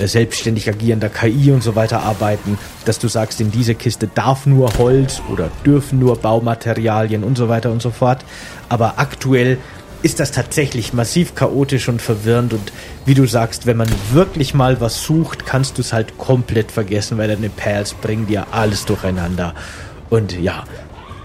[0.00, 4.46] äh, selbstständig agierender KI und so weiter arbeiten, dass du sagst, in diese Kiste darf
[4.46, 8.24] nur Holz oder dürfen nur Baumaterialien und so weiter und so fort.
[8.68, 9.58] Aber aktuell
[10.02, 12.72] ist das tatsächlich massiv chaotisch und verwirrend und
[13.04, 17.18] wie du sagst, wenn man wirklich mal was sucht, kannst du es halt komplett vergessen,
[17.18, 19.54] weil deine Perls bringen dir alles durcheinander.
[20.08, 20.64] Und ja,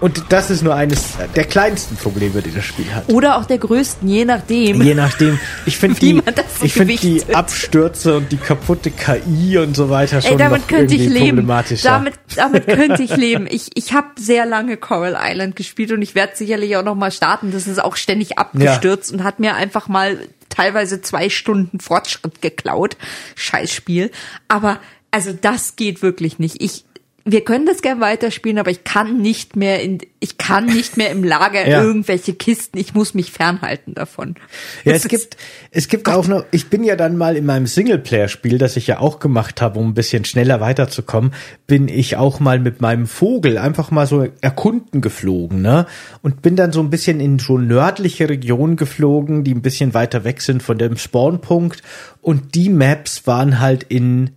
[0.05, 3.11] Und das ist nur eines der kleinsten Probleme, die das Spiel hat.
[3.11, 4.83] Oder auch der größten, je nachdem.
[4.83, 5.39] Je nachdem.
[5.65, 6.21] Ich finde die,
[6.59, 7.23] so ich finde die.
[7.33, 11.47] Abstürze und die kaputte KI und so weiter schon Ey, damit noch könnte ich leben.
[11.81, 13.47] Damit, damit könnte ich leben.
[13.49, 17.09] Ich, ich habe sehr lange Coral Island gespielt und ich werde sicherlich auch noch mal
[17.09, 17.51] starten.
[17.51, 20.19] Das ist auch ständig abgestürzt und hat mir einfach mal
[20.49, 22.95] teilweise zwei Stunden Fortschritt geklaut.
[23.33, 24.11] Scheißspiel.
[24.49, 24.79] Aber
[25.09, 26.61] also das geht wirklich nicht.
[26.61, 26.85] Ich
[27.27, 31.09] wir können das gern weiterspielen, aber ich kann nicht mehr in, ich kann nicht mehr
[31.09, 31.81] im Lager Ja.
[31.83, 32.77] irgendwelche Kisten.
[32.77, 34.35] Ich muss mich fernhalten davon.
[34.83, 35.37] Ja, es ist- gibt,
[35.71, 38.99] es gibt auch noch, ich bin ja dann mal in meinem Singleplayer-Spiel, das ich ja
[38.99, 41.33] auch gemacht habe, um ein bisschen schneller weiterzukommen,
[41.65, 45.87] bin ich auch mal mit meinem Vogel einfach mal so erkunden geflogen, ne?
[46.21, 50.25] Und bin dann so ein bisschen in so nördliche Regionen geflogen, die ein bisschen weiter
[50.25, 51.81] weg sind von dem Spawnpunkt.
[52.21, 54.29] Und die Maps waren halt in,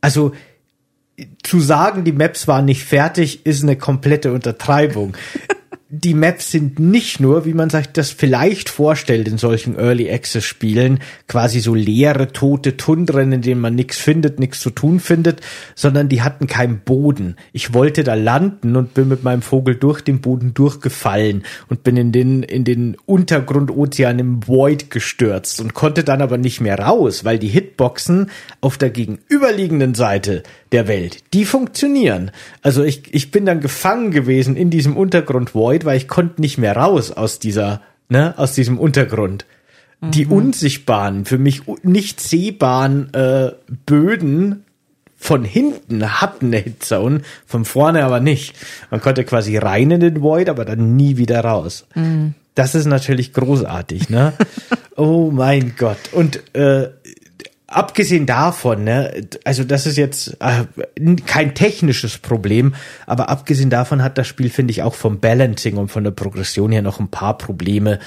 [0.00, 0.30] also,
[1.42, 5.16] zu sagen, die Maps waren nicht fertig, ist eine komplette Untertreibung.
[5.92, 10.44] Die Maps sind nicht nur, wie man sich das vielleicht vorstellt in solchen Early Access
[10.44, 15.40] Spielen, quasi so leere, tote Tundren, in denen man nichts findet, nichts zu tun findet,
[15.74, 17.34] sondern die hatten keinen Boden.
[17.52, 21.96] Ich wollte da landen und bin mit meinem Vogel durch den Boden durchgefallen und bin
[21.96, 27.24] in den, in den Untergrundozean im Void gestürzt und konnte dann aber nicht mehr raus,
[27.24, 28.30] weil die Hitboxen
[28.60, 32.30] auf der gegenüberliegenden Seite der Welt, die funktionieren.
[32.62, 36.58] Also ich, ich bin dann gefangen gewesen in diesem Untergrund Void, weil ich konnte nicht
[36.58, 39.44] mehr raus aus dieser, ne, aus diesem Untergrund.
[40.02, 43.52] Die unsichtbaren, für mich nicht sehbaren äh,
[43.84, 44.64] Böden
[45.14, 48.56] von hinten hatten eine Hitzone, von vorne aber nicht.
[48.90, 51.84] Man konnte quasi rein in den Void, aber dann nie wieder raus.
[52.54, 54.32] Das ist natürlich großartig, ne?
[54.96, 55.98] oh mein Gott.
[56.12, 56.88] Und äh,
[57.70, 60.64] abgesehen davon, ne, also das ist jetzt äh,
[61.24, 62.74] kein technisches Problem,
[63.06, 66.72] aber abgesehen davon hat das Spiel, finde ich, auch vom Balancing und von der Progression
[66.72, 68.00] her noch ein paar Probleme.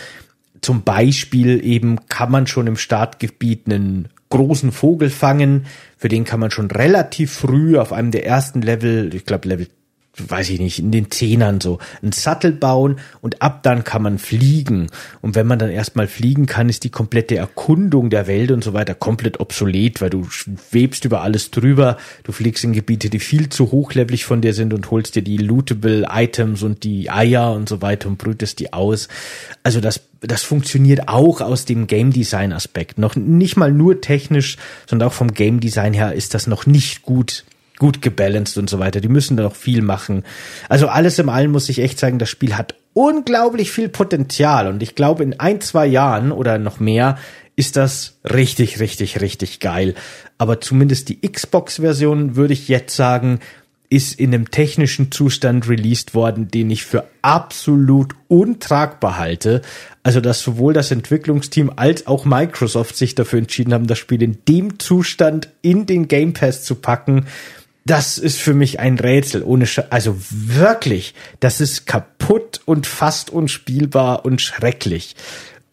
[0.61, 5.65] Zum Beispiel eben kann man schon im Startgebiet einen großen Vogel fangen,
[5.97, 9.67] für den kann man schon relativ früh auf einem der ersten Level, ich glaube Level
[10.15, 14.19] weiß ich nicht, in den Zehnern so, ein Sattel bauen und ab dann kann man
[14.19, 14.87] fliegen.
[15.21, 18.73] Und wenn man dann erstmal fliegen kann, ist die komplette Erkundung der Welt und so
[18.73, 23.49] weiter komplett obsolet, weil du schwebst über alles drüber, du fliegst in Gebiete, die viel
[23.49, 27.67] zu hochlevelig von dir sind und holst dir die lootable Items und die Eier und
[27.67, 29.07] so weiter und brütest die aus.
[29.63, 32.99] Also das, das funktioniert auch aus dem Game Design Aspekt.
[32.99, 37.01] Noch nicht mal nur technisch, sondern auch vom Game Design her ist das noch nicht
[37.01, 37.45] gut
[37.83, 39.01] gut gebalanced und so weiter.
[39.01, 40.23] Die müssen da noch viel machen.
[40.69, 44.81] Also alles im Allen muss ich echt sagen, das Spiel hat unglaublich viel Potenzial und
[44.81, 47.17] ich glaube in ein, zwei Jahren oder noch mehr
[47.57, 49.95] ist das richtig, richtig, richtig geil.
[50.37, 53.41] Aber zumindest die Xbox-Version würde ich jetzt sagen,
[53.89, 59.61] ist in einem technischen Zustand released worden, den ich für absolut untragbar halte.
[60.03, 64.37] Also, dass sowohl das Entwicklungsteam als auch Microsoft sich dafür entschieden haben, das Spiel in
[64.47, 67.25] dem Zustand in den Game Pass zu packen,
[67.85, 69.43] das ist für mich ein Rätsel.
[69.43, 75.15] Ohne, Sch also wirklich, das ist kaputt und fast unspielbar und schrecklich.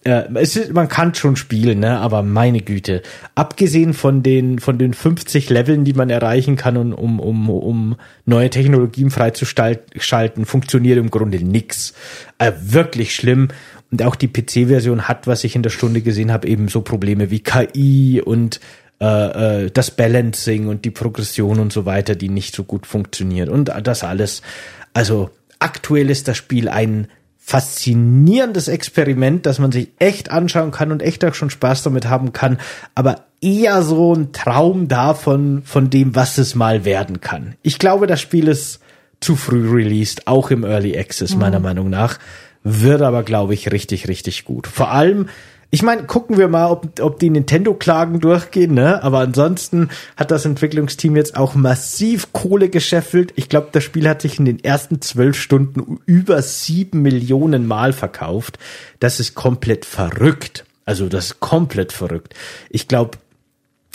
[0.03, 1.99] Äh, es ist, man kann schon spielen, ne?
[1.99, 3.03] aber meine Güte.
[3.35, 7.97] Abgesehen von den, von den 50 Leveln, die man erreichen kann, und, um, um, um
[8.25, 11.95] neue Technologien freizuschalten, funktioniert im Grunde nix.
[12.39, 13.49] Äh, wirklich schlimm.
[13.93, 17.31] Und auch die PC-Version hat, was ich in der Stunde gesehen habe, eben so Probleme
[17.31, 18.61] wie KI und
[19.01, 23.49] äh, äh, das Balancing und die Progression und so weiter, die nicht so gut funktioniert.
[23.49, 24.43] Und das alles.
[24.93, 27.09] Also aktuell ist das Spiel ein
[27.39, 32.33] faszinierendes Experiment, das man sich echt anschauen kann und echt auch schon Spaß damit haben
[32.33, 32.59] kann,
[32.95, 37.57] aber eher so ein Traum davon, von dem, was es mal werden kann.
[37.63, 38.81] Ich glaube, das Spiel ist
[39.21, 42.19] zu früh released, auch im Early Access, meiner Meinung nach.
[42.63, 44.67] Wird aber, glaube ich, richtig, richtig gut.
[44.67, 45.29] Vor allem,
[45.73, 49.03] ich meine, gucken wir mal, ob, ob die Nintendo-Klagen durchgehen, ne?
[49.05, 53.33] Aber ansonsten hat das Entwicklungsteam jetzt auch massiv Kohle gescheffelt.
[53.37, 57.93] Ich glaube, das Spiel hat sich in den ersten zwölf Stunden über sieben Millionen Mal
[57.93, 58.59] verkauft.
[58.99, 60.65] Das ist komplett verrückt.
[60.85, 62.35] Also das ist komplett verrückt.
[62.69, 63.19] Ich glaube,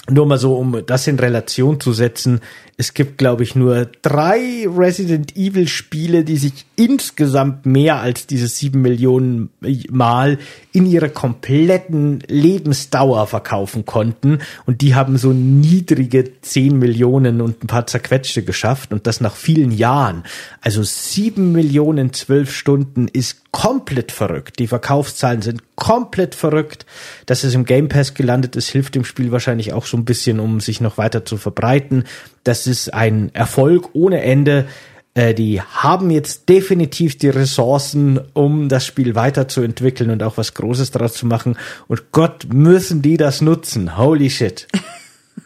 [0.09, 2.41] nur mal so, um das in Relation zu setzen,
[2.77, 8.47] es gibt, glaube ich, nur drei Resident Evil Spiele, die sich insgesamt mehr als diese
[8.47, 9.49] sieben Millionen
[9.89, 10.37] Mal
[10.73, 14.39] in ihrer kompletten Lebensdauer verkaufen konnten.
[14.65, 19.35] Und die haben so niedrige zehn Millionen und ein paar zerquetschte geschafft und das nach
[19.35, 20.23] vielen Jahren.
[20.59, 24.59] Also sieben Millionen zwölf Stunden ist komplett verrückt.
[24.59, 26.85] Die Verkaufszahlen sind komplett verrückt.
[27.25, 30.41] Dass es im Game Pass gelandet ist, hilft dem Spiel wahrscheinlich auch so ein bisschen,
[30.41, 32.03] um sich noch weiter zu verbreiten.
[32.43, 34.65] Das ist ein Erfolg ohne Ende.
[35.13, 40.91] Äh, die haben jetzt definitiv die Ressourcen, um das Spiel weiterzuentwickeln und auch was Großes
[40.91, 41.57] daraus zu machen.
[41.87, 43.97] Und Gott, müssen die das nutzen.
[43.97, 44.67] Holy shit.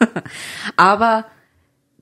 [0.76, 1.26] Aber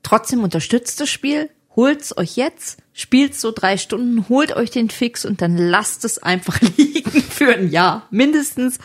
[0.02, 5.24] trotzdem unterstützt das Spiel, holt's euch jetzt, spielt so drei Stunden, holt euch den Fix
[5.24, 8.78] und dann lasst es einfach liegen für ein Jahr mindestens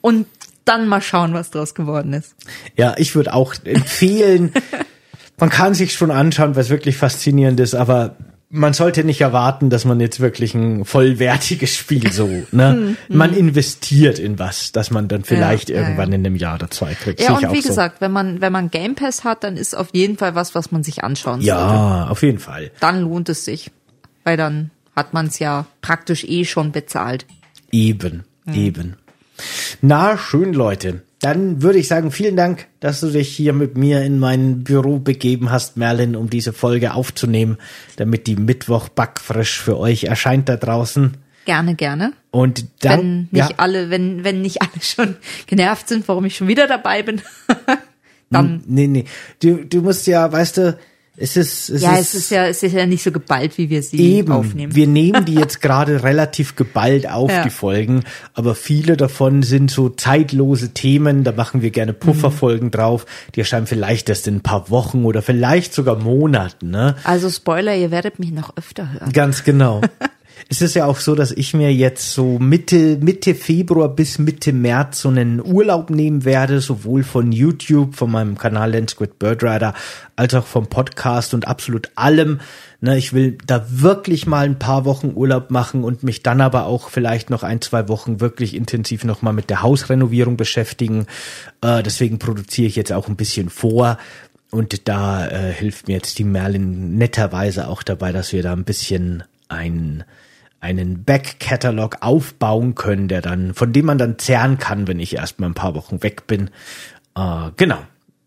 [0.00, 0.26] und
[0.64, 2.34] dann mal schauen, was draus geworden ist.
[2.76, 4.54] Ja, ich würde auch empfehlen,
[5.38, 8.16] man kann sich schon anschauen, was wirklich faszinierend ist, aber
[8.50, 12.96] man sollte nicht erwarten, dass man jetzt wirklich ein vollwertiges Spiel so, ne?
[13.08, 16.14] man investiert in was, dass man dann vielleicht Ja, ja, irgendwann ja.
[16.14, 17.20] in einem Jahr oder zwei kriegt.
[17.20, 17.68] Ja, und wie so.
[17.68, 20.72] gesagt, wenn man, wenn man Game Pass hat, dann ist auf jeden Fall was, was
[20.72, 21.46] man sich anschauen sollte.
[21.46, 22.70] Ja, auf jeden Fall.
[22.80, 23.70] Dann lohnt es sich.
[24.24, 27.26] Weil dann hat man es ja praktisch eh schon bezahlt.
[27.70, 28.96] Eben, eben.
[29.80, 31.02] Na, schön, Leute.
[31.20, 34.98] Dann würde ich sagen, vielen Dank, dass du dich hier mit mir in mein Büro
[34.98, 37.58] begeben hast, Merlin, um diese Folge aufzunehmen,
[37.96, 41.16] damit die Mittwoch backfrisch für euch erscheint da draußen.
[41.44, 42.12] Gerne, gerne.
[42.30, 45.16] Und dann, wenn nicht ja, alle, wenn, wenn nicht alle schon
[45.46, 47.20] genervt sind, warum ich schon wieder dabei bin,
[48.30, 49.06] dann, nee, nee,
[49.40, 50.78] du, du musst ja, weißt du,
[51.20, 53.68] es ist, es ja, ist, es ist ja, es ist ja nicht so geballt, wie
[53.70, 54.74] wir sie Eben, aufnehmen.
[54.74, 57.42] wir nehmen die jetzt gerade relativ geballt auf, Ja.
[57.44, 58.04] die Folgen,
[58.34, 63.04] aber viele davon sind so zeitlose Themen, da machen wir gerne Pufferfolgen drauf,
[63.34, 66.94] die erscheinen vielleicht erst in ein paar Wochen oder vielleicht sogar Monaten, ne?
[67.04, 69.12] also Spoiler, ihr werdet mich noch öfter hören.
[69.12, 69.80] Ganz genau.
[70.50, 74.54] Es ist ja auch so, dass ich mir jetzt so Mitte, Mitte Februar bis Mitte
[74.54, 79.44] März so einen Urlaub nehmen werde, sowohl von YouTube, von meinem Kanal Lens Squid Bird
[79.44, 79.74] Rider,
[80.16, 82.40] als auch vom Podcast und absolut allem.
[82.80, 86.64] Ne, ich will da wirklich mal ein paar Wochen Urlaub machen und mich dann aber
[86.64, 91.06] auch vielleicht noch ein, zwei Wochen wirklich intensiv nochmal mit der Hausrenovierung beschäftigen.
[91.60, 93.98] Äh, deswegen produziere ich jetzt auch ein bisschen vor.
[94.50, 98.64] Und da äh, hilft mir jetzt die Merlin netterweise auch dabei, dass wir da ein
[98.64, 100.04] bisschen ein,
[100.60, 105.40] einen Back-Catalog aufbauen können, der dann, von dem man dann zehren kann, wenn ich erst
[105.40, 106.50] mal ein paar Wochen weg bin.
[107.16, 107.78] Äh, genau.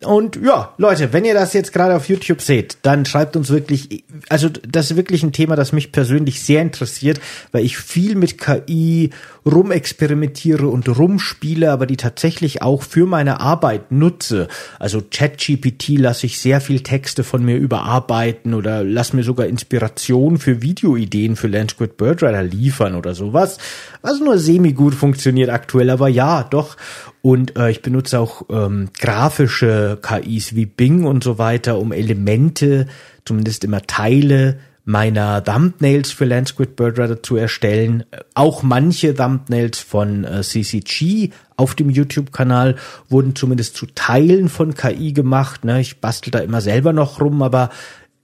[0.03, 4.03] Und ja, Leute, wenn ihr das jetzt gerade auf YouTube seht, dann schreibt uns wirklich,
[4.29, 7.19] also das ist wirklich ein Thema, das mich persönlich sehr interessiert,
[7.51, 9.11] weil ich viel mit KI
[9.45, 14.47] rumexperimentiere und rumspiele, aber die tatsächlich auch für meine Arbeit nutze.
[14.79, 20.39] Also ChatGPT lasse ich sehr viel Texte von mir überarbeiten oder lass mir sogar Inspiration
[20.39, 23.59] für Videoideen für Land Squid Bird Rider liefern oder sowas,
[24.01, 26.75] was nur semi gut funktioniert aktuell, aber ja, doch.
[27.21, 32.87] Und äh, ich benutze auch ähm, grafische KIs wie Bing und so weiter, um Elemente,
[33.25, 38.03] zumindest immer Teile meiner Thumbnails für Land Squid Bird Rider zu erstellen.
[38.33, 42.75] Auch manche Thumbnails von äh, CCG auf dem YouTube-Kanal
[43.07, 45.63] wurden zumindest zu Teilen von KI gemacht.
[45.63, 45.81] Ne?
[45.81, 47.69] Ich bastel da immer selber noch rum, aber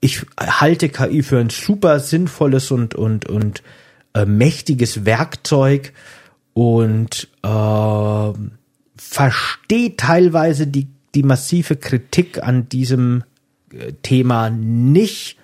[0.00, 3.62] ich halte KI für ein super sinnvolles und und und
[4.14, 5.92] äh, mächtiges Werkzeug
[6.54, 8.32] und äh,
[8.98, 13.24] verstehe teilweise die die massive Kritik an diesem
[13.72, 15.36] äh, Thema nicht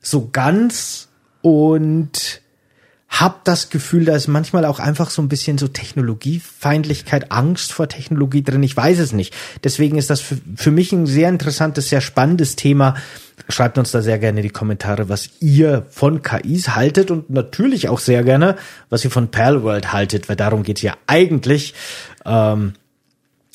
[0.00, 1.08] so ganz
[1.42, 2.40] und
[3.08, 7.88] hab das Gefühl, da ist manchmal auch einfach so ein bisschen so Technologiefeindlichkeit, Angst vor
[7.88, 8.62] Technologie drin.
[8.62, 9.34] Ich weiß es nicht.
[9.64, 12.96] Deswegen ist das für, für mich ein sehr interessantes, sehr spannendes Thema.
[13.48, 17.98] Schreibt uns da sehr gerne die Kommentare, was ihr von KIs haltet und natürlich auch
[17.98, 18.56] sehr gerne,
[18.90, 21.72] was ihr von Palworld haltet, weil darum geht's ja eigentlich.
[22.26, 22.74] Ähm,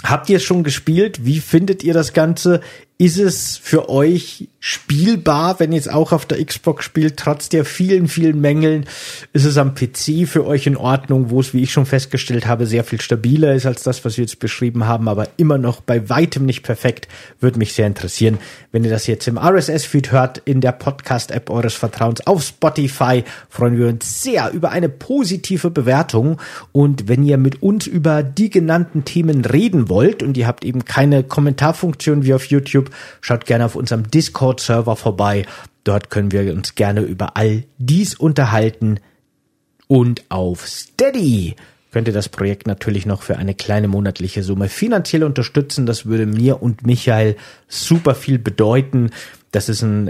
[0.03, 1.25] Habt ihr es schon gespielt?
[1.25, 2.59] Wie findet ihr das Ganze?
[2.97, 7.65] Ist es für euch spielbar, wenn ihr es auch auf der Xbox spielt, trotz der
[7.65, 8.85] vielen, vielen Mängeln?
[9.33, 12.65] Ist es am PC für euch in Ordnung, wo es, wie ich schon festgestellt habe,
[12.65, 16.09] sehr viel stabiler ist als das, was wir jetzt beschrieben haben, aber immer noch bei
[16.09, 17.09] weitem nicht perfekt?
[17.41, 18.37] Würde mich sehr interessieren.
[18.71, 23.77] Wenn ihr das jetzt im RSS-Feed hört, in der Podcast-App eures Vertrauens auf Spotify, freuen
[23.77, 26.39] wir uns sehr über eine positive Bewertung.
[26.71, 30.85] Und wenn ihr mit uns über die genannten Themen reden wollt und ihr habt eben
[30.85, 34.09] keine Kommentarfunktion wie auf YouTube, schaut gerne auf unserem
[34.53, 35.45] Discord-Server vorbei.
[35.83, 38.99] Dort können wir uns gerne über all dies unterhalten.
[39.87, 41.55] Und auf Steady
[41.91, 45.85] könnt ihr das Projekt natürlich noch für eine kleine monatliche Summe finanziell unterstützen.
[45.85, 47.35] Das würde mir und Michael
[47.67, 49.11] super viel bedeuten.
[49.53, 50.09] Das ist ein,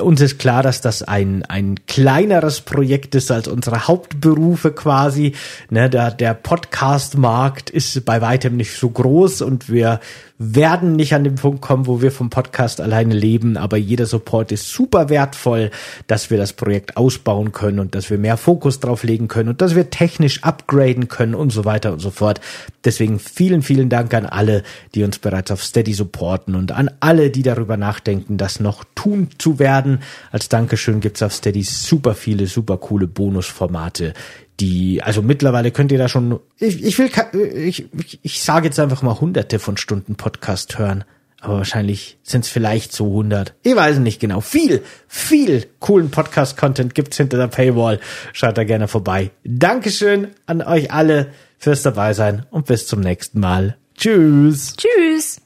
[0.00, 5.34] uns ist klar, dass das ein, ein kleineres Projekt ist als unsere Hauptberufe quasi.
[5.70, 9.98] Ne, der, der Podcast-Markt ist bei weitem nicht so groß und wir
[10.38, 14.52] werden nicht an den Punkt kommen, wo wir vom Podcast alleine leben, aber jeder Support
[14.52, 15.70] ist super wertvoll,
[16.06, 19.62] dass wir das Projekt ausbauen können und dass wir mehr Fokus drauf legen können und
[19.62, 22.40] dass wir technisch upgraden können und so weiter und so fort.
[22.84, 24.62] Deswegen vielen, vielen Dank an alle,
[24.94, 28.84] die uns bereits auf Steady supporten und an alle, die darüber nachdenken, das noch noch
[28.94, 30.00] tun zu werden.
[30.30, 34.12] Als Dankeschön gibt's auf Steady super viele, super coole Bonusformate,
[34.60, 37.10] die, also mittlerweile könnt ihr da schon, ich, ich will,
[37.54, 41.04] ich, ich, ich sage jetzt einfach mal hunderte von Stunden Podcast hören.
[41.42, 43.54] Aber wahrscheinlich sind es vielleicht so 100.
[43.62, 44.40] Ich weiß nicht genau.
[44.40, 48.00] Viel, viel coolen Podcast-Content gibt's hinter der Paywall.
[48.32, 49.30] Schaut da gerne vorbei.
[49.44, 51.28] Dankeschön an euch alle
[51.58, 53.76] fürs dabei sein und bis zum nächsten Mal.
[53.94, 54.74] Tschüss.
[54.76, 55.45] Tschüss.